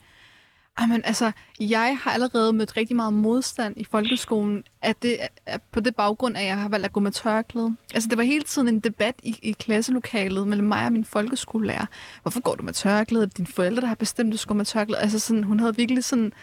Ah, 0.78 0.82
Jamen, 0.82 1.02
altså, 1.06 1.32
jeg 1.60 1.98
har 2.02 2.12
allerede 2.12 2.54
mødt 2.54 2.78
rigtig 2.78 2.96
meget 2.96 3.14
modstand 3.14 3.74
i 3.78 3.86
folkeskolen 3.92 4.64
at 4.82 5.04
det, 5.04 5.18
at 5.46 5.62
på 5.72 5.80
det 5.80 5.96
baggrund, 5.96 6.38
at 6.38 6.46
jeg 6.46 6.58
har 6.58 6.70
valgt 6.70 6.86
at 6.86 6.94
gå 6.94 7.00
med 7.00 7.12
tørklæde. 7.12 7.76
Altså, 7.94 8.10
det 8.10 8.18
var 8.18 8.24
hele 8.24 8.44
tiden 8.44 8.68
en 8.68 8.80
debat 8.80 9.16
i, 9.24 9.40
i 9.42 9.52
klasselokalet 9.52 10.48
mellem 10.48 10.68
mig 10.68 10.86
og 10.86 10.92
min 10.92 11.06
folkeskolelærer. 11.06 11.86
Hvorfor 12.22 12.40
går 12.40 12.56
du 12.56 12.64
med 12.64 12.74
tørklæde? 12.74 13.28
Dine 13.28 13.48
forældre, 13.48 13.82
der 13.82 13.88
har 13.88 13.96
bestemt, 13.96 14.28
at 14.28 14.32
du 14.32 14.38
skal 14.38 14.48
gå 14.48 14.54
med 14.54 14.66
tørklæde. 14.66 15.02
Altså, 15.02 15.20
sådan, 15.20 15.44
hun 15.44 15.60
havde 15.60 15.76
virkelig 15.76 16.04
sådan... 16.04 16.34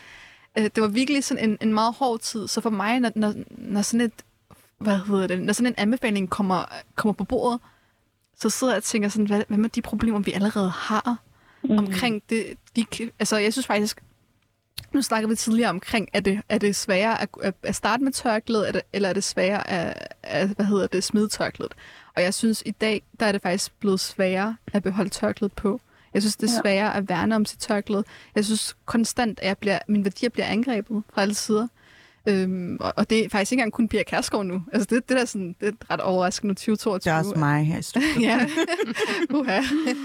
Øh, 0.58 0.64
det 0.64 0.80
var 0.82 0.88
virkelig 0.88 1.24
sådan 1.24 1.50
en, 1.50 1.58
en 1.60 1.74
meget 1.74 1.94
hård 1.94 2.20
tid. 2.20 2.48
Så 2.48 2.60
for 2.60 2.70
mig, 2.70 3.00
når, 3.00 3.10
når, 3.14 3.34
når 3.50 3.82
sådan 3.82 4.00
et 4.06 4.12
hvad 4.80 4.98
hedder 4.98 5.26
det, 5.26 5.42
når 5.42 5.52
sådan 5.52 5.72
en 5.72 5.74
anbefaling 5.78 6.30
kommer, 6.30 6.64
kommer 6.94 7.12
på 7.12 7.24
bordet, 7.24 7.60
så 8.36 8.50
sidder 8.50 8.72
jeg 8.72 8.76
og 8.76 8.82
tænker 8.82 9.08
sådan, 9.08 9.26
hvad, 9.26 9.42
hvad 9.48 9.58
med 9.58 9.68
de 9.68 9.82
problemer, 9.82 10.18
vi 10.18 10.32
allerede 10.32 10.70
har 10.70 11.16
mm. 11.62 11.78
omkring 11.78 12.22
det? 12.30 12.56
De, 12.76 12.86
altså, 13.18 13.36
jeg 13.36 13.52
synes 13.52 13.66
faktisk, 13.66 14.02
nu 14.92 15.02
snakker 15.02 15.28
vi 15.28 15.36
tidligere 15.36 15.70
omkring, 15.70 16.08
er 16.12 16.20
det, 16.20 16.40
er 16.48 16.58
det 16.58 16.76
sværere 16.76 17.22
at, 17.22 17.54
at 17.62 17.74
starte 17.74 18.04
med 18.04 18.12
tørklædet, 18.12 18.68
er 18.68 18.72
det, 18.72 18.82
eller 18.92 19.08
er 19.08 19.12
det 19.12 19.24
sværere 19.24 19.70
at, 19.70 20.08
at, 20.22 20.48
hvad 20.48 20.66
hedder 20.66 20.86
det, 20.86 21.04
smide 21.04 21.28
tørklædet? 21.28 21.72
Og 22.16 22.22
jeg 22.22 22.34
synes, 22.34 22.62
i 22.66 22.70
dag, 22.70 23.02
der 23.20 23.26
er 23.26 23.32
det 23.32 23.42
faktisk 23.42 23.72
blevet 23.80 24.00
sværere 24.00 24.56
at 24.72 24.82
beholde 24.82 25.10
tørklædet 25.10 25.52
på. 25.52 25.80
Jeg 26.14 26.22
synes, 26.22 26.36
det 26.36 26.50
er 26.50 26.60
sværere 26.62 26.94
at 26.94 27.08
værne 27.08 27.36
om 27.36 27.44
sit 27.44 27.58
tørklæde. 27.58 28.04
Jeg 28.34 28.44
synes 28.44 28.76
konstant, 28.84 29.40
at 29.40 29.48
jeg 29.48 29.58
bliver, 29.58 29.78
mine 29.88 30.04
værdier 30.04 30.28
bliver 30.28 30.46
angrebet 30.46 31.02
fra 31.14 31.22
alle 31.22 31.34
sider. 31.34 31.68
Øhm, 32.26 32.76
og, 32.80 33.10
det 33.10 33.24
er 33.24 33.28
faktisk 33.28 33.52
ikke 33.52 33.60
engang 33.60 33.72
kun 33.72 33.88
Pia 33.88 34.02
Kærsgaard 34.02 34.46
nu. 34.46 34.62
Altså 34.72 34.86
det, 34.90 35.08
det, 35.08 35.20
er 35.20 35.24
sådan, 35.24 35.56
det 35.60 35.68
er 35.68 35.72
ret 35.90 36.00
overraskende 36.00 36.54
2022. 36.54 37.12
Det 37.12 37.16
er 37.16 37.18
også 37.18 37.38
mig 37.38 37.66
her 37.66 37.78
i 37.78 37.82
studiet. 37.82 38.22
ja. 38.28 38.46
uh-huh. 39.32 39.96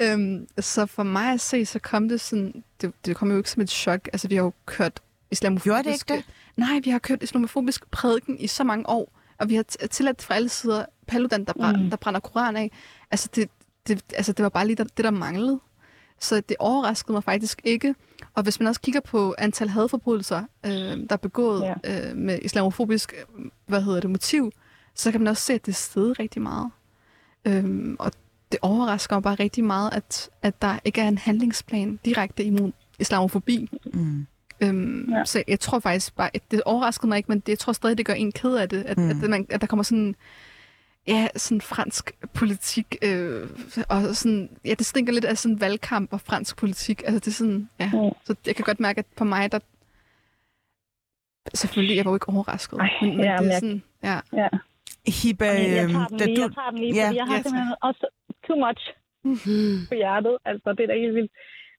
øhm, 0.00 0.46
så 0.60 0.86
for 0.86 1.02
mig 1.02 1.32
at 1.32 1.40
se, 1.40 1.66
så 1.66 1.78
kom 1.78 2.08
det 2.08 2.20
sådan, 2.20 2.64
det, 2.80 2.92
det 3.06 3.16
kom 3.16 3.30
jo 3.30 3.36
ikke 3.36 3.50
som 3.50 3.62
et 3.62 3.70
chok. 3.70 4.08
Altså 4.12 4.28
vi 4.28 4.34
har 4.34 4.42
jo 4.42 4.52
kørt 4.66 5.00
islamofobisk... 5.30 5.64
Gjorde 5.64 5.84
det 5.84 5.92
ikke 5.92 6.14
det? 6.14 6.24
Nej, 6.56 6.80
vi 6.84 6.90
har 6.90 6.98
kørt 6.98 7.22
islamofobisk 7.22 7.90
prædiken 7.90 8.38
i 8.38 8.46
så 8.46 8.64
mange 8.64 8.88
år, 8.88 9.18
og 9.38 9.48
vi 9.48 9.54
har 9.54 9.62
tilladt 9.62 10.22
fra 10.22 10.34
alle 10.34 10.48
sider 10.48 10.84
Paludan, 11.06 11.44
der, 11.44 11.52
brænder, 11.52 11.82
Mm. 11.82 11.90
der 11.90 11.96
brænder 11.96 12.20
Koran 12.20 12.56
af. 12.56 12.70
Altså 13.10 13.28
det, 13.34 13.48
det, 13.88 14.02
altså, 14.14 14.32
det 14.32 14.42
var 14.42 14.48
bare 14.48 14.66
lige 14.66 14.76
der, 14.76 14.84
det, 14.84 15.04
der 15.04 15.10
manglede. 15.10 15.60
Så 16.20 16.40
det 16.48 16.56
overraskede 16.58 17.12
mig 17.12 17.24
faktisk 17.24 17.60
ikke. 17.64 17.94
Og 18.34 18.42
hvis 18.42 18.60
man 18.60 18.66
også 18.66 18.80
kigger 18.80 19.00
på 19.00 19.34
antal 19.38 19.68
hadforbrydelser, 19.68 20.42
øh, 20.66 20.72
der 20.72 21.06
er 21.10 21.16
begået 21.16 21.74
ja. 21.84 22.10
øh, 22.10 22.16
med 22.16 22.38
islamofobisk 22.42 23.14
øh, 23.18 23.44
hvad 23.66 23.82
hedder 23.82 24.00
det, 24.00 24.10
motiv, 24.10 24.52
så 24.94 25.10
kan 25.10 25.20
man 25.20 25.28
også 25.28 25.42
se, 25.42 25.52
at 25.52 25.66
det 25.66 25.76
steg 25.76 26.18
rigtig 26.18 26.42
meget. 26.42 26.70
Øhm, 27.44 27.96
og 27.98 28.12
det 28.52 28.58
overrasker 28.62 29.16
mig 29.16 29.22
bare 29.22 29.34
rigtig 29.34 29.64
meget, 29.64 29.90
at, 29.92 30.30
at 30.42 30.62
der 30.62 30.78
ikke 30.84 31.00
er 31.00 31.08
en 31.08 31.18
handlingsplan 31.18 31.98
direkte 32.04 32.44
imod 32.44 32.72
islamofobi. 32.98 33.70
Mm. 33.94 34.26
Øhm, 34.60 35.10
ja. 35.10 35.24
Så 35.24 35.42
jeg 35.48 35.60
tror 35.60 35.78
faktisk 35.78 36.16
bare, 36.16 36.30
at 36.34 36.42
det 36.50 36.62
overraskede 36.62 37.08
mig 37.08 37.16
ikke, 37.16 37.28
men 37.28 37.40
det, 37.40 37.48
jeg 37.48 37.58
tror 37.58 37.72
stadig, 37.72 37.98
det 37.98 38.06
gør 38.06 38.12
en 38.12 38.32
ked 38.32 38.54
af 38.54 38.68
det, 38.68 38.82
at, 38.82 38.98
mm. 38.98 39.10
at, 39.10 39.30
man, 39.30 39.46
at 39.50 39.60
der 39.60 39.66
kommer 39.66 39.82
sådan 39.82 40.14
ja, 41.08 41.28
sådan 41.36 41.60
fransk 41.60 42.12
politik, 42.34 42.86
øh, 43.02 43.42
og 43.88 44.00
sådan, 44.02 44.50
ja, 44.64 44.70
det 44.70 44.86
stinker 44.86 45.12
lidt 45.12 45.24
af 45.24 45.38
sådan 45.38 45.60
valgkamp 45.60 46.12
og 46.12 46.20
fransk 46.20 46.56
politik. 46.58 47.02
Altså 47.06 47.18
det 47.20 47.26
er 47.26 47.30
sådan, 47.42 47.68
ja. 47.80 47.90
Mm. 47.92 48.10
Så 48.24 48.34
jeg 48.46 48.56
kan 48.56 48.64
godt 48.64 48.80
mærke, 48.80 48.98
at 48.98 49.06
på 49.16 49.24
mig, 49.24 49.52
der 49.52 49.58
selvfølgelig, 51.54 51.96
jeg 51.96 52.04
var 52.04 52.10
jo 52.10 52.16
ikke 52.16 52.28
overrasket, 52.28 52.78
Ej, 52.78 52.88
men, 53.02 53.16
men 53.16 53.24
ja, 53.26 53.36
det 53.36 53.46
er 53.46 53.50
jeg- 53.52 53.60
sådan, 53.60 53.82
ja. 54.08 54.18
Ja. 54.42 54.48
Hibba, 55.18 55.44
Jeg, 55.46 55.70
jeg 55.76 55.84
øhm, 55.84 55.92
tager 55.92 56.06
den 56.08 56.18
da 56.18 56.24
lige, 56.24 56.36
du... 56.36 56.42
jeg 56.46 56.52
tager 56.58 56.70
den 56.70 56.78
lige, 56.84 56.94
Ja, 57.00 57.06
fordi 57.06 57.18
jeg 57.20 57.26
har 57.30 57.36
ja, 57.36 57.42
simpelthen 57.42 57.74
også 57.88 58.04
too 58.46 58.58
much 58.66 58.82
på 59.90 59.94
hjertet. 60.02 60.34
Altså, 60.50 60.68
det 60.76 60.82
er 60.84 60.90
da 60.92 60.96
helt 61.04 61.14
vildt. 61.18 61.32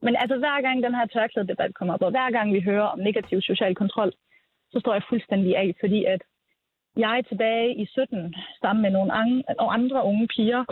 Men 0.05 0.13
altså, 0.21 0.35
hver 0.43 0.57
gang 0.65 0.77
den 0.85 0.93
her 0.97 1.05
tørklædedebat 1.13 1.71
kommer 1.77 1.93
op, 1.93 2.01
og 2.07 2.11
hver 2.15 2.29
gang 2.37 2.47
vi 2.55 2.61
hører 2.69 2.87
om 2.93 2.99
negativ 3.07 3.37
social 3.41 3.75
kontrol, 3.81 4.11
så 4.71 4.77
står 4.79 4.93
jeg 4.97 5.03
fuldstændig 5.09 5.51
af, 5.63 5.67
fordi 5.83 5.99
at 6.13 6.21
jeg 6.97 7.17
er 7.17 7.21
tilbage 7.21 7.75
i 7.81 7.85
17 7.85 8.35
sammen 8.61 8.81
med 8.81 8.91
nogle 8.91 9.13
andre, 9.13 9.43
og 9.59 9.73
andre 9.73 10.03
unge 10.03 10.27
piger, 10.35 10.63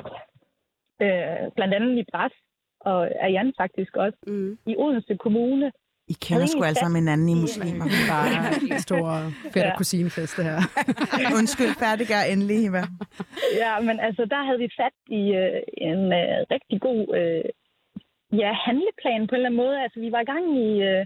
øh, 1.02 1.52
blandt 1.56 1.74
andet 1.74 1.98
i 2.00 2.06
Bras, 2.12 2.32
og 2.80 3.10
Jan 3.36 3.54
faktisk 3.62 3.98
også, 3.98 4.18
Mm. 4.28 4.58
i 4.68 4.76
Odense 4.78 5.18
Kommune. 5.18 5.72
I 6.08 6.16
kender 6.26 6.46
sgu 6.46 6.64
alle 6.64 6.80
sammen 6.84 7.02
hinanden 7.02 7.30
i 7.30 7.42
muslimer. 7.46 7.86
Bare 8.14 8.28
en 8.72 8.80
stor 8.88 9.06
fætter 9.54 9.74
kusinefest, 9.78 10.38
det 10.38 10.46
her. 10.50 10.60
Undskyld, 11.40 11.74
færdiggør 11.84 12.22
endelig, 12.32 12.58
Hibba. 12.64 12.84
Ja, 13.62 13.74
men 13.88 14.00
altså, 14.00 14.26
der 14.34 14.42
havde 14.48 14.60
vi 14.66 14.70
fat 14.82 14.98
i 15.08 15.22
øh, 15.42 15.62
en 15.90 16.02
øh, 16.22 16.38
rigtig 16.56 16.78
god 16.88 17.02
øh, 17.20 17.46
ja, 18.42 18.52
handleplan 18.66 19.28
på 19.28 19.36
en 19.36 19.40
eller 19.40 19.50
anden 19.50 19.64
måde. 19.64 19.76
Altså, 19.84 20.00
vi 20.00 20.12
var 20.12 20.22
i 20.22 20.30
gang 20.34 20.46
i... 20.68 20.70
Øh, 20.90 21.06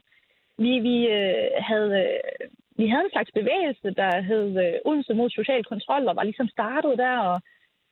vi 0.63 0.71
vi 0.87 0.97
øh, 1.17 1.47
havde... 1.69 1.91
Øh, 2.03 2.47
vi 2.77 2.87
havde 2.87 3.05
en 3.05 3.11
slags 3.11 3.31
bevægelse, 3.31 3.89
der 4.01 4.21
hed 4.21 4.47
øh, 4.65 4.73
Odense 4.85 5.13
mod 5.13 5.29
social 5.29 5.63
kontrol, 5.63 6.07
og 6.07 6.15
var 6.15 6.23
ligesom 6.23 6.47
startet 6.47 6.97
der, 6.97 7.17
og 7.17 7.41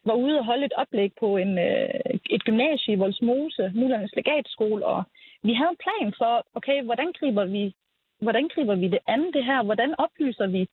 var 0.05 0.13
ude 0.13 0.39
og 0.39 0.45
holde 0.45 0.65
et 0.65 0.73
oplæg 0.73 1.11
på 1.19 1.37
en, 1.37 1.57
øh, 1.57 1.99
et 2.29 2.43
gymnasie 2.43 2.93
i 2.93 2.97
Voldsmose, 2.97 3.71
Mullernes 3.75 4.15
Legatskole, 4.15 4.85
og 4.85 5.03
vi 5.43 5.53
havde 5.53 5.73
en 5.75 5.83
plan 5.85 6.13
for, 6.17 6.45
okay, 6.53 6.83
hvordan 6.83 7.09
griber 7.19 7.45
vi, 7.45 7.73
hvordan 8.21 8.47
griber 8.53 8.75
vi 8.75 8.87
det 8.87 8.99
andet 9.07 9.33
det 9.33 9.45
her? 9.45 9.63
Hvordan 9.63 9.95
oplyser 9.97 10.47
vi 10.47 10.67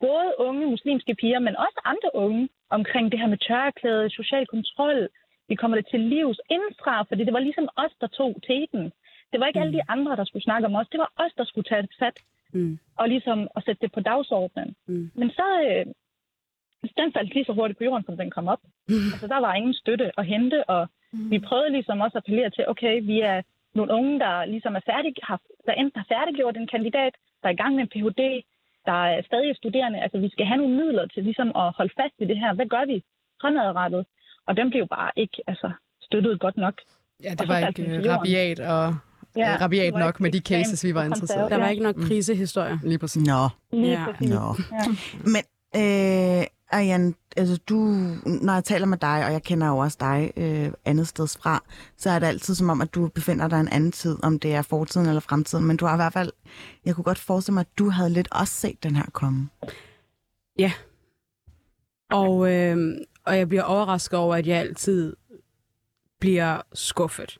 både 0.00 0.30
unge 0.38 0.66
muslimske 0.66 1.14
piger, 1.14 1.38
men 1.38 1.56
også 1.56 1.80
andre 1.84 2.10
unge 2.14 2.48
omkring 2.70 3.12
det 3.12 3.20
her 3.20 3.26
med 3.26 3.38
tørklæde, 3.48 4.10
social 4.10 4.46
kontrol. 4.46 5.08
Vi 5.48 5.54
kommer 5.54 5.76
det 5.76 5.86
til 5.90 6.00
livs 6.00 6.40
indfra, 6.50 7.02
fordi 7.02 7.24
det 7.24 7.32
var 7.32 7.38
ligesom 7.38 7.68
os, 7.76 7.94
der 8.00 8.06
tog 8.06 8.34
teten. 8.48 8.92
Det 9.32 9.40
var 9.40 9.46
ikke 9.46 9.60
alle 9.60 9.72
de 9.72 9.88
andre, 9.88 10.16
der 10.16 10.24
skulle 10.24 10.42
snakke 10.42 10.66
om 10.66 10.74
os. 10.74 10.88
Det 10.92 11.00
var 11.00 11.12
os, 11.24 11.32
der 11.38 11.44
skulle 11.44 11.68
tage 11.68 11.88
fat 11.98 12.18
Mm. 12.56 12.78
og 13.00 13.08
ligesom 13.08 13.38
at 13.56 13.62
sætte 13.66 13.80
det 13.84 13.92
på 13.92 14.00
dagsordenen. 14.00 14.70
Mm. 14.86 15.10
Men 15.20 15.28
så, 15.38 15.46
øh, 15.66 15.86
den 17.00 17.12
faldt 17.16 17.34
lige 17.34 17.44
så 17.48 17.52
hurtigt 17.52 17.78
på 17.78 17.84
jorden, 17.84 18.04
som 18.06 18.16
den 18.16 18.30
kom 18.36 18.48
op. 18.54 18.62
Altså, 19.12 19.26
der 19.26 19.40
var 19.46 19.54
ingen 19.54 19.74
støtte 19.74 20.06
at 20.20 20.26
hente, 20.26 20.70
og 20.70 20.82
Mm. 21.12 21.30
vi 21.30 21.38
prøvede 21.38 21.70
ligesom 21.76 22.00
også 22.00 22.18
at 22.18 22.22
appellere 22.24 22.50
til, 22.50 22.64
okay, 22.68 22.94
vi 23.02 23.20
er 23.20 23.42
nogle 23.74 23.92
unge, 23.92 24.20
der 24.20 24.44
ligesom 24.44 24.74
er 24.76 24.80
færdig, 24.90 25.12
har, 25.22 25.40
der 25.66 25.72
enten 25.72 25.98
har 26.00 26.06
færdiggjort 26.14 26.56
en 26.56 26.66
kandidat, 26.74 27.14
der 27.42 27.48
er 27.48 27.52
i 27.52 27.60
gang 27.62 27.74
med 27.74 27.82
en 27.82 27.88
Ph.D., 27.94 28.22
der 28.86 28.98
er 29.12 29.22
stadig 29.22 29.50
er 29.50 29.54
studerende. 29.54 29.98
Altså, 30.04 30.18
vi 30.18 30.28
skal 30.28 30.46
have 30.46 30.56
nogle 30.62 30.76
midler 30.76 31.06
til 31.06 31.22
ligesom 31.24 31.48
at 31.56 31.72
holde 31.78 31.92
fast 32.00 32.14
i 32.18 32.24
det 32.24 32.38
her. 32.38 32.52
Hvad 32.54 32.66
gør 32.66 32.84
vi 32.92 33.02
fremadrettet? 33.40 34.06
Og 34.46 34.56
den 34.56 34.70
blev 34.70 34.88
bare 34.88 35.10
ikke 35.16 35.42
altså, 35.46 35.70
støttet 36.00 36.40
godt 36.40 36.56
nok. 36.56 36.74
Ja, 37.24 37.30
det 37.30 37.48
var 37.48 37.58
ikke 37.68 37.82
øh, 37.96 38.04
rabiat 38.12 38.60
og 38.60 38.96
ja, 39.36 39.56
rabiat 39.60 39.94
nok 39.94 40.20
med 40.20 40.32
de 40.32 40.38
cases, 40.40 40.84
vi 40.84 40.94
var 40.94 41.04
interesseret 41.04 41.48
i. 41.48 41.50
Der 41.50 41.56
var 41.56 41.64
Ja. 41.64 41.70
ikke 41.70 41.82
nok 41.82 41.94
krisehistorier. 41.96 42.78
Lige 42.82 42.98
præcis. 42.98 43.26
Nå, 43.26 43.48
Lige 43.72 43.92
Ja. 43.92 44.12
præcis. 44.12 44.30
nå. 44.30 44.54
Ja. 44.72 44.84
Men, 45.24 45.42
øh, 45.76 46.44
Ariane, 46.72 47.14
altså 47.36 47.56
du, 47.68 47.74
når 48.26 48.52
jeg 48.52 48.64
taler 48.64 48.86
med 48.86 48.98
dig, 48.98 49.26
og 49.26 49.32
jeg 49.32 49.42
kender 49.42 49.68
jo 49.68 49.78
også 49.78 49.96
dig 50.00 50.32
øh, 50.36 50.72
andet 50.84 51.08
steds 51.08 51.36
fra, 51.36 51.62
så 51.96 52.10
er 52.10 52.18
det 52.18 52.26
altid 52.26 52.54
som 52.54 52.70
om, 52.70 52.80
at 52.80 52.94
du 52.94 53.08
befinder 53.08 53.48
dig 53.48 53.60
en 53.60 53.68
anden 53.68 53.92
tid, 53.92 54.16
om 54.22 54.38
det 54.38 54.54
er 54.54 54.62
fortiden 54.62 55.06
eller 55.06 55.20
fremtiden. 55.20 55.64
Men 55.64 55.76
du 55.76 55.86
har 55.86 55.94
i 55.94 55.96
hvert 55.96 56.12
fald, 56.12 56.32
jeg 56.84 56.94
kunne 56.94 57.04
godt 57.04 57.18
forestille 57.18 57.54
mig, 57.54 57.60
at 57.60 57.78
du 57.78 57.90
havde 57.90 58.10
lidt 58.10 58.28
også 58.32 58.54
set 58.54 58.82
den 58.82 58.96
her 58.96 59.04
komme. 59.12 59.48
Og, 62.10 62.52
øh, 62.52 62.76
og 63.26 63.38
jeg 63.38 63.48
bliver 63.48 63.62
overrasket 63.62 64.18
over, 64.18 64.34
at 64.36 64.46
jeg 64.46 64.56
altid 64.58 65.16
bliver 66.20 66.60
skuffet. 66.74 67.38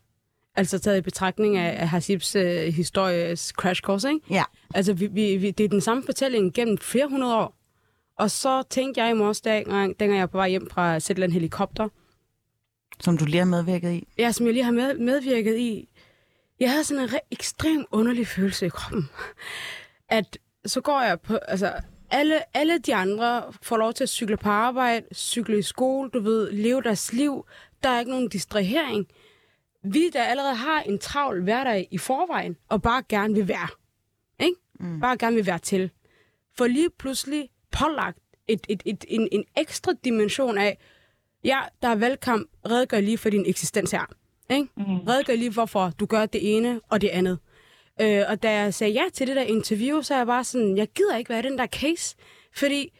Altså 0.57 0.79
taget 0.79 0.97
i 0.97 1.01
betragtning 1.01 1.57
af, 1.57 1.81
af 1.81 1.89
Hasibs 1.89 2.35
øh, 2.35 2.73
histories 2.73 3.39
crash 3.57 3.81
course, 3.81 4.09
ikke? 4.09 4.21
Ja. 4.29 4.43
Altså, 4.73 4.93
vi, 4.93 5.07
vi, 5.07 5.37
vi, 5.37 5.51
det 5.51 5.63
er 5.63 5.69
den 5.69 5.81
samme 5.81 6.03
fortælling 6.03 6.53
gennem 6.53 6.77
flere 6.77 7.07
hundrede 7.07 7.35
år. 7.37 7.53
Og 8.17 8.31
så 8.31 8.63
tænkte 8.69 9.01
jeg 9.01 9.09
i 9.11 9.13
morges, 9.13 9.41
dengang, 9.41 9.99
dengang 9.99 10.13
jeg 10.17 10.21
var 10.21 10.27
på 10.27 10.37
vej 10.37 10.49
hjem 10.49 10.69
fra 10.69 10.99
Zetland 10.99 11.31
Helikopter, 11.31 11.89
Som 12.99 13.17
du 13.17 13.25
lige 13.25 13.37
har 13.37 13.45
medvirket 13.45 13.93
i. 13.93 14.07
ja, 14.17 14.31
som 14.31 14.45
jeg 14.45 14.53
lige 14.53 14.63
har 14.63 14.71
med, 14.71 14.97
medvirket 14.97 15.57
i, 15.57 15.89
jeg 16.59 16.71
havde 16.71 16.83
sådan 16.83 17.03
en 17.03 17.09
re- 17.09 17.27
ekstrem 17.31 17.85
underlig 17.91 18.27
følelse 18.27 18.65
i 18.65 18.69
kroppen. 18.69 19.09
At 20.09 20.37
så 20.65 20.81
går 20.81 21.01
jeg 21.01 21.21
på, 21.21 21.35
altså, 21.35 21.73
alle, 22.11 22.57
alle 22.57 22.77
de 22.79 22.95
andre 22.95 23.43
får 23.61 23.77
lov 23.77 23.93
til 23.93 24.03
at 24.03 24.09
cykle 24.09 24.37
på 24.37 24.49
arbejde, 24.49 25.05
cykle 25.15 25.59
i 25.59 25.61
skole, 25.61 26.09
du 26.09 26.19
ved, 26.19 26.51
leve 26.51 26.81
deres 26.81 27.13
liv. 27.13 27.45
Der 27.83 27.89
er 27.89 27.99
ikke 27.99 28.11
nogen 28.11 28.29
distrahering. 28.29 29.07
Vi, 29.93 30.09
der 30.13 30.23
allerede 30.23 30.55
har 30.55 30.81
en 30.81 30.99
travl 30.99 31.43
hverdag 31.43 31.87
i 31.91 31.97
forvejen, 31.97 32.57
og 32.69 32.81
bare 32.81 33.03
gerne 33.09 33.33
vil 33.33 33.47
være. 33.47 33.67
Ikke? 34.39 34.55
Mm. 34.79 34.99
Bare 34.99 35.17
gerne 35.17 35.35
vil 35.35 35.45
være 35.45 35.59
til. 35.59 35.91
For 36.57 36.67
lige 36.67 36.89
pludselig 36.99 37.49
pålagt 37.71 38.19
et, 38.47 38.65
et, 38.69 38.83
et, 38.85 39.05
en, 39.07 39.27
en 39.31 39.43
ekstra 39.57 39.93
dimension 40.03 40.57
af, 40.57 40.77
ja, 41.43 41.59
der 41.81 41.87
er 41.87 41.95
valgkamp, 41.95 42.49
redegør 42.69 42.99
lige 42.99 43.17
for 43.17 43.29
din 43.29 43.45
eksistens 43.45 43.91
her. 43.91 44.05
Ikke? 44.49 44.67
Mm. 44.77 44.97
Redegør 44.97 45.35
lige, 45.35 45.51
hvorfor 45.51 45.91
du 45.99 46.05
gør 46.05 46.25
det 46.25 46.57
ene 46.57 46.81
og 46.89 47.01
det 47.01 47.07
andet. 47.07 47.39
Øh, 48.01 48.23
og 48.27 48.43
da 48.43 48.51
jeg 48.51 48.73
sagde 48.73 48.93
ja 48.93 49.03
til 49.13 49.27
det 49.27 49.35
der 49.35 49.41
interview, 49.41 50.01
så 50.01 50.13
er 50.13 50.17
jeg 50.17 50.27
bare 50.27 50.43
sådan, 50.43 50.77
jeg 50.77 50.87
gider 50.87 51.17
ikke 51.17 51.29
være 51.29 51.41
den 51.41 51.57
der 51.57 51.67
case. 51.67 52.15
Fordi, 52.55 52.93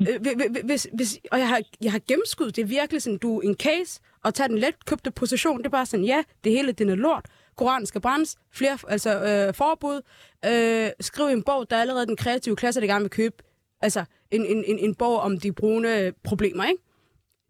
Øh, 0.00 0.64
hvis, 0.64 0.86
hvis, 0.92 1.18
og 1.32 1.38
jeg 1.38 1.48
har, 1.48 1.62
jeg 1.80 1.92
har 1.92 2.00
gennemskudt, 2.08 2.56
det 2.56 2.62
er 2.62 2.66
virkelig 2.66 3.02
sådan, 3.02 3.18
du 3.18 3.38
er 3.38 3.48
en 3.48 3.54
case, 3.54 4.00
og 4.24 4.34
tager 4.34 4.48
den 4.48 4.58
let 4.58 4.84
købte 4.86 5.10
position, 5.10 5.58
det 5.58 5.66
er 5.66 5.70
bare 5.70 5.86
sådan, 5.86 6.06
ja, 6.06 6.22
det 6.44 6.52
hele 6.52 6.72
det 6.72 6.90
er 6.90 6.94
lort. 6.94 7.26
Koranen 7.56 7.86
skal 7.86 8.00
brændes, 8.00 8.36
flere 8.52 8.78
altså, 8.88 9.24
øh, 9.24 9.54
forbud, 9.54 10.00
øh, 10.46 10.90
skriv 11.00 11.26
en 11.26 11.42
bog, 11.42 11.70
der 11.70 11.76
er 11.76 11.80
allerede 11.80 12.06
den 12.06 12.16
kreative 12.16 12.56
klasse, 12.56 12.80
der 12.80 12.86
gerne 12.86 13.02
vil 13.02 13.10
købe, 13.10 13.36
altså 13.80 14.04
en, 14.30 14.46
en, 14.46 14.64
en, 14.64 14.78
en 14.78 14.94
bog 14.94 15.20
om 15.20 15.40
de 15.40 15.52
brune 15.52 16.12
problemer, 16.24 16.64
ikke? 16.64 16.82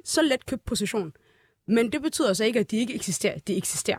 Så 0.04 0.22
let 0.22 0.46
købt 0.46 0.64
position. 0.64 1.12
Men 1.68 1.92
det 1.92 2.02
betyder 2.02 2.32
så 2.32 2.44
ikke, 2.44 2.60
at 2.60 2.70
de 2.70 2.76
ikke 2.76 2.94
eksisterer. 2.94 3.38
De 3.38 3.56
eksisterer. 3.56 3.98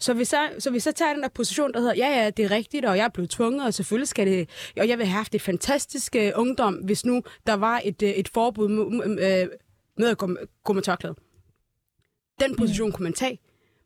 Så 0.00 0.14
hvis, 0.14 0.32
jeg, 0.32 0.52
så 0.58 0.70
hvis 0.70 0.86
jeg 0.86 0.94
tager 0.94 1.12
den 1.12 1.22
der 1.22 1.28
position, 1.28 1.72
der 1.72 1.80
hedder, 1.80 1.94
ja, 1.94 2.22
ja, 2.22 2.30
det 2.30 2.44
er 2.44 2.50
rigtigt, 2.50 2.84
og 2.84 2.96
jeg 2.96 3.04
er 3.04 3.08
blevet 3.08 3.30
tvunget, 3.30 3.66
og 3.66 3.74
selvfølgelig 3.74 4.08
skal 4.08 4.26
det, 4.26 4.48
og 4.80 4.88
jeg 4.88 4.98
vil 4.98 5.06
have 5.06 5.16
haft 5.16 5.34
et 5.34 5.42
fantastisk 5.42 6.16
øh, 6.16 6.32
ungdom, 6.34 6.74
hvis 6.74 7.04
nu 7.04 7.22
der 7.46 7.54
var 7.54 7.80
et, 7.84 8.02
øh, 8.02 8.10
et 8.10 8.28
forbud 8.28 8.68
med, 8.68 9.42
øh, 9.42 9.48
med 9.96 10.08
at 10.08 10.18
gå, 10.18 10.36
gå 10.64 10.72
med 10.72 10.82
tørklæde. 10.82 11.14
Den 12.40 12.56
position 12.56 12.92
kunne 12.92 13.04
man 13.04 13.12
tage, 13.12 13.38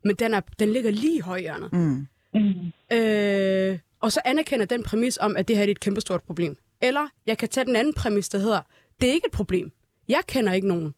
men 0.03 0.15
den, 0.15 0.33
er, 0.33 0.41
den 0.59 0.69
ligger 0.69 0.91
lige 0.91 1.15
i 1.15 1.19
højhjørnet. 1.19 1.73
Mm. 1.73 2.07
Mm. 2.33 2.97
Øh, 2.97 3.79
og 3.99 4.11
så 4.11 4.21
anerkender 4.25 4.65
den 4.65 4.83
præmis 4.83 5.17
om, 5.21 5.37
at 5.37 5.47
det 5.47 5.57
her 5.57 5.63
er 5.63 5.71
et 5.71 5.79
kæmpestort 5.79 6.23
problem. 6.23 6.57
Eller 6.81 7.07
jeg 7.27 7.37
kan 7.37 7.49
tage 7.49 7.65
den 7.65 7.75
anden 7.75 7.93
præmis, 7.93 8.29
der 8.29 8.37
hedder, 8.37 8.61
det 9.01 9.09
er 9.09 9.13
ikke 9.13 9.27
et 9.27 9.31
problem. 9.31 9.71
Jeg 10.07 10.21
kender 10.27 10.53
ikke 10.53 10.67
nogen, 10.67 10.93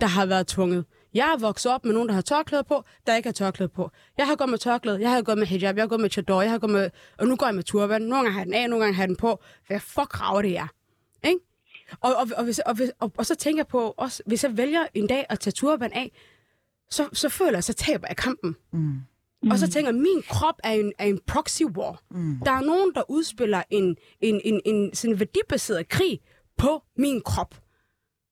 der 0.00 0.06
har 0.06 0.26
været 0.26 0.46
tvunget. 0.46 0.84
Jeg 1.14 1.24
har 1.24 1.36
vokset 1.36 1.72
op 1.72 1.84
med 1.84 1.92
nogen, 1.92 2.08
der 2.08 2.14
har 2.14 2.20
tørklæde 2.22 2.64
på, 2.64 2.84
der 3.06 3.16
ikke 3.16 3.26
har 3.26 3.32
tørklæde 3.32 3.68
på. 3.68 3.90
Jeg 4.18 4.26
har 4.26 4.36
gået 4.36 4.50
med 4.50 4.58
tørklæde, 4.58 5.00
jeg 5.00 5.10
har 5.10 5.22
gået 5.22 5.38
med 5.38 5.46
hijab, 5.46 5.76
jeg 5.76 5.82
har 5.82 5.88
gået 5.88 6.00
med 6.00 6.10
chador, 6.10 6.42
jeg 6.42 6.50
har 6.50 6.58
gået 6.58 6.72
med, 6.72 6.90
og 7.18 7.26
nu 7.26 7.36
går 7.36 7.46
jeg 7.46 7.54
med 7.54 7.62
turban. 7.62 8.02
Nogle 8.02 8.16
gange 8.16 8.32
har 8.32 8.40
jeg 8.40 8.46
den 8.46 8.54
af, 8.54 8.70
nogle 8.70 8.84
gange 8.84 8.96
har 8.96 9.02
jeg 9.02 9.08
den 9.08 9.16
på. 9.16 9.42
Hvad 9.66 9.80
fuck 9.80 10.20
rager 10.20 10.42
det 10.42 10.56
er? 10.58 10.66
Ikke? 11.24 11.38
Og, 12.00 12.14
og, 12.16 12.26
og, 12.36 12.44
hvis, 12.44 12.58
og, 12.58 12.74
hvis, 12.74 12.90
og, 13.00 13.12
og, 13.16 13.26
så 13.26 13.34
tænker 13.34 13.58
jeg 13.58 13.66
på, 13.66 13.94
også, 13.96 14.22
hvis 14.26 14.44
jeg 14.44 14.56
vælger 14.56 14.86
en 14.94 15.06
dag 15.06 15.26
at 15.28 15.40
tage 15.40 15.52
turban 15.52 15.92
af, 15.92 16.12
så, 16.90 17.08
så 17.12 17.28
føler 17.28 17.52
jeg, 17.52 17.64
så 17.64 17.72
taber 17.72 18.06
jeg 18.08 18.16
kampen. 18.16 18.56
Mm. 18.72 19.00
Og 19.50 19.58
så 19.58 19.70
tænker 19.70 19.90
jeg, 19.90 20.00
min 20.00 20.22
krop 20.28 20.54
er 20.64 20.70
en, 20.72 20.92
er 20.98 21.04
en 21.04 21.20
proxy 21.26 21.62
war. 21.62 22.02
Mm. 22.10 22.40
Der 22.44 22.50
er 22.50 22.60
nogen, 22.60 22.94
der 22.94 23.10
udspiller 23.10 23.62
en, 23.70 23.96
en, 24.20 24.40
en, 24.44 24.60
en 24.64 24.94
sådan 24.94 25.18
værdibaseret 25.18 25.88
krig 25.88 26.20
på 26.56 26.82
min 26.96 27.20
krop. 27.20 27.54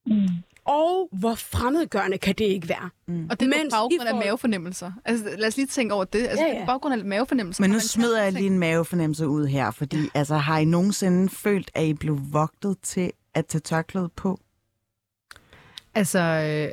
Mm. 0.07 0.29
Og 0.71 1.09
hvor 1.13 1.35
fremmedgørende 1.35 2.19
kan 2.19 2.35
det 2.35 2.45
ikke 2.45 2.69
være? 2.69 2.91
Mm. 3.09 3.27
Og 3.31 3.41
det 3.41 3.47
er 3.47 3.53
på 3.53 3.59
Mens 3.59 3.73
baggrund 3.75 3.93
I 3.93 4.07
af 4.07 4.11
får- 4.11 4.19
mavefornemmelser. 4.25 4.93
Altså, 5.05 5.25
lad 5.39 5.49
os 5.49 5.57
lige 5.57 5.67
tænke 5.67 5.95
over 5.95 6.05
det. 6.05 6.19
Altså, 6.27 6.37
Ja, 6.37 6.43
ja, 6.43 6.49
ja. 6.49 6.59
ja. 6.59 6.65
på 6.65 6.67
baggrund 6.67 6.95
af 6.95 7.05
mavefornemmelser. 7.05 7.63
Men 7.63 7.71
nu 7.71 7.81
smider 7.81 8.23
jeg 8.23 8.33
lige 8.33 8.47
en 8.47 8.59
mavefornemmelse 8.59 9.29
ud 9.29 9.47
her, 9.47 9.71
fordi 9.71 9.99
altså, 10.15 10.35
har 10.37 10.59
I 10.59 10.65
nogensinde 10.65 11.29
følt, 11.29 11.71
at 11.75 11.85
I 11.85 11.95
blev 11.95 12.19
vogtet 12.33 12.77
til 12.83 13.13
at 13.35 13.47
tage 13.47 13.61
tørklædet 13.61 14.13
på? 14.13 14.39
Altså, 15.95 16.19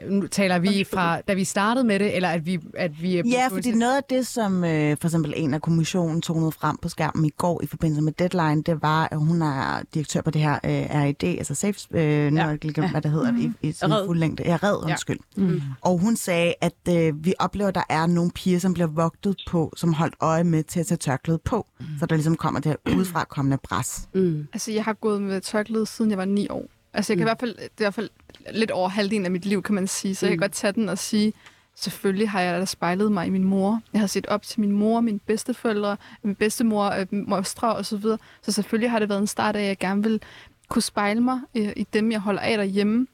øh, 0.03 0.11
nu 0.11 0.27
taler 0.27 0.59
vi 0.59 0.83
fra, 0.93 1.21
da 1.21 1.33
vi 1.33 1.43
startede 1.43 1.87
med 1.87 1.99
det, 1.99 2.15
eller 2.15 2.29
at 2.29 2.45
vi, 2.45 2.59
at 2.73 3.01
vi 3.01 3.17
er 3.17 3.23
Ja, 3.25 3.47
fordi 3.47 3.71
noget 3.71 3.97
af 3.97 4.03
det, 4.09 4.27
som 4.27 4.63
øh, 4.63 4.97
for 5.01 5.07
eksempel 5.07 5.33
en 5.35 5.53
af 5.53 5.61
kommissionen 5.61 6.21
tonede 6.21 6.51
frem 6.51 6.77
på 6.81 6.89
skærmen 6.89 7.25
i 7.25 7.29
går 7.29 7.63
i 7.63 7.67
forbindelse 7.67 8.01
med 8.01 8.13
Deadline, 8.13 8.63
det 8.63 8.81
var, 8.81 9.07
at 9.11 9.17
hun 9.19 9.41
er 9.41 9.81
direktør 9.93 10.21
på 10.21 10.31
det 10.31 10.41
her 10.41 10.53
øh, 10.53 11.03
RID, 11.03 11.23
altså 11.23 11.55
Safe, 11.55 11.79
øh, 11.91 12.33
jeg 12.33 12.57
glemt, 12.61 12.91
hvad 12.91 13.01
det 13.01 13.11
hedder 13.11 13.37
i, 13.37 13.51
i 13.61 13.71
sin 13.71 13.93
Red. 13.93 14.05
fuld 14.05 14.19
længde. 14.19 14.43
Ja, 14.45 14.57
Red, 14.63 14.83
undskyld. 14.83 15.19
Mm. 15.37 15.61
Og 15.81 15.97
hun 15.97 16.15
sagde, 16.15 16.53
at 16.61 16.73
øh, 16.89 17.25
vi 17.25 17.33
oplever, 17.39 17.67
at 17.67 17.75
der 17.75 17.83
er 17.89 18.07
nogle 18.07 18.31
piger, 18.31 18.59
som 18.59 18.73
bliver 18.73 18.87
vogtet 18.87 19.35
på, 19.47 19.73
som 19.75 19.93
holdt 19.93 20.15
øje 20.19 20.43
med 20.43 20.63
til 20.63 20.79
at 20.79 20.87
tage 20.87 20.97
tørklædet 20.97 21.41
på. 21.41 21.67
Mm. 21.79 21.85
Så 21.99 22.05
der 22.05 22.15
ligesom 22.15 22.35
kommer 22.35 22.59
det 22.59 22.75
her 22.85 22.95
udefra 22.95 23.23
kommende 23.23 23.57
pres. 23.63 24.09
Mm. 24.13 24.47
Altså, 24.53 24.71
jeg 24.71 24.83
har 24.83 24.93
gået 24.93 25.21
med 25.21 25.41
tørklæde, 25.41 25.85
siden 25.85 26.11
jeg 26.11 26.17
var 26.17 26.25
ni 26.25 26.47
år. 26.49 26.65
Altså, 26.97 27.13
jeg 27.13 27.17
kan 27.17 27.23
Mm. 27.23 27.27
i 27.27 27.29
hvert 27.29 27.39
fald, 27.39 27.55
det 27.55 27.61
er 27.63 27.65
i 27.65 27.83
hvert 27.83 27.93
fald 27.93 28.09
lidt 28.53 28.71
over 28.71 28.89
halvdelen 28.89 29.25
af 29.25 29.31
mit 29.31 29.45
liv, 29.45 29.63
kan 29.63 29.75
man 29.75 29.87
sige. 29.87 30.15
Så 30.15 30.25
jeg 30.25 30.31
Mm. 30.33 30.37
kan 30.39 30.43
godt 30.47 30.51
tage 30.51 30.73
den 30.73 30.89
og 30.89 30.97
sige, 30.97 31.33
selvfølgelig 31.75 32.29
har 32.29 32.41
jeg 32.41 32.59
da 32.59 32.65
spejlet 32.65 33.11
mig 33.11 33.27
i 33.27 33.29
min 33.29 33.43
mor. 33.43 33.81
Jeg 33.93 33.99
har 34.01 34.07
set 34.07 34.25
op 34.27 34.41
til 34.41 34.59
min 34.61 34.71
mor, 34.71 35.01
mine 35.01 35.19
bedsteforældre, 35.19 35.97
min 36.23 36.35
bedstemor, 36.35 36.85
øh, 36.91 37.05
mostre 37.11 37.75
og 37.75 37.85
så 37.85 37.97
videre. 37.97 38.17
Så 38.41 38.51
selvfølgelig 38.51 38.91
har 38.91 38.99
det 38.99 39.09
været 39.09 39.19
en 39.19 39.27
start 39.27 39.55
af, 39.55 39.61
at 39.61 39.67
jeg 39.67 39.77
gerne 39.77 40.03
vil 40.03 40.21
kunne 40.69 40.81
spejle 40.81 41.21
mig 41.21 41.39
øh, 41.55 41.69
i 41.75 41.87
dem, 41.93 42.11
jeg 42.11 42.19
holder 42.19 42.41
af 42.41 42.57
derhjemme, 42.57 43.07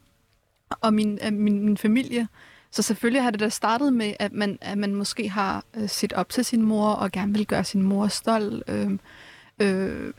og 0.80 0.94
min, 0.94 1.18
øh, 1.26 1.32
min, 1.32 1.64
min 1.64 1.76
familie. 1.76 2.28
Så 2.70 2.82
selvfølgelig 2.82 3.22
har 3.22 3.30
det 3.30 3.40
da 3.40 3.48
startet 3.48 3.92
med, 3.92 4.14
at 4.18 4.32
man, 4.32 4.58
at 4.60 4.78
man 4.78 4.94
måske 4.94 5.28
har 5.28 5.64
øh, 5.76 5.88
set 5.88 6.12
op 6.12 6.28
til 6.28 6.44
sin 6.44 6.62
mor, 6.62 6.88
og 6.90 7.12
gerne 7.12 7.32
vil 7.32 7.46
gøre 7.46 7.64
sin 7.64 7.82
mor 7.82 8.08
stolt. 8.08 8.62
Øh, 8.68 8.90
øh, 9.58 10.12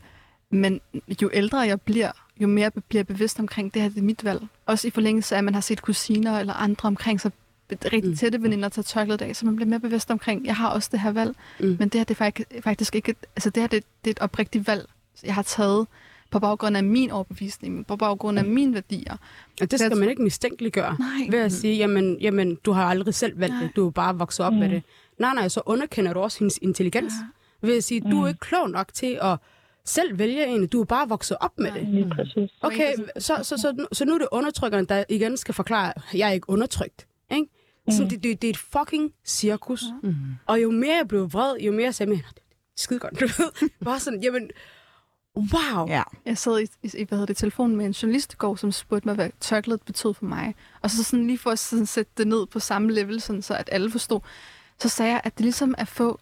men 0.50 0.82
jo 1.22 1.30
ældre 1.34 1.60
jeg 1.60 1.82
bliver, 1.82 2.12
jo 2.40 2.48
mere 2.48 2.72
bliver 2.72 3.00
jeg 3.00 3.08
bevidst 3.08 3.40
omkring, 3.40 3.74
det 3.74 3.82
her 3.82 3.90
det 3.90 3.98
er 3.98 4.02
mit 4.02 4.24
valg. 4.24 4.42
Også 4.66 4.88
i 4.88 4.92
forlængelse 4.92 5.36
af, 5.36 5.38
at 5.38 5.44
man 5.44 5.54
har 5.54 5.62
set 5.62 5.82
kusiner 5.82 6.40
eller 6.40 6.54
andre 6.54 6.88
omkring 6.88 7.22
sig, 7.22 7.32
rigtig 7.72 8.10
Mm. 8.10 8.16
tætte 8.16 8.42
veninder 8.44 8.70
tage 8.70 8.84
tørklædet 8.84 9.22
af, 9.22 9.36
så 9.36 9.46
man 9.46 9.56
bliver 9.56 9.70
mere 9.70 9.80
bevidst 9.80 10.12
omkring, 10.12 10.46
jeg 10.46 10.56
har 10.56 10.70
også 10.70 10.90
det 10.92 11.00
her 11.00 11.12
valg. 11.12 11.36
Mm. 11.60 11.66
Men 11.80 11.90
det 11.90 11.94
her, 11.96 12.04
det 12.04 12.12
er 12.12 12.16
faktisk, 12.16 12.50
faktisk 12.64 12.96
ikke 12.96 13.16
altså 13.36 13.50
det 13.50 13.64
her, 13.64 13.68
det, 13.68 13.84
det 14.06 14.10
er 14.10 14.12
et 14.12 14.20
oprigtigt 14.20 14.68
valg, 14.68 14.86
jeg 15.24 15.34
har 15.36 15.42
taget 15.42 15.88
på 16.32 16.40
baggrund 16.40 16.78
af 16.78 16.84
min 16.84 17.12
overbevisning, 17.12 17.88
på 17.88 17.96
baggrund 17.96 18.40
af 18.40 18.46
mine 18.46 18.74
værdier. 18.74 19.18
Og 19.62 19.72
det 19.72 19.80
skal 19.80 19.98
man 19.98 20.10
ikke 20.10 20.22
mistænkeliggøre. 20.24 20.96
Nej. 21.00 21.28
Ved 21.30 21.40
at 21.40 21.52
sige, 21.52 21.76
jamen, 21.76 22.18
jamen 22.22 22.58
du 22.66 22.72
har 22.72 22.86
aldrig 22.86 23.14
selv 23.14 23.40
valgt 23.40 23.56
Nej. 23.56 23.64
det, 23.64 23.76
du 23.76 23.88
er 23.88 23.92
bare 23.92 24.18
vokset 24.18 24.46
op 24.46 24.54
mm. 24.54 24.60
med 24.60 24.70
det. 24.70 24.84
Nej, 25.20 25.34
nej, 25.34 25.48
så 25.48 25.62
underkender 25.66 26.14
du 26.14 26.20
også 26.20 26.40
hendes 26.40 26.60
intelligens. 26.62 27.14
Ja. 27.62 27.68
Ved 27.68 27.78
at 27.78 27.84
sige, 27.84 28.02
du 28.02 28.18
er 28.18 28.22
Mm. 28.22 28.28
ikke 28.28 28.40
klog 28.40 28.70
nok 28.70 28.94
til 28.94 29.20
at 29.22 29.38
selv 29.86 30.20
vælge 30.20 30.48
en, 30.48 30.68
du 30.68 30.82
er 30.82 30.86
bare 30.86 31.10
vokset 31.10 31.38
op 31.40 31.60
med 31.60 31.72
det. 31.72 31.88
Lige 31.88 32.10
præcis. 32.10 32.52
Okay, 32.62 32.94
så, 33.20 33.40
så, 33.44 33.58
så, 33.58 33.74
nu- 33.78 33.88
så 33.92 34.06
nu 34.06 34.14
er 34.14 34.18
det 34.18 34.28
undertrykkeren, 34.32 34.86
der 34.86 35.04
igen 35.10 35.38
skal 35.38 35.54
forklare, 35.54 35.94
at 35.98 36.04
jeg 36.20 36.30
er 36.30 36.34
ikke 36.34 36.50
undertrykt. 36.50 37.08
Ikke? 37.32 37.48
Så 37.90 38.04
Mm. 38.04 38.10
det, 38.10 38.24
det, 38.24 38.42
det 38.42 38.48
er 38.48 38.52
et 38.52 38.58
fucking 38.58 39.14
cirkus. 39.26 39.84
Mm. 40.04 40.16
Og 40.48 40.62
jo 40.62 40.72
mere 40.72 40.96
jeg 40.98 41.08
blev 41.08 41.34
vred, 41.34 41.58
jo 41.60 41.72
mere 41.72 41.94
sagde 41.94 42.12
jeg, 42.12 42.18
"Nå, 42.18 42.24
det 42.36 42.38
er 42.42 42.56
skide 42.78 43.00
godt, 43.00 43.20
du 43.20 43.26
ved. 43.26 43.70
Bare 43.86 44.00
sådan, 44.00 44.24
jamen, 44.24 44.50
wow. 45.38 45.88
Ja. 45.88 46.04
Jeg 46.26 46.38
sad 46.38 46.60
i, 46.60 46.68
i 46.98 47.04
hvad 47.04 47.18
hedder 47.18 47.26
det, 47.26 47.38
telefonen 47.38 47.76
med 47.76 47.86
en 47.86 47.92
journalist 47.92 48.34
i 48.34 48.36
går, 48.36 48.56
som 48.56 48.72
spurgte 48.72 49.08
mig, 49.08 49.16
hvad 49.16 49.30
tørklædet 49.40 49.82
betød 49.82 50.14
for 50.14 50.26
mig. 50.26 50.56
Og 50.82 50.92
så 50.92 51.04
sådan 51.04 51.28
lige 51.28 51.38
for 51.38 51.50
at 51.52 51.60
sådan 51.60 51.86
sætte 51.86 52.12
det 52.18 52.28
ned 52.28 52.46
på 52.46 52.60
samme 52.60 52.92
level, 52.94 53.22
sådan, 53.22 53.42
så 53.42 53.54
at 53.56 53.70
alle 53.72 53.92
forstod, 53.92 54.20
så 54.80 54.90
sagde 54.90 55.12
jeg, 55.12 55.22
at 55.24 55.34
det 55.38 55.42
ligesom 55.42 55.72
er 55.78 55.82
at 55.82 55.88
få 55.88 56.20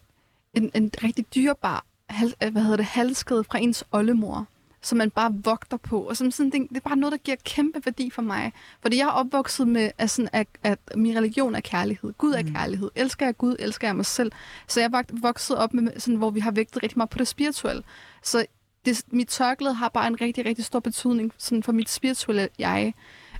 en, 0.54 0.70
en 0.74 0.90
rigtig 1.02 1.26
dyrbar 1.34 1.86
hal, 2.08 2.34
øh, 2.42 2.52
hvad 2.52 2.62
hedder 2.62 2.76
det, 2.76 2.86
halskæde 2.86 3.44
fra 3.44 3.58
ens 3.58 3.84
oldemor, 3.92 4.46
som 4.82 4.98
man 4.98 5.10
bare 5.10 5.32
vogter 5.44 5.76
på. 5.76 6.00
Og 6.02 6.16
som 6.16 6.30
sådan, 6.30 6.50
det, 6.52 6.68
det 6.68 6.76
er 6.76 6.80
bare 6.80 6.96
noget, 6.96 7.12
der 7.12 7.18
giver 7.18 7.36
kæmpe 7.44 7.80
værdi 7.84 8.10
for 8.10 8.22
mig. 8.22 8.52
Fordi 8.82 8.96
jeg 8.96 9.04
er 9.04 9.10
opvokset 9.10 9.68
med, 9.68 9.90
at, 9.98 10.10
sådan, 10.10 10.28
at, 10.32 10.46
at 10.62 10.78
min 10.96 11.16
religion 11.16 11.54
er 11.54 11.60
kærlighed. 11.60 12.12
Gud 12.18 12.32
er 12.32 12.42
kærlighed. 12.42 12.90
Elsker 12.94 13.26
jeg 13.26 13.36
Gud, 13.36 13.56
elsker 13.58 13.88
jeg 13.88 13.96
mig 13.96 14.06
selv. 14.06 14.32
Så 14.68 14.80
jeg 14.80 14.90
er 14.92 15.02
vok- 15.02 15.20
vokset 15.22 15.56
op 15.56 15.74
med, 15.74 16.00
sådan, 16.00 16.16
hvor 16.16 16.30
vi 16.30 16.40
har 16.40 16.50
vægtet 16.50 16.82
rigtig 16.82 16.98
meget 16.98 17.10
på 17.10 17.18
det 17.18 17.28
spirituelle. 17.28 17.82
Så 18.22 18.46
det, 18.84 19.02
mit 19.10 19.28
tørklæde 19.28 19.74
har 19.74 19.88
bare 19.88 20.06
en 20.06 20.20
rigtig, 20.20 20.46
rigtig 20.46 20.64
stor 20.64 20.80
betydning 20.80 21.32
sådan 21.38 21.62
for 21.62 21.72
mit 21.72 21.90
spirituelle 21.90 22.48
jeg. 22.58 22.94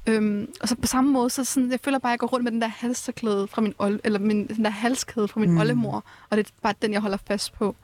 Øhm, 0.07 0.49
og 0.61 0.69
så 0.69 0.77
på 0.77 0.87
samme 0.87 1.11
måde, 1.11 1.31
så 1.31 1.45
sådan, 1.45 1.71
jeg 1.71 1.81
føler 1.85 1.99
bare, 1.99 2.11
at 2.11 2.13
jeg 2.13 2.19
går 2.19 2.27
rundt 2.27 2.45
med 2.45 2.53
den 2.53 2.61
der 2.61 2.67
halskæde 2.69 3.49
fra 3.49 3.63
min, 3.63 3.75
old, 3.79 4.01
eller 4.05 4.19
min, 4.19 4.47
den 4.49 4.65
der 4.65 4.71
halskæde 4.71 5.29
fra 5.29 5.41
min 5.41 5.49
Mm. 5.49 5.55
mm. 5.55 5.61
oldemor, 5.61 6.05
og 6.31 6.37
det 6.37 6.47
er 6.47 6.51
bare 6.63 6.75
den, 6.83 6.93
jeg 6.93 7.01
holder 7.01 7.19
fast 7.29 7.53
på. 7.53 7.77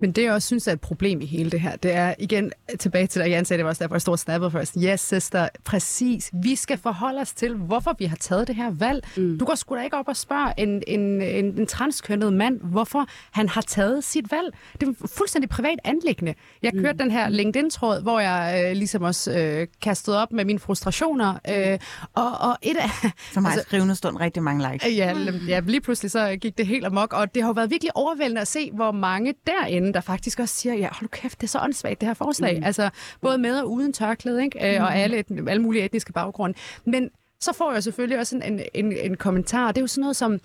Men 0.00 0.12
det, 0.12 0.22
jeg 0.22 0.32
også 0.32 0.46
synes 0.46 0.68
er 0.68 0.72
et 0.72 0.80
problem 0.80 1.20
i 1.20 1.26
hele 1.26 1.50
det 1.50 1.60
her, 1.60 1.76
det 1.76 1.94
er 1.94 2.14
igen 2.18 2.52
tilbage 2.78 3.06
til, 3.06 3.20
at 3.20 3.30
Jan 3.30 3.44
sagde, 3.44 3.58
det 3.58 3.64
var 3.64 3.70
også 3.70 3.84
derfor, 3.84 3.94
jeg 3.94 4.00
stod 4.00 4.16
snappet 4.16 4.52
først. 4.52 4.76
Yes, 4.84 5.00
sister, 5.00 5.48
præcis. 5.64 6.30
Vi 6.42 6.54
skal 6.54 6.78
forholde 6.78 7.20
os 7.20 7.32
til, 7.32 7.54
hvorfor 7.54 7.94
vi 7.98 8.04
har 8.04 8.16
taget 8.16 8.48
det 8.48 8.56
her 8.56 8.70
valg. 8.70 9.04
Mm. 9.16 9.38
Du 9.38 9.44
går 9.44 9.54
sgu 9.54 9.76
da 9.76 9.82
ikke 9.82 9.96
op 9.96 10.08
og 10.08 10.16
spørge 10.16 10.52
en, 10.58 10.82
en, 10.86 11.22
en, 11.22 11.44
en 11.44 11.66
transkønnet 11.66 12.32
mand, 12.32 12.60
hvorfor 12.60 13.06
han 13.30 13.48
har 13.48 13.60
taget 13.60 14.04
sit 14.04 14.30
valg. 14.30 14.54
Det 14.80 14.88
er 14.88 14.92
fuldstændig 15.06 15.50
privat 15.50 15.78
anlæggende. 15.84 16.34
Jeg 16.62 16.72
kørte 16.72 16.92
mm. 16.92 16.98
den 16.98 17.10
her 17.10 17.28
LinkedIn-tråd, 17.28 18.02
hvor 18.02 18.20
jeg 18.20 18.64
øh, 18.66 18.76
ligesom 18.76 19.02
også 19.02 19.32
øh, 19.38 19.66
kastede 19.82 20.22
op 20.22 20.32
med 20.32 20.44
mine 20.44 20.58
frustrationer. 20.58 21.34
Øh, 21.50 21.78
og, 22.14 22.30
og 22.40 22.56
et 22.62 22.76
af... 22.76 23.10
Som 23.32 23.44
har 23.44 23.52
altså, 23.52 23.64
skrivende 23.66 23.94
stund 23.94 24.16
rigtig 24.20 24.42
mange 24.42 24.72
likes. 24.72 24.96
Ja, 24.96 25.14
ja, 25.48 25.60
lige 25.60 25.80
pludselig 25.80 26.10
så 26.10 26.36
gik 26.40 26.58
det 26.58 26.66
helt 26.66 26.86
amok, 26.86 27.12
og 27.12 27.34
det 27.34 27.42
har 27.42 27.48
jo 27.48 27.52
været 27.52 27.70
virkelig 27.70 27.96
overvældende 27.96 28.40
at 28.40 28.48
se, 28.48 28.70
hvor 28.72 28.92
mange 28.92 29.34
derinde, 29.46 29.85
der 29.94 30.00
faktisk 30.00 30.40
også 30.40 30.54
siger, 30.54 30.74
ja, 30.74 30.88
hold 30.92 31.10
kæft, 31.10 31.40
det 31.40 31.46
er 31.46 31.48
så 31.48 31.58
åndssvagt, 31.58 32.00
det 32.00 32.06
her 32.06 32.14
forslag. 32.14 32.58
Mm. 32.58 32.64
Altså, 32.64 32.90
både 33.20 33.38
med 33.38 33.58
og 33.60 33.70
uden 33.70 33.92
tørklæde, 33.92 34.44
ikke? 34.44 34.78
Mm. 34.78 34.84
og 34.84 34.96
alle, 34.96 35.24
alle 35.48 35.62
mulige 35.62 35.84
etniske 35.84 36.12
baggrunde. 36.12 36.58
Men 36.84 37.10
så 37.40 37.52
får 37.52 37.72
jeg 37.72 37.82
selvfølgelig 37.82 38.18
også 38.18 38.36
en, 38.36 38.42
en, 38.42 38.60
en, 38.74 38.92
en 38.92 39.16
kommentar, 39.16 39.66
og 39.66 39.74
det 39.74 39.80
er 39.80 39.82
jo 39.82 39.86
sådan 39.86 40.00
noget 40.00 40.16
som, 40.16 40.40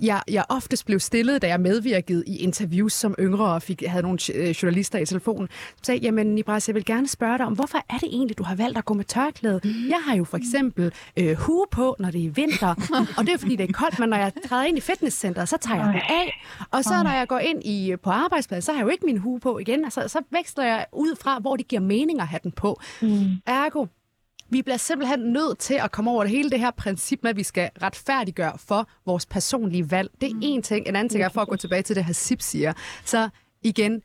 jeg, 0.00 0.22
jeg 0.30 0.44
oftest 0.48 0.86
blev 0.86 1.00
stillet, 1.00 1.42
da 1.42 1.48
jeg 1.48 1.60
medvirkede 1.60 2.24
i 2.26 2.36
interviews 2.36 2.92
som 2.92 3.14
yngre, 3.18 3.52
og 3.52 3.62
fik, 3.62 3.82
havde 3.86 4.02
nogle 4.02 4.18
øh, 4.34 4.50
journalister 4.50 4.98
i 4.98 5.06
telefonen, 5.06 5.48
som 5.76 5.84
sagde, 5.84 6.00
jamen 6.00 6.26
Nibras, 6.26 6.68
jeg 6.68 6.74
vil 6.74 6.84
gerne 6.84 7.08
spørge 7.08 7.38
dig 7.38 7.46
om, 7.46 7.52
hvorfor 7.52 7.78
er 7.78 7.98
det 7.98 8.08
egentlig, 8.12 8.38
du 8.38 8.42
har 8.42 8.54
valgt 8.54 8.78
at 8.78 8.84
gå 8.84 8.94
med 8.94 9.04
tørklæde? 9.04 9.60
Mm. 9.64 9.70
Jeg 9.88 9.98
har 10.06 10.16
jo 10.16 10.24
for 10.24 10.36
eksempel 10.36 10.92
øh, 11.16 11.36
hue 11.36 11.66
på, 11.70 11.96
når 11.98 12.10
det 12.10 12.26
er 12.26 12.30
vinter, 12.30 12.74
og 13.18 13.26
det 13.26 13.34
er 13.34 13.38
fordi, 13.38 13.56
det 13.56 13.68
er 13.68 13.72
koldt, 13.72 13.98
men 13.98 14.08
når 14.08 14.16
jeg 14.16 14.32
træder 14.48 14.64
ind 14.64 14.78
i 14.78 14.80
fitnesscenteret, 14.80 15.48
så 15.48 15.56
tager 15.60 15.84
jeg 15.84 15.86
den 15.86 16.02
af. 16.08 16.42
Og 16.70 16.84
så 16.84 17.02
når 17.02 17.10
jeg 17.10 17.28
går 17.28 17.38
ind 17.38 17.64
i, 17.64 17.96
på 18.02 18.10
arbejdspladsen, 18.10 18.66
så 18.66 18.72
har 18.72 18.78
jeg 18.78 18.84
jo 18.84 18.90
ikke 18.90 19.06
min 19.06 19.18
hue 19.18 19.40
på 19.40 19.58
igen, 19.58 19.84
og 19.84 19.92
så, 19.92 20.04
så 20.08 20.20
veksler 20.30 20.64
jeg 20.64 20.86
ud 20.92 21.16
fra, 21.20 21.38
hvor 21.38 21.56
det 21.56 21.68
giver 21.68 21.82
mening 21.82 22.20
at 22.20 22.26
have 22.26 22.40
den 22.42 22.52
på. 22.52 22.80
Mm. 23.02 23.24
Ergo, 23.46 23.86
vi 24.50 24.62
bliver 24.62 24.76
simpelthen 24.76 25.20
nødt 25.20 25.58
til 25.58 25.74
at 25.74 25.92
komme 25.92 26.10
over 26.10 26.22
det 26.22 26.30
hele 26.30 26.50
det 26.50 26.60
her 26.60 26.70
princip 26.70 27.22
med, 27.22 27.30
at 27.30 27.36
vi 27.36 27.42
skal 27.42 27.70
retfærdiggøre 27.82 28.58
for 28.58 28.88
vores 29.06 29.26
personlige 29.26 29.90
valg. 29.90 30.10
Det 30.20 30.30
er 30.30 30.56
én 30.56 30.60
ting. 30.60 30.88
En 30.88 30.96
anden 30.96 31.08
ting 31.08 31.24
er 31.24 31.28
for 31.28 31.40
at 31.40 31.48
gå 31.48 31.56
tilbage 31.56 31.82
til 31.82 31.96
det, 31.96 32.04
Hasib 32.04 32.40
siger. 32.40 32.72
Så 33.04 33.28
igen, 33.62 34.02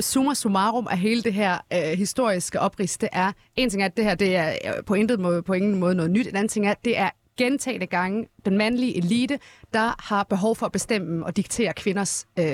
summa 0.00 0.34
summarum 0.34 0.86
af 0.90 0.98
hele 0.98 1.22
det 1.22 1.34
her 1.34 1.58
øh, 1.72 1.98
historiske 1.98 2.60
oprids, 2.60 2.98
det 2.98 3.08
er, 3.12 3.32
en 3.56 3.70
ting 3.70 3.82
er, 3.82 3.86
at 3.86 3.96
det 3.96 4.04
her 4.04 4.14
det 4.14 4.36
er 4.36 4.50
øh, 4.50 4.84
på, 4.84 4.94
intet 4.94 5.20
måde, 5.20 5.42
på 5.42 5.52
ingen 5.52 5.74
måde 5.74 5.94
noget 5.94 6.10
nyt. 6.10 6.26
En 6.26 6.36
anden 6.36 6.48
ting 6.48 6.66
er, 6.66 6.70
at 6.70 6.84
det 6.84 6.98
er 6.98 7.10
gentagende 7.44 7.86
gange 7.86 8.26
den 8.44 8.58
mandlige 8.58 8.96
elite, 8.96 9.38
der 9.74 9.94
har 9.98 10.22
behov 10.22 10.56
for 10.56 10.66
at 10.66 10.72
bestemme 10.72 11.26
og 11.26 11.36
diktere 11.36 11.72
kvinders 11.72 12.26
øh, 12.38 12.46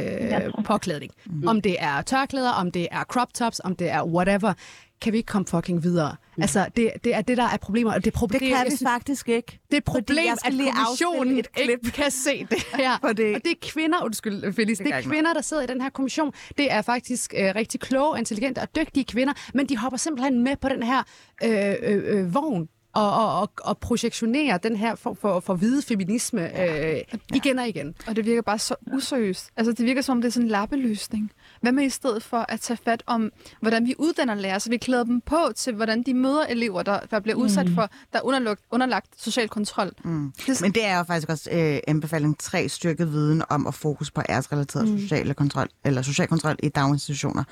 påklædning. 0.64 1.12
Mm. 1.26 1.48
Om 1.48 1.60
det 1.60 1.76
er 1.78 2.02
tørklæder, 2.02 2.50
om 2.50 2.70
det 2.72 2.88
er 2.90 3.04
crop 3.04 3.34
tops, 3.34 3.60
om 3.64 3.76
det 3.76 3.90
er 3.90 4.02
whatever. 4.04 4.52
Kan 5.00 5.12
vi 5.12 5.16
ikke 5.18 5.26
komme 5.26 5.46
fucking 5.46 5.82
videre? 5.82 6.16
Mm. 6.36 6.42
Altså, 6.42 6.66
det, 6.76 6.90
det 7.04 7.14
er 7.14 7.20
det, 7.20 7.36
der 7.36 7.42
er 7.44 7.56
problemer. 7.56 7.92
Og 7.94 8.04
det, 8.04 8.14
er 8.14 8.18
problem, 8.18 8.40
Det 8.40 8.48
kan 8.48 8.64
vi 8.66 8.70
synes, 8.70 8.82
faktisk 8.90 9.28
ikke. 9.28 9.58
det 9.66 9.72
er 9.72 9.76
et 9.78 9.84
problem, 9.84 10.32
at 10.32 10.52
kommissionen 10.74 11.38
et 11.38 11.52
klip. 11.52 11.68
ikke 11.68 11.90
kan 11.90 12.10
se 12.10 12.46
det 12.50 12.58
her. 12.82 12.98
For 13.00 13.12
det- 13.12 13.34
Og 13.34 13.40
det 13.44 13.50
er 13.50 13.54
kvinder, 13.62 14.04
undskyld 14.04 14.52
Felice, 14.52 14.84
det, 14.84 14.92
det 14.92 14.98
er 14.98 15.02
kvinder, 15.08 15.32
der 15.32 15.40
sidder 15.40 15.62
i 15.62 15.66
den 15.66 15.80
her 15.80 15.90
kommission. 15.90 16.32
Det 16.58 16.72
er 16.72 16.82
faktisk 16.82 17.34
øh, 17.38 17.52
rigtig 17.56 17.80
kloge, 17.80 18.18
intelligente 18.18 18.58
og 18.58 18.68
dygtige 18.76 19.04
kvinder, 19.04 19.32
men 19.54 19.66
de 19.66 19.76
hopper 19.78 19.96
simpelthen 19.96 20.42
med 20.44 20.56
på 20.56 20.68
den 20.68 20.82
her 20.82 21.02
øh, 21.44 21.74
øh, 21.82 22.02
øh, 22.18 22.34
vogn 22.34 22.68
og, 22.96 23.10
og, 23.16 23.40
og, 23.40 23.50
og 23.58 23.78
projektionerer 23.78 24.58
den 24.58 24.76
her 24.76 24.94
form 24.94 25.16
for, 25.16 25.40
for 25.40 25.54
hvide 25.54 25.82
feminisme 25.82 26.62
øh, 26.62 27.00
igen 27.34 27.58
og 27.58 27.68
igen. 27.68 27.94
Og 28.06 28.16
det 28.16 28.24
virker 28.24 28.42
bare 28.42 28.58
så 28.58 28.74
useriøst. 28.92 29.50
Altså, 29.56 29.72
det 29.72 29.86
virker 29.86 30.02
som 30.02 30.16
om, 30.18 30.22
det 30.22 30.28
er 30.28 30.32
sådan 30.32 30.44
en 30.46 30.50
lappeløsning. 30.50 31.30
Hvad 31.60 31.72
med 31.72 31.84
i 31.84 31.88
stedet 31.90 32.22
for 32.22 32.44
at 32.48 32.60
tage 32.60 32.78
fat 32.84 33.02
om, 33.06 33.30
hvordan 33.60 33.86
vi 33.86 33.94
uddanner 33.98 34.34
lærere, 34.34 34.60
så 34.60 34.70
vi 34.70 34.76
klæder 34.76 35.04
dem 35.04 35.20
på 35.20 35.36
til, 35.56 35.74
hvordan 35.74 36.02
de 36.02 36.14
møder 36.14 36.42
elever, 36.46 36.82
der, 36.82 37.00
der 37.10 37.20
bliver 37.20 37.36
udsat 37.36 37.66
for, 37.74 37.90
der 38.12 38.18
er 38.18 38.22
underlagt, 38.22 38.60
underlagt 38.70 39.06
social 39.22 39.48
kontrol. 39.48 39.90
Mm. 40.04 40.32
Det- 40.46 40.60
Men 40.62 40.72
det 40.72 40.84
er 40.86 40.96
jo 40.98 41.02
faktisk 41.04 41.28
også 41.28 41.50
øh, 41.52 41.78
anbefaling 41.88 42.38
3, 42.38 42.68
styrket 42.68 43.12
viden 43.12 43.42
om 43.48 43.66
at 43.66 43.74
fokus 43.74 44.10
på 44.10 44.22
æresrelateret 44.28 44.88
mm. 44.88 44.98
sociale 44.98 45.34
kontrol, 45.34 45.68
eller 45.84 46.02
social 46.02 46.28
kontrol 46.28 46.56
i 46.62 46.68
daginstitutioner 46.68 47.44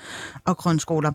og 0.45 0.57
grundskoler. 0.57 1.13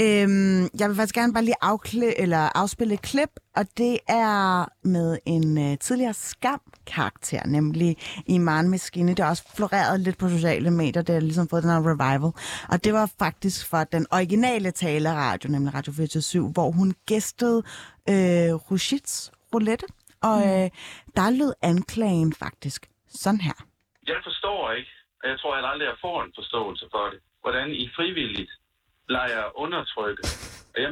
Øhm, 0.00 0.68
jeg 0.78 0.88
vil 0.88 0.96
faktisk 0.96 1.14
gerne 1.14 1.32
bare 1.32 1.44
lige 1.44 1.54
afkle, 1.60 2.20
eller 2.20 2.38
afspille 2.58 2.94
et 2.94 3.02
klip 3.02 3.30
og 3.58 3.64
det 3.78 3.98
er 4.08 4.64
med 4.94 5.18
en 5.26 5.46
øh, 5.58 5.78
tidligere 5.78 6.14
skam-karakter, 6.14 7.46
nemlig 7.46 7.96
Iman 8.26 8.68
Maskine. 8.70 9.10
Det 9.14 9.18
har 9.24 9.30
også 9.30 9.46
floreret 9.56 10.00
lidt 10.00 10.18
på 10.18 10.28
sociale 10.28 10.70
medier, 10.70 11.02
det 11.02 11.14
har 11.14 11.20
ligesom 11.20 11.48
fået 11.48 11.62
den 11.62 11.70
her 11.70 11.82
revival. 11.92 12.32
Og 12.72 12.84
det 12.84 12.92
var 12.92 13.06
faktisk 13.18 13.70
for 13.70 13.84
den 13.84 14.06
originale 14.12 14.70
taleradio, 14.70 15.50
nemlig 15.50 15.74
Radio 15.74 15.92
24 15.92 16.52
hvor 16.54 16.70
hun 16.70 16.94
gæstede 17.06 17.58
øh, 18.12 18.50
Rushits 18.68 19.32
Roulette. 19.54 19.86
Og 20.22 20.38
øh, 20.50 20.66
der 21.16 21.30
lød 21.40 21.52
anklagen 21.62 22.32
faktisk 22.44 22.80
sådan 23.08 23.40
her. 23.40 23.58
Jeg 24.06 24.20
forstår 24.28 24.72
ikke, 24.78 24.90
og 25.22 25.28
jeg 25.30 25.38
tror 25.40 25.56
jeg 25.56 25.64
aldrig, 25.72 25.86
jeg 25.86 25.98
får 26.00 26.22
en 26.22 26.32
forståelse 26.38 26.86
for 26.94 27.04
det, 27.12 27.20
hvordan 27.42 27.68
I 27.82 27.84
frivilligt 27.96 28.52
leger 29.08 29.44
undertrykke. 29.64 30.22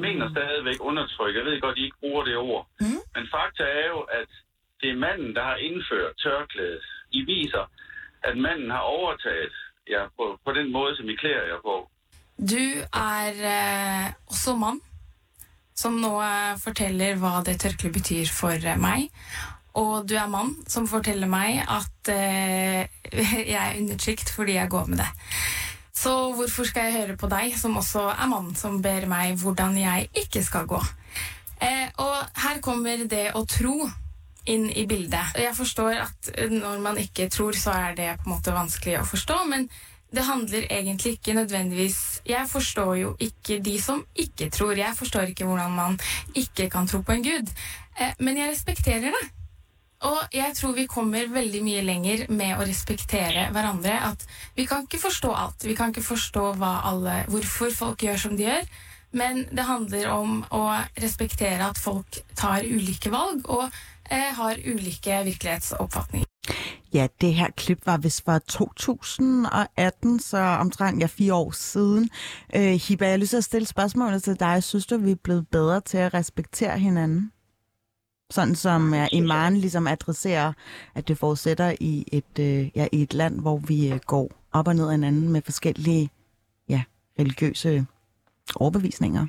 Mener 0.08 0.30
stadigvæk 0.30 0.78
undertrykke. 0.80 1.38
Jeg 1.38 1.46
ved 1.46 1.60
godt, 1.60 1.78
I 1.78 1.84
ikke 1.84 2.00
bruger 2.02 2.22
det 2.24 2.36
ord. 2.36 2.64
Mm. 2.80 3.00
Men 3.14 3.24
fakta 3.34 3.64
er 3.82 3.86
jo, 3.94 4.00
at 4.20 4.30
det 4.80 4.88
er 4.90 5.02
manden, 5.06 5.30
der 5.36 5.44
har 5.50 5.56
indført 5.68 6.12
tørklædet. 6.22 6.84
I 7.18 7.20
viser, 7.32 7.64
at 8.28 8.34
manden 8.46 8.70
har 8.70 8.84
overtaget 8.98 9.54
ja, 9.94 10.02
på, 10.16 10.24
på 10.44 10.52
den 10.52 10.72
måde, 10.72 10.96
som 10.96 11.08
I 11.08 11.14
klæder 11.14 11.46
jer 11.52 11.60
på. 11.64 11.76
Du 12.52 12.64
er 12.92 13.32
eh, 13.52 14.12
også 14.26 14.56
mann, 14.56 14.80
som 15.74 15.96
nå 16.00 16.12
eh, 16.22 16.58
forteller 16.60 17.16
hva 17.20 17.40
det 17.46 17.60
tørkleet 17.60 17.94
betyr 17.96 18.32
for 18.32 18.56
eh, 18.56 18.80
meg. 18.80 19.08
Og 19.76 20.04
du 20.08 20.14
er 20.16 20.28
mann 20.32 20.54
som 20.68 20.88
forteller 20.88 21.28
meg 21.28 21.62
at 21.64 22.12
eh, 22.12 22.84
jeg 23.52 23.62
er 23.62 23.80
undertrykt 23.80 24.32
fordi 24.36 24.58
jeg 24.58 24.72
går 24.72 24.92
med 24.92 25.00
det. 25.04 25.08
Så 26.06 26.32
hvorfor 26.38 26.64
skal 26.64 26.84
jeg 26.86 27.00
høre 27.00 27.14
på 27.18 27.26
deg, 27.26 27.56
som 27.58 27.74
også 27.80 28.04
er 28.12 28.28
mann, 28.30 28.52
som 28.54 28.76
ber 28.82 29.08
meg 29.10 29.40
hvordan 29.40 29.74
jeg 29.74 30.04
ikke 30.14 30.42
skal 30.46 30.68
gå? 30.70 30.78
Eh, 31.58 31.88
og 31.98 32.42
her 32.44 32.60
kommer 32.62 33.00
det 33.10 33.32
å 33.34 33.42
tro 33.50 33.88
inn 34.46 34.68
i 34.70 34.84
bildet. 34.86 35.34
Jeg 35.34 35.50
forstår 35.58 35.98
at 36.04 36.30
eh, 36.36 36.52
når 36.52 36.78
man 36.84 37.00
ikke 37.02 37.26
tror, 37.34 37.58
så 37.58 37.74
er 37.74 37.98
det 37.98 38.12
på 38.20 38.28
en 38.28 38.36
måte 38.36 38.54
vanskelig 38.54 39.00
å 39.00 39.08
forstå, 39.08 39.40
men 39.50 39.66
det 40.14 40.28
handler 40.28 40.68
egentlig 40.70 41.16
ikke 41.16 41.34
nødvendigvis 41.34 42.22
Jeg 42.28 42.46
forstår 42.48 42.92
jo 43.00 43.16
ikke 43.18 43.58
de 43.58 43.74
som 43.82 44.04
ikke 44.14 44.46
tror. 44.54 44.78
Jeg 44.78 44.94
forstår 44.94 45.34
ikke 45.34 45.50
hvordan 45.50 45.74
man 45.74 45.98
ikke 46.38 46.70
kan 46.70 46.86
tro 46.86 47.02
på 47.02 47.18
en 47.18 47.26
gud. 47.26 47.50
Eh, 47.98 48.14
men 48.22 48.38
jeg 48.38 48.54
respekterer 48.54 49.10
det. 49.10 49.26
Og 50.04 50.18
jeg 50.34 50.52
tror 50.56 50.74
vi 50.76 50.86
kommer 50.86 51.30
veldig 51.32 51.62
mye 51.64 51.84
lenger 51.84 52.26
med 52.28 52.58
å 52.58 52.66
respektere 52.68 53.48
hverandre. 53.52 53.96
At 54.10 54.26
vi 54.56 54.66
kan 54.68 54.84
ikke 54.84 55.00
forstå 55.06 55.32
alt. 55.32 55.64
Vi 55.64 55.76
kan 55.78 55.94
ikke 55.94 56.04
forstå 56.04 56.52
alle, 56.60 57.22
hvorfor 57.32 57.72
folk 57.72 58.04
gjør 58.04 58.20
som 58.26 58.36
de 58.36 58.44
gjør. 58.48 58.68
Men 59.16 59.46
det 59.56 59.64
handler 59.64 60.10
om 60.12 60.40
å 60.52 60.64
respektere 61.00 61.64
at 61.64 61.78
folk 61.80 62.20
tar 62.36 62.66
ulike 62.66 63.10
valg 63.10 63.46
og 63.48 63.68
eh, 64.10 64.32
har 64.36 64.60
ulike 64.60 65.22
virkelighetsoppfatninger. 65.30 66.26
Ja, 66.94 67.08
det 67.20 67.34
her 67.34 67.50
klip 67.56 67.86
var 67.86 67.98
vist 67.98 68.24
fra 68.24 68.38
2018, 68.38 70.20
så 70.20 70.38
omtrent 70.60 71.02
ja, 71.02 71.06
fire 71.06 71.34
år 71.34 71.52
siden. 71.52 72.10
Øh, 72.54 72.76
Hiba, 72.80 73.04
jeg 73.04 73.12
har 73.12 73.18
lyst 73.18 73.30
til 73.30 73.36
at 73.36 73.44
stille 73.44 73.66
spørgsmålet 73.66 74.22
til 74.22 74.40
dig. 74.40 74.62
Synes 74.62 74.86
du, 74.86 74.96
vi 74.96 75.10
er 75.10 75.22
blevet 75.24 75.48
bedre 75.48 75.80
til 75.80 75.98
at 75.98 76.14
respektere 76.14 76.78
hinanden? 76.78 77.32
Sådan 78.30 78.54
som 78.54 78.92
uh, 78.92 79.18
Iman 79.18 79.56
ligesom 79.56 79.86
adresserer, 79.86 80.52
at 80.94 81.08
det 81.08 81.18
forudsætter 81.18 81.72
i 81.80 82.04
et, 82.12 82.32
uh, 82.38 82.76
ja, 82.78 82.86
i 82.92 83.02
et 83.02 83.14
land, 83.14 83.40
hvor 83.40 83.56
vi 83.68 83.92
uh, 83.92 83.98
går 84.06 84.30
op 84.52 84.68
og 84.68 84.74
ned 84.74 84.86
af 84.86 84.92
hinanden 84.92 85.32
med 85.32 85.42
forskellige 85.42 86.08
ja, 86.68 86.82
religiøse 87.20 87.86
overbevisninger. 88.56 89.26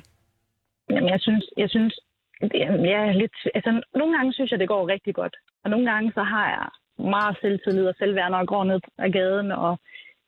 Jamen, 0.90 1.08
jeg 1.08 1.20
synes, 1.20 1.44
jeg 1.56 1.70
synes 1.70 2.00
er 2.40 3.12
lidt, 3.12 3.36
altså, 3.54 3.82
nogle 3.94 4.16
gange 4.16 4.32
synes 4.32 4.50
jeg, 4.50 4.58
det 4.58 4.68
går 4.68 4.88
rigtig 4.88 5.14
godt. 5.14 5.36
Og 5.64 5.70
nogle 5.70 5.90
gange 5.90 6.12
så 6.12 6.22
har 6.22 6.48
jeg 6.48 6.66
meget 7.10 7.36
selvtillid 7.40 7.86
og 7.86 7.94
selvværd, 7.98 8.30
når 8.30 8.38
jeg 8.38 8.46
går 8.46 8.64
ned 8.64 8.80
ad 8.98 9.10
gaden 9.10 9.52
og 9.52 9.78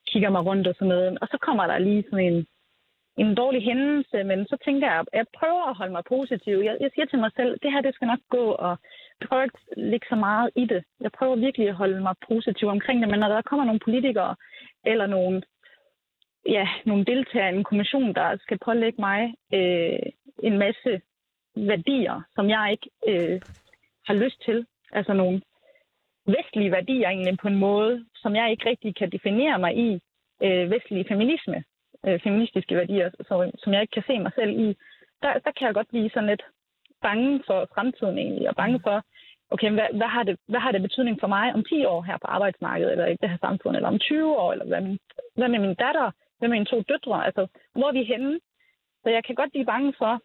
kigger 0.06 0.30
mig 0.30 0.46
rundt 0.46 0.66
og 0.66 0.74
sådan 0.74 0.88
noget. 0.88 1.18
Og 1.20 1.26
så 1.30 1.38
kommer 1.40 1.66
der 1.66 1.78
lige 1.78 2.04
sådan 2.10 2.24
en, 2.32 2.46
en 3.16 3.34
dårlig 3.34 3.62
hændelse, 3.62 4.24
men 4.24 4.46
så 4.46 4.56
tænker 4.64 4.86
jeg, 4.86 4.98
at 5.00 5.06
jeg 5.12 5.26
prøver 5.38 5.64
at 5.70 5.76
holde 5.76 5.92
mig 5.92 6.04
positiv. 6.08 6.56
Jeg, 6.58 6.76
jeg 6.80 6.90
siger 6.94 7.06
til 7.06 7.18
mig 7.18 7.30
selv, 7.36 7.58
det 7.62 7.72
her 7.72 7.80
det 7.80 7.94
skal 7.94 8.08
nok 8.08 8.24
gå, 8.28 8.44
og 8.66 8.78
prøver 9.28 9.42
ikke 9.42 9.58
at 9.72 9.78
lægge 9.78 10.06
så 10.08 10.14
meget 10.14 10.50
i 10.56 10.64
det. 10.64 10.84
Jeg 11.00 11.12
prøver 11.12 11.36
virkelig 11.36 11.68
at 11.68 11.74
holde 11.74 12.00
mig 12.00 12.14
positiv 12.28 12.68
omkring 12.68 13.00
det, 13.00 13.08
men 13.08 13.20
når 13.20 13.28
der 13.28 13.42
kommer 13.42 13.64
nogle 13.64 13.80
politikere 13.80 14.36
eller 14.84 15.06
nogle, 15.06 15.42
ja, 16.48 16.68
nogle 16.86 17.04
deltagere 17.04 17.52
i 17.52 17.56
en 17.56 17.64
kommission, 17.64 18.14
der 18.14 18.36
skal 18.36 18.58
pålægge 18.58 19.00
mig 19.00 19.34
øh, 19.54 20.06
en 20.42 20.58
masse 20.58 21.00
værdier, 21.56 22.22
som 22.34 22.50
jeg 22.50 22.68
ikke 22.72 22.90
øh, 23.08 23.40
har 24.06 24.14
lyst 24.14 24.44
til, 24.44 24.66
altså 24.92 25.12
nogle 25.12 25.42
vestlige 26.26 26.72
værdier 26.72 27.08
egentlig 27.08 27.38
på 27.38 27.48
en 27.48 27.58
måde, 27.58 28.04
som 28.14 28.36
jeg 28.36 28.50
ikke 28.50 28.68
rigtig 28.68 28.96
kan 28.96 29.12
definere 29.12 29.58
mig 29.58 29.76
i, 29.76 30.00
øh, 30.42 30.70
vestlig 30.70 31.06
feminisme, 31.08 31.64
øh, 32.06 32.20
feministiske 32.24 32.76
værdier, 32.76 33.10
så, 33.10 33.50
som 33.58 33.72
jeg 33.72 33.82
ikke 33.82 33.96
kan 33.96 34.04
se 34.06 34.18
mig 34.18 34.32
selv 34.34 34.50
i, 34.50 34.76
der, 35.22 35.32
der 35.44 35.52
kan 35.56 35.66
jeg 35.66 35.74
godt 35.74 35.88
blive 35.88 36.10
sådan 36.10 36.28
lidt 36.28 36.42
bange 37.02 37.42
for 37.46 37.68
fremtiden 37.74 38.18
egentlig, 38.18 38.48
og 38.48 38.56
bange 38.56 38.80
for, 38.86 38.96
okay, 39.50 39.70
hvad, 39.70 39.88
hvad, 39.98 40.06
har 40.06 40.22
det, 40.22 40.36
hvad 40.48 40.60
har 40.60 40.72
det 40.72 40.82
betydning 40.82 41.20
for 41.20 41.26
mig 41.26 41.54
om 41.54 41.64
10 41.64 41.84
år 41.84 42.02
her 42.02 42.18
på 42.18 42.26
arbejdsmarkedet, 42.26 42.92
eller 42.92 43.06
i 43.06 43.16
det 43.20 43.30
her 43.30 43.38
samfund, 43.40 43.76
eller 43.76 43.88
om 43.88 43.98
20 43.98 44.36
år, 44.36 44.52
eller 44.52 44.66
hvad, 44.66 44.82
hvad 45.36 45.48
med 45.48 45.58
min 45.58 45.74
datter, 45.74 46.10
hvad 46.38 46.48
med 46.48 46.56
mine 46.56 46.70
to 46.72 46.82
døtre, 46.88 47.26
altså, 47.26 47.46
hvor 47.72 47.88
er 47.88 47.92
vi 47.92 48.04
henne? 48.04 48.40
Så 49.02 49.08
jeg 49.10 49.24
kan 49.24 49.34
godt 49.34 49.50
blive 49.50 49.66
bange 49.72 49.94
for, 49.98 50.20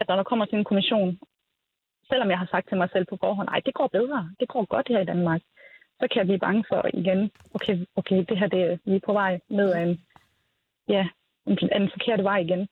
at 0.00 0.08
når 0.08 0.16
der 0.16 0.22
kommer 0.22 0.44
til 0.44 0.58
en 0.58 0.64
kommission, 0.64 1.18
selvom 2.08 2.30
jeg 2.30 2.38
har 2.38 2.48
sagt 2.50 2.68
til 2.68 2.76
mig 2.76 2.88
selv 2.92 3.06
på 3.10 3.16
forhånd, 3.20 3.48
nej, 3.48 3.60
det 3.66 3.74
går 3.74 3.86
bedre, 3.86 4.30
det 4.40 4.48
går 4.48 4.64
godt 4.64 4.88
her 4.88 5.00
i 5.00 5.10
Danmark, 5.12 5.40
så 6.00 6.08
kan 6.08 6.18
jeg 6.18 6.26
blive 6.26 6.44
bange 6.46 6.64
for 6.68 6.80
igen, 6.94 7.30
okay, 7.54 7.76
okay 7.96 8.24
det 8.28 8.38
her, 8.38 8.46
det, 8.46 8.80
vi 8.84 8.94
er 8.96 9.06
på 9.06 9.12
vej 9.12 9.40
ned 9.48 9.72
ad 9.72 9.82
en, 9.82 10.00
ja, 10.94 11.04
en, 11.46 11.58
en 11.76 11.90
forkerte 11.94 12.22
vej 12.22 12.38
igen. 12.46 12.68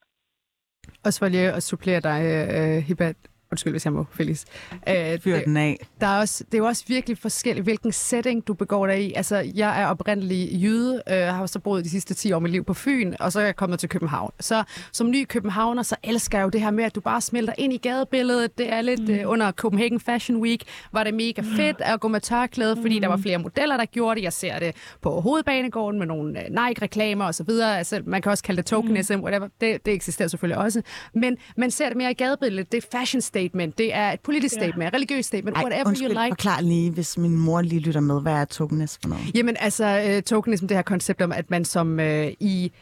Også 1.04 1.18
for 1.18 1.28
lige 1.28 1.52
at 1.52 1.62
supplere 1.62 2.00
dig, 2.00 2.20
øh, 2.32 2.76
uh, 2.76 2.82
Hibat, 2.88 3.16
Undskyld, 3.52 3.72
hvis 3.72 3.84
jeg 3.84 3.92
må, 3.92 4.06
Felice. 4.12 4.46
Uh, 4.72 5.20
Fyr 5.20 5.38
den 5.44 5.56
af. 5.56 5.86
Der 6.00 6.06
er 6.06 6.18
også, 6.20 6.44
det 6.44 6.54
er 6.54 6.58
jo 6.58 6.66
også 6.66 6.84
virkelig 6.88 7.18
forskelligt, 7.18 7.64
hvilken 7.64 7.92
setting 7.92 8.46
du 8.46 8.54
begår 8.54 8.86
dig 8.86 9.04
i. 9.04 9.12
Altså, 9.12 9.52
jeg 9.54 9.82
er 9.82 9.86
oprindelig 9.86 10.62
jyde, 10.62 11.02
uh, 11.06 11.12
har 11.12 11.46
så 11.46 11.58
boet 11.58 11.84
de 11.84 11.90
sidste 11.90 12.14
10 12.14 12.32
år 12.32 12.38
mit 12.38 12.52
liv 12.52 12.64
på 12.64 12.74
Fyn, 12.74 13.14
og 13.20 13.32
så 13.32 13.40
er 13.40 13.44
jeg 13.44 13.56
kommet 13.56 13.80
til 13.80 13.88
København. 13.88 14.32
Så 14.40 14.64
som 14.92 15.10
ny 15.10 15.24
københavner, 15.24 15.82
så 15.82 15.96
elsker 16.02 16.38
jeg 16.38 16.44
jo 16.44 16.48
det 16.48 16.60
her 16.60 16.70
med, 16.70 16.84
at 16.84 16.94
du 16.94 17.00
bare 17.00 17.20
smelter 17.20 17.52
ind 17.58 17.72
i 17.72 17.76
gadebilledet. 17.76 18.58
Det 18.58 18.72
er 18.72 18.80
lidt 18.80 19.08
mm. 19.08 19.18
uh, 19.24 19.32
under 19.32 19.52
Copenhagen 19.52 20.00
Fashion 20.00 20.40
Week, 20.40 20.64
var 20.92 21.04
det 21.04 21.14
mega 21.14 21.42
fedt 21.42 21.80
at 21.80 22.00
gå 22.00 22.08
med 22.08 22.20
tørklæde, 22.20 22.76
fordi 22.76 22.94
mm. 22.94 23.00
der 23.00 23.08
var 23.08 23.16
flere 23.16 23.38
modeller, 23.38 23.76
der 23.76 23.84
gjorde 23.84 24.14
det. 24.14 24.24
Jeg 24.24 24.32
ser 24.32 24.58
det 24.58 24.76
på 25.02 25.20
hovedbanegården 25.20 25.98
med 25.98 26.06
nogle 26.06 26.40
uh, 26.40 26.66
Nike-reklamer 26.66 27.24
og 27.24 27.34
så 27.34 27.44
videre. 27.44 27.78
Altså, 27.78 28.02
man 28.06 28.22
kan 28.22 28.32
også 28.32 28.44
kalde 28.44 28.56
det 28.56 28.66
tokenism, 28.66 29.14
mm. 29.14 29.22
whatever. 29.22 29.48
Det, 29.60 29.86
det 29.86 29.94
eksisterer 29.94 30.28
selvfølgelig 30.28 30.58
også. 30.58 30.82
Men 31.14 31.36
man 31.56 31.70
ser 31.70 31.88
det 31.88 31.96
mere 31.96 32.10
i 32.10 32.14
gadebilledet. 32.14 32.72
Det 32.72 32.84
er 32.84 32.98
fashion 32.98 33.20
statement, 33.38 33.78
det 33.78 33.94
er 33.94 34.12
et 34.12 34.20
politisk 34.20 34.54
ja. 34.54 34.60
statement, 34.60 34.88
et 34.88 34.94
religiøst 34.94 35.28
statement, 35.28 35.56
Ej, 35.56 35.62
whatever 35.62 35.86
undskyld, 35.86 36.08
you 36.10 36.22
like. 36.22 36.30
forklar 36.30 36.60
lige, 36.60 36.90
hvis 36.90 37.18
min 37.18 37.36
mor 37.36 37.60
lige 37.60 37.80
lytter 37.80 38.00
med, 38.00 38.22
hvad 38.22 38.32
er 38.32 38.44
tokenism 38.44 39.00
for 39.02 39.08
noget? 39.08 39.24
Jamen 39.34 39.56
altså, 39.60 40.14
uh, 40.16 40.22
tokenism, 40.22 40.66
det 40.66 40.76
her 40.76 40.82
koncept 40.82 41.22
om, 41.22 41.32
at 41.32 41.50
man 41.50 41.64
som 41.64 41.98
uh, 41.98 42.26
i 42.40 42.72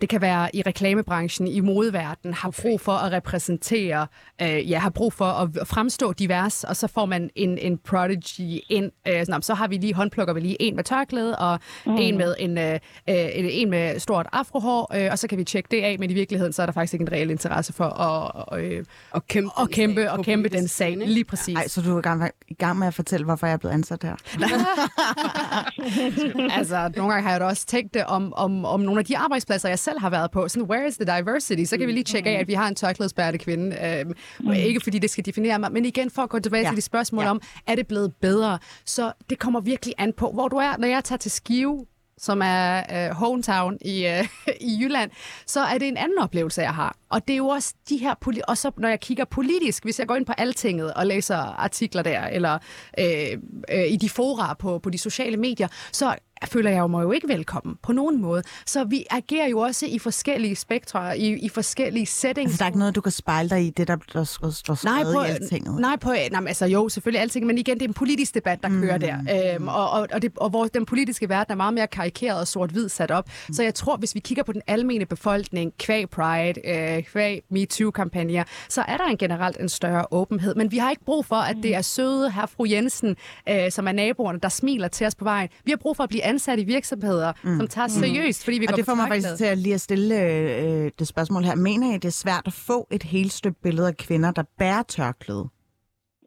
det 0.00 0.08
kan 0.08 0.20
være 0.20 0.56
i 0.56 0.62
reklamebranchen, 0.62 1.48
i 1.48 1.60
modeverdenen, 1.60 2.34
har 2.34 2.50
brug 2.62 2.80
for 2.80 2.92
at 2.92 3.12
repræsentere, 3.12 4.06
øh, 4.42 4.70
ja, 4.70 4.78
har 4.78 4.90
brug 4.90 5.12
for 5.12 5.24
at 5.24 5.68
fremstå 5.68 6.12
divers, 6.12 6.64
og 6.64 6.76
så 6.76 6.86
får 6.86 7.06
man 7.06 7.30
en, 7.34 7.58
en 7.58 7.78
prodigy 7.78 8.60
ind. 8.68 8.90
Øh, 9.08 9.26
sådan, 9.26 9.42
så 9.42 9.54
har 9.54 9.68
vi 9.68 9.76
lige, 9.76 9.94
håndplukker 9.94 10.34
vi 10.34 10.40
lige 10.40 10.62
en 10.62 10.76
med 10.76 10.84
tørklæde, 10.84 11.38
og 11.38 11.60
mm. 11.86 11.96
en 11.96 12.18
med 12.18 12.34
en, 12.38 12.58
øh, 12.58 12.78
en 13.06 13.70
med 13.70 13.98
stort 13.98 14.26
afrohår, 14.32 14.96
øh, 14.96 15.08
og 15.12 15.18
så 15.18 15.28
kan 15.28 15.38
vi 15.38 15.44
tjekke 15.44 15.68
det 15.70 15.82
af, 15.82 15.96
men 15.98 16.10
i 16.10 16.14
virkeligheden, 16.14 16.52
så 16.52 16.62
er 16.62 16.66
der 16.66 16.72
faktisk 16.72 16.94
ikke 16.94 17.02
en 17.02 17.12
reel 17.12 17.30
interesse 17.30 17.72
for 17.72 17.84
at, 17.84 18.60
øh, 18.60 18.84
at 19.14 19.26
kæmpe, 19.26 19.50
at 19.60 19.70
kæmpe, 19.70 20.12
og 20.12 20.24
kæmpe 20.24 20.48
den 20.48 20.68
sag. 20.68 20.96
Lige 20.96 21.24
præcis. 21.24 21.56
Ej, 21.56 21.68
så 21.68 21.82
du 21.82 21.94
er 21.94 21.98
i 21.98 22.02
gang, 22.02 22.30
i 22.48 22.54
gang 22.54 22.78
med 22.78 22.86
at 22.86 22.94
fortælle, 22.94 23.24
hvorfor 23.24 23.46
jeg 23.46 23.54
er 23.54 23.56
blevet 23.56 23.74
ansat 23.74 24.02
her? 24.02 24.16
altså, 26.58 26.90
nogle 26.96 27.12
gange 27.12 27.22
har 27.22 27.30
jeg 27.30 27.40
da 27.40 27.44
også 27.44 27.66
tænkt 27.66 27.94
det 27.94 28.04
om, 28.04 28.32
om, 28.36 28.64
om 28.64 28.80
nogle 28.80 28.98
af 28.98 29.04
de 29.04 29.18
arbejdspladser, 29.18 29.59
jeg 29.68 29.78
selv 29.78 30.00
har 30.00 30.10
været 30.10 30.30
på. 30.30 30.48
Sådan, 30.48 30.68
where 30.68 30.88
is 30.88 30.96
the 30.96 31.18
diversity? 31.18 31.64
Så 31.64 31.78
kan 31.78 31.86
vi 31.86 31.92
lige 31.92 32.04
tjekke 32.04 32.30
af, 32.30 32.40
at 32.40 32.48
vi 32.48 32.54
har 32.54 32.68
en 32.68 32.74
tørklædespærte 32.74 33.38
kvinde. 33.38 33.76
Øhm, 33.86 34.14
mm. 34.40 34.52
Ikke 34.52 34.80
fordi 34.80 34.98
det 34.98 35.10
skal 35.10 35.26
definere 35.26 35.58
mig, 35.58 35.72
men 35.72 35.84
igen 35.84 36.10
for 36.10 36.22
at 36.22 36.28
gå 36.28 36.38
tilbage 36.38 36.62
ja. 36.62 36.68
til 36.68 36.76
de 36.76 36.82
spørgsmål 36.82 37.24
ja. 37.24 37.30
om, 37.30 37.40
er 37.66 37.74
det 37.74 37.86
blevet 37.86 38.14
bedre? 38.20 38.58
Så 38.84 39.12
det 39.30 39.38
kommer 39.38 39.60
virkelig 39.60 39.94
an 39.98 40.12
på, 40.12 40.30
hvor 40.30 40.48
du 40.48 40.56
er. 40.56 40.76
Når 40.78 40.88
jeg 40.88 41.04
tager 41.04 41.18
til 41.18 41.30
Skive, 41.30 41.86
som 42.18 42.40
er 42.44 42.82
øh, 42.92 43.14
hometown 43.14 43.78
i, 43.80 44.06
øh, 44.06 44.28
i 44.70 44.78
Jylland, 44.80 45.10
så 45.46 45.60
er 45.60 45.78
det 45.78 45.88
en 45.88 45.96
anden 45.96 46.18
oplevelse, 46.18 46.62
jeg 46.62 46.74
har. 46.74 46.96
Og 47.10 47.28
det 47.28 47.32
er 47.32 47.38
jo 47.38 47.48
også 47.48 47.74
de 47.88 47.96
her, 47.96 48.14
og 48.48 48.58
så 48.58 48.70
når 48.76 48.88
jeg 48.88 49.00
kigger 49.00 49.24
politisk, 49.24 49.84
hvis 49.84 49.98
jeg 49.98 50.06
går 50.06 50.16
ind 50.16 50.26
på 50.26 50.32
Altinget 50.38 50.94
og 50.94 51.06
læser 51.06 51.36
artikler 51.36 52.02
der, 52.02 52.26
eller 52.26 52.58
øh, 52.98 53.38
øh, 53.72 53.92
i 53.92 53.96
de 53.96 54.08
fora 54.08 54.54
på, 54.54 54.78
på 54.78 54.90
de 54.90 54.98
sociale 54.98 55.36
medier, 55.36 55.68
så 55.92 56.14
føler 56.46 56.70
jeg 56.70 56.78
jo 56.78 56.86
mig 56.86 57.02
jo 57.02 57.12
ikke 57.12 57.28
velkommen 57.28 57.76
på 57.82 57.92
nogen 57.92 58.20
måde. 58.20 58.42
Så 58.66 58.84
vi 58.84 59.04
agerer 59.10 59.48
jo 59.48 59.58
også 59.58 59.86
i 59.86 59.98
forskellige 59.98 60.56
spektre, 60.56 61.18
i, 61.18 61.44
i 61.44 61.48
forskellige 61.48 62.06
settings. 62.06 62.50
Altså, 62.50 62.58
der 62.58 62.64
er 62.64 62.68
ikke 62.68 62.78
noget, 62.78 62.94
du 62.94 63.00
kan 63.00 63.12
spejle 63.12 63.50
dig 63.50 63.66
i, 63.66 63.70
det 63.70 63.88
der, 63.88 64.24
står 64.24 64.50
står 64.50 64.78
Nej, 64.84 65.00
skrevet 65.00 65.14
på, 65.14 65.22
i 65.22 65.26
altinget? 65.26 65.80
nej, 65.80 65.96
på, 65.96 66.12
nej, 66.32 66.44
altså 66.46 66.66
jo, 66.66 66.88
selvfølgelig 66.88 67.22
alting, 67.22 67.46
men 67.46 67.58
igen, 67.58 67.74
det 67.74 67.84
er 67.84 67.88
en 67.88 67.94
politisk 67.94 68.34
debat, 68.34 68.62
der 68.62 68.68
mm. 68.68 68.80
kører 68.80 68.98
der, 68.98 69.54
øhm, 69.54 69.68
og, 69.68 69.90
og, 69.90 70.08
og, 70.12 70.22
det, 70.22 70.32
og 70.36 70.50
hvor 70.50 70.64
den 70.64 70.86
politiske 70.86 71.28
verden 71.28 71.52
er 71.52 71.56
meget 71.56 71.74
mere 71.74 71.86
karikeret 71.86 72.40
og 72.40 72.48
sort-hvid 72.48 72.88
sat 72.88 73.10
op. 73.10 73.28
Mm. 73.48 73.54
Så 73.54 73.62
jeg 73.62 73.74
tror, 73.74 73.96
hvis 73.96 74.14
vi 74.14 74.20
kigger 74.20 74.44
på 74.44 74.52
den 74.52 74.62
almene 74.66 75.06
befolkning, 75.06 75.72
kvæg 75.78 76.10
Pride, 76.10 76.60
øh, 76.64 76.99
kvæg 77.02 77.42
MeToo-kampagner, 77.50 78.44
så 78.68 78.84
er 78.88 78.96
der 78.96 79.04
en 79.04 79.16
generelt 79.16 79.56
en 79.60 79.68
større 79.68 80.06
åbenhed. 80.10 80.54
Men 80.54 80.70
vi 80.70 80.78
har 80.78 80.90
ikke 80.90 81.04
brug 81.04 81.26
for, 81.26 81.36
at 81.36 81.56
det 81.62 81.74
er 81.74 81.82
søde 81.82 82.30
her 82.30 82.46
fru 82.46 82.66
Jensen, 82.70 83.16
øh, 83.48 83.70
som 83.70 83.88
er 83.88 83.92
naboerne, 83.92 84.40
der 84.40 84.48
smiler 84.48 84.88
til 84.88 85.06
os 85.06 85.14
på 85.14 85.24
vejen. 85.24 85.48
Vi 85.64 85.70
har 85.70 85.76
brug 85.76 85.96
for 85.96 86.04
at 86.04 86.08
blive 86.08 86.24
ansat 86.24 86.58
i 86.58 86.64
virksomheder, 86.64 87.32
mm. 87.42 87.56
som 87.56 87.68
tager 87.68 87.88
seriøst, 87.88 88.44
fordi 88.44 88.58
vi 88.58 88.66
Og 88.66 88.70
går 88.70 88.76
det 88.76 88.84
får 88.84 88.94
mig 88.94 89.08
faktisk 89.08 89.36
til 89.36 89.44
at 89.44 89.58
lige 89.58 89.74
at 89.74 89.80
stille 89.80 90.22
øh, 90.22 90.90
det 90.98 91.08
spørgsmål 91.08 91.44
her. 91.44 91.54
Mener 91.54 91.90
I, 91.90 91.94
det 91.94 92.04
er 92.04 92.10
svært 92.10 92.42
at 92.46 92.52
få 92.52 92.86
et 92.90 93.02
helt 93.02 93.32
støbt 93.32 93.62
billede 93.62 93.88
af 93.88 93.96
kvinder, 93.96 94.30
der 94.30 94.42
bærer 94.58 94.82
tørklæde? 94.82 95.48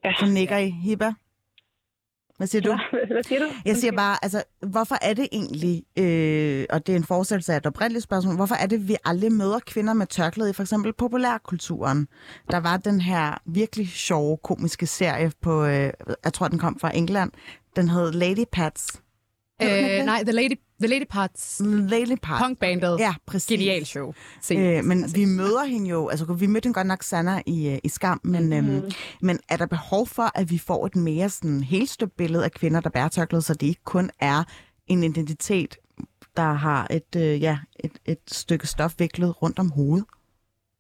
Ja. 0.06 0.12
Så 0.20 0.26
nikker 0.26 0.58
I, 0.58 0.70
Hibba? 0.70 1.14
Hvad 2.44 2.48
siger 2.48 2.62
du? 2.62 2.78
Hvad 3.14 3.24
siger 3.24 3.40
du? 3.40 3.46
Jeg 3.66 3.78
siger 3.78 3.92
bare, 3.92 4.18
altså, 4.22 4.44
hvorfor 4.62 4.98
er 5.02 5.14
det 5.14 5.28
egentlig, 5.32 5.84
øh, 6.00 6.66
og 6.70 6.88
det 6.88 6.94
er 6.94 6.98
en 6.98 7.04
forestillelse 7.04 7.54
af 7.54 7.58
et 7.58 7.66
oprindeligt 7.66 8.04
spørgsmål, 8.04 8.36
hvorfor 8.36 8.56
er 8.56 8.66
det, 8.66 8.88
vi 8.88 8.96
aldrig 9.06 9.32
møder 9.32 9.60
kvinder 9.60 9.94
med 9.94 10.08
tørklæde 10.08 10.50
i 10.50 10.54
for 10.54 10.64
eksempel 10.64 10.94
populærkulturen? 10.94 12.08
Der 12.52 12.58
var 12.58 12.78
den 12.78 13.02
her 13.02 13.42
virkelig 13.46 13.88
sjove 13.88 14.38
komiske 14.38 14.86
serie 14.88 15.32
på, 15.42 15.66
øh, 15.66 15.92
jeg 16.24 16.34
tror, 16.34 16.48
den 16.48 16.60
kom 16.60 16.80
fra 16.80 16.96
England, 16.96 17.32
den 17.76 17.90
hed 17.90 18.12
Lady 18.12 18.46
Pats. 18.52 19.02
Øh, 19.62 20.06
nej, 20.06 20.24
The 20.24 20.32
Lady, 20.32 20.60
The 20.84 20.88
Lady 20.88 21.06
Parts, 21.10 21.62
Lady 21.66 22.18
Pats. 22.22 22.42
punkbandet, 22.42 23.00
Ja, 23.00 23.14
præcis. 23.26 23.48
genial 23.48 23.86
show. 23.86 24.14
Se. 24.42 24.56
Øh, 24.56 24.84
men 24.86 25.06
vi 25.16 25.26
møder 25.26 25.64
hende 25.64 25.90
jo, 25.90 26.08
altså 26.08 26.34
vi 26.34 26.48
mødte 26.48 26.66
hende 26.66 26.74
godt 26.74 26.88
nok 26.88 27.04
Sanna 27.04 27.42
i, 27.46 27.68
øh, 27.70 27.80
i 27.84 27.90
Skam, 27.90 28.22
men, 28.24 28.46
mm. 28.46 28.54
øhm, 28.54 28.92
men 29.22 29.40
er 29.50 29.58
der 29.58 29.66
behov 29.66 30.08
for, 30.08 30.32
at 30.40 30.52
vi 30.52 30.58
får 30.58 30.86
et 30.86 30.96
mere 30.96 31.30
sådan 31.30 31.64
helt 31.64 31.90
støbt 31.90 32.18
billede 32.18 32.44
af 32.44 32.52
kvinder, 32.52 32.80
der 32.80 32.90
bærer 32.90 33.08
tørklæde, 33.08 33.42
så 33.42 33.54
det 33.54 33.68
ikke 33.68 33.84
kun 33.84 34.10
er 34.20 34.44
en 34.88 35.04
identitet, 35.04 35.78
der 36.38 36.54
har 36.54 36.88
et, 36.92 37.16
øh, 37.16 37.42
ja, 37.42 37.58
et, 37.80 37.92
et 38.06 38.20
stykke 38.28 38.68
stof 38.68 38.94
viklet 38.98 39.42
rundt 39.42 39.60
om 39.60 39.72
hovedet? 39.72 40.06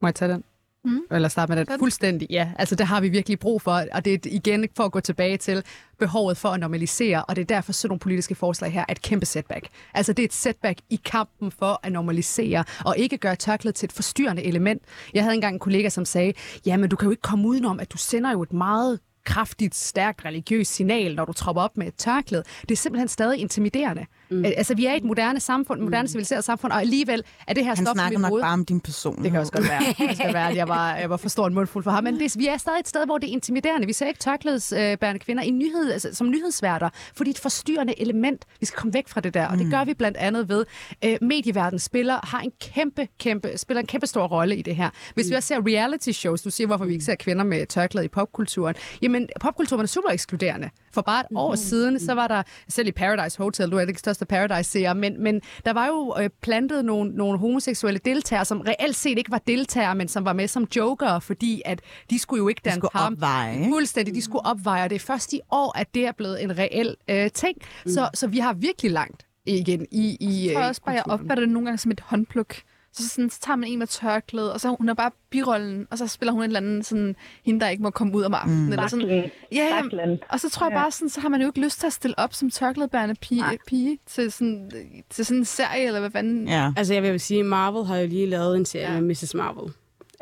Må 0.01 0.07
jeg 0.07 0.15
tage 0.15 0.31
den? 0.33 0.43
Mm. 0.85 1.01
Eller 1.11 1.29
starte 1.29 1.55
med 1.55 1.65
du? 1.65 1.73
Fuldstændig, 1.79 2.27
ja. 2.29 2.49
Altså, 2.59 2.75
det 2.75 2.87
har 2.87 3.01
vi 3.01 3.09
virkelig 3.09 3.39
brug 3.39 3.61
for, 3.61 3.83
og 3.91 4.05
det 4.05 4.13
er 4.13 4.17
igen 4.31 4.67
for 4.77 4.83
at 4.83 4.91
gå 4.91 4.99
tilbage 4.99 5.37
til 5.37 5.63
behovet 5.99 6.37
for 6.37 6.49
at 6.49 6.59
normalisere, 6.59 7.25
og 7.25 7.35
det 7.35 7.41
er 7.41 7.45
derfor 7.45 7.71
sådan 7.71 7.89
nogle 7.89 7.99
politiske 7.99 8.35
forslag 8.35 8.71
her 8.71 8.81
er 8.87 8.91
et 8.91 9.01
kæmpe 9.01 9.25
setback. 9.25 9.67
Altså, 9.93 10.13
det 10.13 10.23
er 10.23 10.27
et 10.27 10.33
setback 10.33 10.79
i 10.89 10.99
kampen 11.05 11.51
for 11.51 11.79
at 11.83 11.91
normalisere, 11.91 12.63
og 12.85 12.97
ikke 12.97 13.17
gøre 13.17 13.35
tørklædet 13.35 13.75
til 13.75 13.87
et 13.87 13.91
forstyrrende 13.91 14.43
element. 14.43 14.81
Jeg 15.13 15.23
havde 15.23 15.35
engang 15.35 15.53
en 15.53 15.59
kollega, 15.59 15.89
som 15.89 16.05
sagde, 16.05 16.33
ja, 16.65 16.77
men 16.77 16.89
du 16.89 16.95
kan 16.95 17.05
jo 17.05 17.11
ikke 17.11 17.21
komme 17.21 17.47
udenom, 17.47 17.79
at 17.79 17.93
du 17.93 17.97
sender 17.97 18.31
jo 18.31 18.41
et 18.41 18.53
meget 18.53 18.99
kraftigt, 19.25 19.75
stærkt 19.75 20.25
religiøst 20.25 20.73
signal, 20.73 21.15
når 21.15 21.25
du 21.25 21.33
tropper 21.33 21.61
op 21.61 21.77
med 21.77 21.87
et 21.87 21.95
tørklæde. 21.95 22.43
Det 22.61 22.71
er 22.71 22.75
simpelthen 22.75 23.07
stadig 23.07 23.39
intimiderende. 23.39 24.05
Mm. 24.29 24.45
Altså, 24.45 24.75
vi 24.75 24.85
er 24.85 24.93
i 24.93 24.97
et 24.97 25.03
moderne 25.03 25.39
samfund, 25.39 25.79
et 25.79 25.83
moderne 25.85 26.07
civiliseret 26.07 26.43
samfund, 26.43 26.71
og 26.71 26.79
alligevel 26.81 27.23
er 27.47 27.53
det 27.53 27.65
her 27.65 27.75
Han 27.75 27.85
stof 27.85 27.93
snakker 27.93 28.19
nok 28.19 28.41
bare 28.41 28.53
om 28.53 28.65
din 28.65 28.79
personlighed. 28.79 29.23
Det 29.23 29.31
kan 29.31 29.39
også 29.39 29.51
godt 29.51 29.69
være. 29.69 30.07
Det 30.07 30.17
skal 30.17 30.33
være, 30.33 30.49
at 30.49 30.55
jeg 30.55 30.67
var, 30.67 30.95
jeg 30.95 31.09
var 31.09 31.17
for 31.17 31.29
stor 31.29 31.47
en 31.47 31.53
mundfuld 31.53 31.83
for 31.83 31.91
ham. 31.91 32.03
Men 32.03 32.19
det, 32.19 32.39
vi 32.39 32.47
er 32.47 32.57
stadig 32.57 32.79
et 32.79 32.87
sted, 32.87 33.05
hvor 33.05 33.17
det 33.17 33.29
er 33.29 33.33
intimiderende. 33.33 33.87
Vi 33.87 33.93
ser 33.93 34.07
ikke 34.07 34.19
tørklædsbærende 34.19 35.19
kvinder 35.19 35.43
i 35.43 35.51
nyhed, 35.51 35.91
altså, 35.91 36.09
som 36.13 36.29
nyhedsværter, 36.29 36.89
fordi 37.15 37.29
det 37.29 37.35
er 37.35 37.39
et 37.39 37.41
forstyrrende 37.41 38.01
element. 38.01 38.45
Vi 38.59 38.65
skal 38.65 38.77
komme 38.77 38.93
væk 38.93 39.07
fra 39.07 39.21
det 39.21 39.33
der, 39.33 39.47
og 39.47 39.57
det 39.57 39.71
gør 39.71 39.83
vi 39.83 39.93
blandt 39.93 40.17
andet 40.17 40.49
ved, 40.49 40.65
øh, 41.05 41.17
medieverdenen 41.21 41.79
spiller, 41.79 42.19
har 42.23 42.39
en 42.39 42.51
kæmpe, 42.61 43.07
kæmpe, 43.19 43.57
spiller 43.57 43.81
en 43.81 43.87
kæmpe 43.87 44.07
stor 44.07 44.27
rolle 44.27 44.55
i 44.57 44.61
det 44.61 44.75
her. 44.75 44.89
Hvis 45.13 45.29
vi 45.29 45.35
også 45.35 45.47
ser 45.47 45.59
reality 45.67 46.09
shows, 46.11 46.41
du 46.41 46.49
siger, 46.49 46.67
hvorfor 46.67 46.85
vi 46.85 46.93
ikke 46.93 47.05
ser 47.05 47.15
kvinder 47.15 47.43
med 47.43 47.65
tørklæde 47.65 48.05
i 48.05 48.07
popkulturen, 48.07 48.75
jamen 49.01 49.29
popkulturen 49.41 49.83
er 49.83 49.87
super 49.87 50.09
ekskluderende. 50.09 50.69
For 50.93 51.01
bare 51.01 51.19
et 51.19 51.25
år 51.35 51.55
siden, 51.55 51.99
så 51.99 52.13
var 52.13 52.27
der, 52.27 52.43
selv 52.69 52.87
i 52.87 52.91
Paradise 52.91 53.37
Hotel, 53.37 53.71
du 53.71 53.77
er 53.77 53.85
det 53.85 53.99
største 53.99 54.25
Paradise-seer, 54.25 54.93
men, 54.93 55.23
men 55.23 55.41
der 55.65 55.73
var 55.73 55.87
jo 55.87 56.15
øh, 56.19 56.29
plantet 56.41 56.85
nogle, 56.85 57.11
nogle 57.11 57.39
homoseksuelle 57.39 57.99
deltagere, 58.05 58.45
som 58.45 58.61
reelt 58.61 58.95
set 58.95 59.17
ikke 59.17 59.31
var 59.31 59.41
deltagere, 59.47 59.95
men 59.95 60.07
som 60.07 60.25
var 60.25 60.33
med 60.33 60.47
som 60.47 60.67
joker, 60.75 61.19
fordi 61.19 61.61
at 61.65 61.81
de 62.09 62.19
skulle 62.19 62.37
jo 62.41 62.47
ikke 62.47 62.61
De 62.65 62.69
danne 62.69 62.79
skulle 62.79 62.91
par. 62.91 63.09
opveje? 63.11 63.65
Fuldstændig, 63.69 64.15
de 64.15 64.21
skulle 64.21 64.45
opveje, 64.45 64.83
og 64.83 64.89
det 64.89 64.95
er 64.95 64.99
først 64.99 65.33
i 65.33 65.39
år, 65.51 65.77
at 65.77 65.93
det 65.93 66.05
er 66.05 66.11
blevet 66.11 66.43
en 66.43 66.57
reel 66.57 66.95
øh, 67.09 67.31
ting. 67.31 67.57
Mm. 67.85 67.91
Så, 67.91 68.09
så 68.13 68.27
vi 68.27 68.39
har 68.39 68.53
virkelig 68.53 68.91
langt 68.91 69.25
igen 69.45 69.85
i, 69.91 70.17
i 70.19 70.45
Jeg 70.47 70.53
tror 70.53 70.61
øh, 70.63 70.67
også 70.67 70.81
bare, 70.85 70.95
jeg 70.95 71.03
opfatter 71.07 71.35
det 71.45 71.49
nogle 71.49 71.65
gange 71.65 71.77
som 71.77 71.91
et 71.91 71.99
håndpluk. 71.99 72.55
Så, 72.93 73.09
sådan, 73.09 73.29
så 73.29 73.39
tager 73.41 73.55
man 73.57 73.69
en 73.69 73.79
med 73.79 73.87
tørklæde, 73.87 74.53
og 74.53 74.59
så 74.61 74.75
hun 74.79 74.89
er 74.89 74.93
bare 74.93 75.11
birollen, 75.29 75.87
og 75.91 75.97
så 75.97 76.07
spiller 76.07 76.31
hun 76.33 76.41
en 76.41 76.45
eller 76.45 76.59
anden 76.59 76.83
sådan, 76.83 77.15
hende, 77.45 77.59
der 77.59 77.69
ikke 77.69 77.83
må 77.83 77.89
komme 77.89 78.15
ud 78.15 78.23
om 78.23 78.33
aftenen. 78.33 78.65
Mm. 78.65 78.71
Eller 78.71 78.87
sådan. 78.87 79.07
Ja, 79.51 79.75
jamen, 79.75 80.19
og 80.29 80.39
så 80.39 80.49
tror 80.49 80.65
jeg 80.67 80.73
bare, 80.73 80.91
sådan, 80.91 81.09
så 81.09 81.21
har 81.21 81.29
man 81.29 81.41
jo 81.41 81.47
ikke 81.47 81.61
lyst 81.61 81.79
til 81.79 81.87
at 81.87 81.93
stille 81.93 82.19
op 82.19 82.33
som 82.33 82.49
tørklædebærende 82.49 83.15
pige, 83.21 83.43
pige 83.67 83.99
til, 84.05 84.31
sådan, 84.31 84.71
til 85.09 85.25
sådan 85.25 85.39
en 85.39 85.45
serie, 85.45 85.85
eller 85.87 85.99
hvad 85.99 86.11
fanden. 86.11 86.47
Ja, 86.47 86.71
Altså, 86.77 86.93
jeg 86.93 87.03
vil 87.03 87.19
sige, 87.19 87.43
Marvel 87.43 87.85
har 87.85 87.97
jo 87.97 88.07
lige 88.07 88.25
lavet 88.25 88.57
en 88.57 88.65
serie 88.65 88.93
Ja. 88.93 88.99
med 89.01 89.09
Mrs. 89.09 89.33
Marvel. 89.35 89.73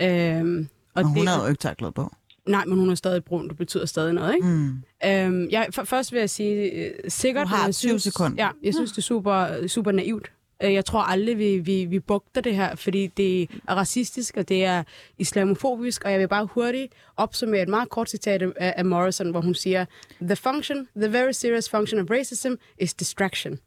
Øhm, 0.01 0.67
og 0.95 0.99
og 1.03 1.07
hun 1.07 1.17
det, 1.17 1.27
havde 1.27 1.41
jo 1.41 1.47
ikke 1.49 1.59
tørklæde 1.59 1.91
på. 1.91 2.15
Nej, 2.47 2.65
men 2.65 2.79
hun 2.79 2.89
er 2.89 2.95
stadig 2.95 3.23
brun. 3.23 3.49
Det 3.49 3.57
betyder 3.57 3.85
stadig 3.85 4.13
noget, 4.13 4.33
ikke? 4.35 4.47
Mm. 4.47 4.83
Øhm, 5.05 5.49
jeg, 5.49 5.67
for, 5.71 5.83
først 5.83 6.11
vil 6.11 6.19
jeg 6.19 6.29
sige, 6.29 6.71
øh, 6.71 6.91
sikkert... 7.07 7.43
Du 7.47 7.49
har 7.49 7.57
men 7.57 7.67
jeg 7.67 7.75
20 7.75 7.89
synes, 7.89 8.03
sekunder. 8.03 8.43
Ja, 8.43 8.49
jeg 8.63 8.73
synes, 8.73 8.91
det 8.91 8.97
er 8.97 9.01
super, 9.01 9.67
super 9.67 9.91
naivt. 9.91 10.31
Øh, 10.63 10.73
Jeg 10.73 10.85
tror 10.85 10.99
aldrig, 10.99 11.37
vi, 11.37 11.57
vi, 11.57 11.85
vi 11.85 11.99
bugter 11.99 12.41
det 12.41 12.55
her, 12.55 12.75
fordi 12.75 13.07
det 13.07 13.49
er 13.67 13.75
racistisk, 13.75 14.37
og 14.37 14.49
det 14.49 14.65
er 14.65 14.83
islamofobisk, 15.17 16.03
og 16.05 16.11
jeg 16.11 16.19
vil 16.19 16.27
bare 16.27 16.45
hurtigt 16.45 16.93
opsummere 17.17 17.61
et 17.61 17.69
meget 17.69 17.89
kort 17.89 18.09
citat 18.09 18.41
af, 18.41 18.73
af 18.77 18.85
Morrison, 18.85 19.31
hvor 19.31 19.41
hun 19.41 19.55
siger, 19.55 19.85
The 20.21 20.35
function, 20.35 20.87
the 20.95 21.11
very 21.11 21.31
serious 21.31 21.69
function 21.69 22.01
of 22.01 22.09
racism 22.11 22.51
is 22.77 22.93
distraction. 22.93 23.59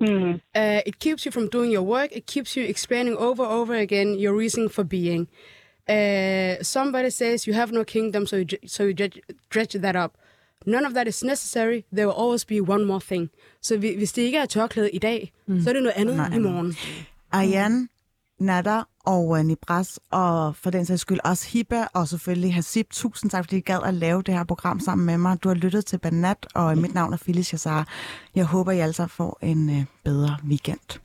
Mm. 0.00 0.30
Uh, 0.56 0.80
it 0.86 0.98
keeps 1.00 1.24
you 1.24 1.32
from 1.32 1.48
doing 1.48 1.74
your 1.74 1.84
work. 1.84 2.08
It 2.16 2.26
keeps 2.26 2.54
you 2.54 2.64
expanding 2.64 3.16
over 3.18 3.44
over 3.46 3.74
again 3.74 4.14
your 4.24 4.40
reason 4.40 4.70
for 4.70 4.82
being. 4.84 5.28
Uh, 5.90 6.62
somebody 6.62 7.10
says 7.10 7.46
you 7.46 7.54
have 7.54 7.72
no 7.72 7.84
kingdom, 7.84 8.26
so 8.26 8.36
you, 8.36 8.46
so 8.66 8.82
you 8.84 8.94
dredge, 8.94 9.20
dredge 9.50 9.72
that 9.82 9.96
up. 9.96 10.12
None 10.66 10.86
of 10.86 10.92
that 10.92 11.08
is 11.08 11.24
necessary. 11.24 11.82
There 11.92 12.06
will 12.06 12.16
always 12.18 12.44
be 12.44 12.60
one 12.60 12.84
more 12.84 13.00
thing. 13.00 13.30
Så 13.62 13.78
vi, 13.78 13.94
hvis 13.96 14.12
det 14.12 14.22
ikke 14.22 14.38
er 14.38 14.46
tørklæde 14.46 14.90
i 14.90 14.98
dag, 14.98 15.32
mm. 15.46 15.60
så 15.60 15.68
er 15.68 15.72
det 15.74 15.82
noget 15.82 15.96
andet 15.96 16.16
Noget 16.16 16.34
i 16.34 16.38
morgen. 16.38 16.76
Ariane, 17.32 17.88
Nada 18.40 18.82
og 19.04 19.28
uh, 19.28 19.38
Nibras, 19.40 20.00
og 20.10 20.56
for 20.56 20.70
den 20.70 20.86
sags 20.86 21.00
skyld 21.00 21.20
også 21.24 21.48
Hibba, 21.48 21.86
og 21.94 22.08
selvfølgelig 22.08 22.54
Hasib. 22.54 22.86
Tusind 22.90 23.30
tak, 23.30 23.44
fordi 23.44 23.56
I 23.56 23.60
gad 23.60 23.78
at 23.84 23.94
lave 23.94 24.22
det 24.22 24.34
her 24.34 24.44
program 24.44 24.80
sammen 24.80 25.06
med 25.06 25.18
mig. 25.18 25.42
Du 25.42 25.48
har 25.48 25.54
lyttet 25.54 25.86
til 25.86 25.98
Banat, 25.98 26.46
og 26.54 26.78
mit 26.78 26.94
navn 26.94 27.12
er 27.12 27.16
Phyllis 27.16 27.52
Jassar. 27.52 27.88
Jeg 28.34 28.44
håber, 28.44 28.72
I 28.72 28.78
altså 28.78 29.06
får 29.06 29.38
en 29.42 29.68
uh, 29.68 29.84
bedre 30.04 30.36
weekend. 30.48 30.98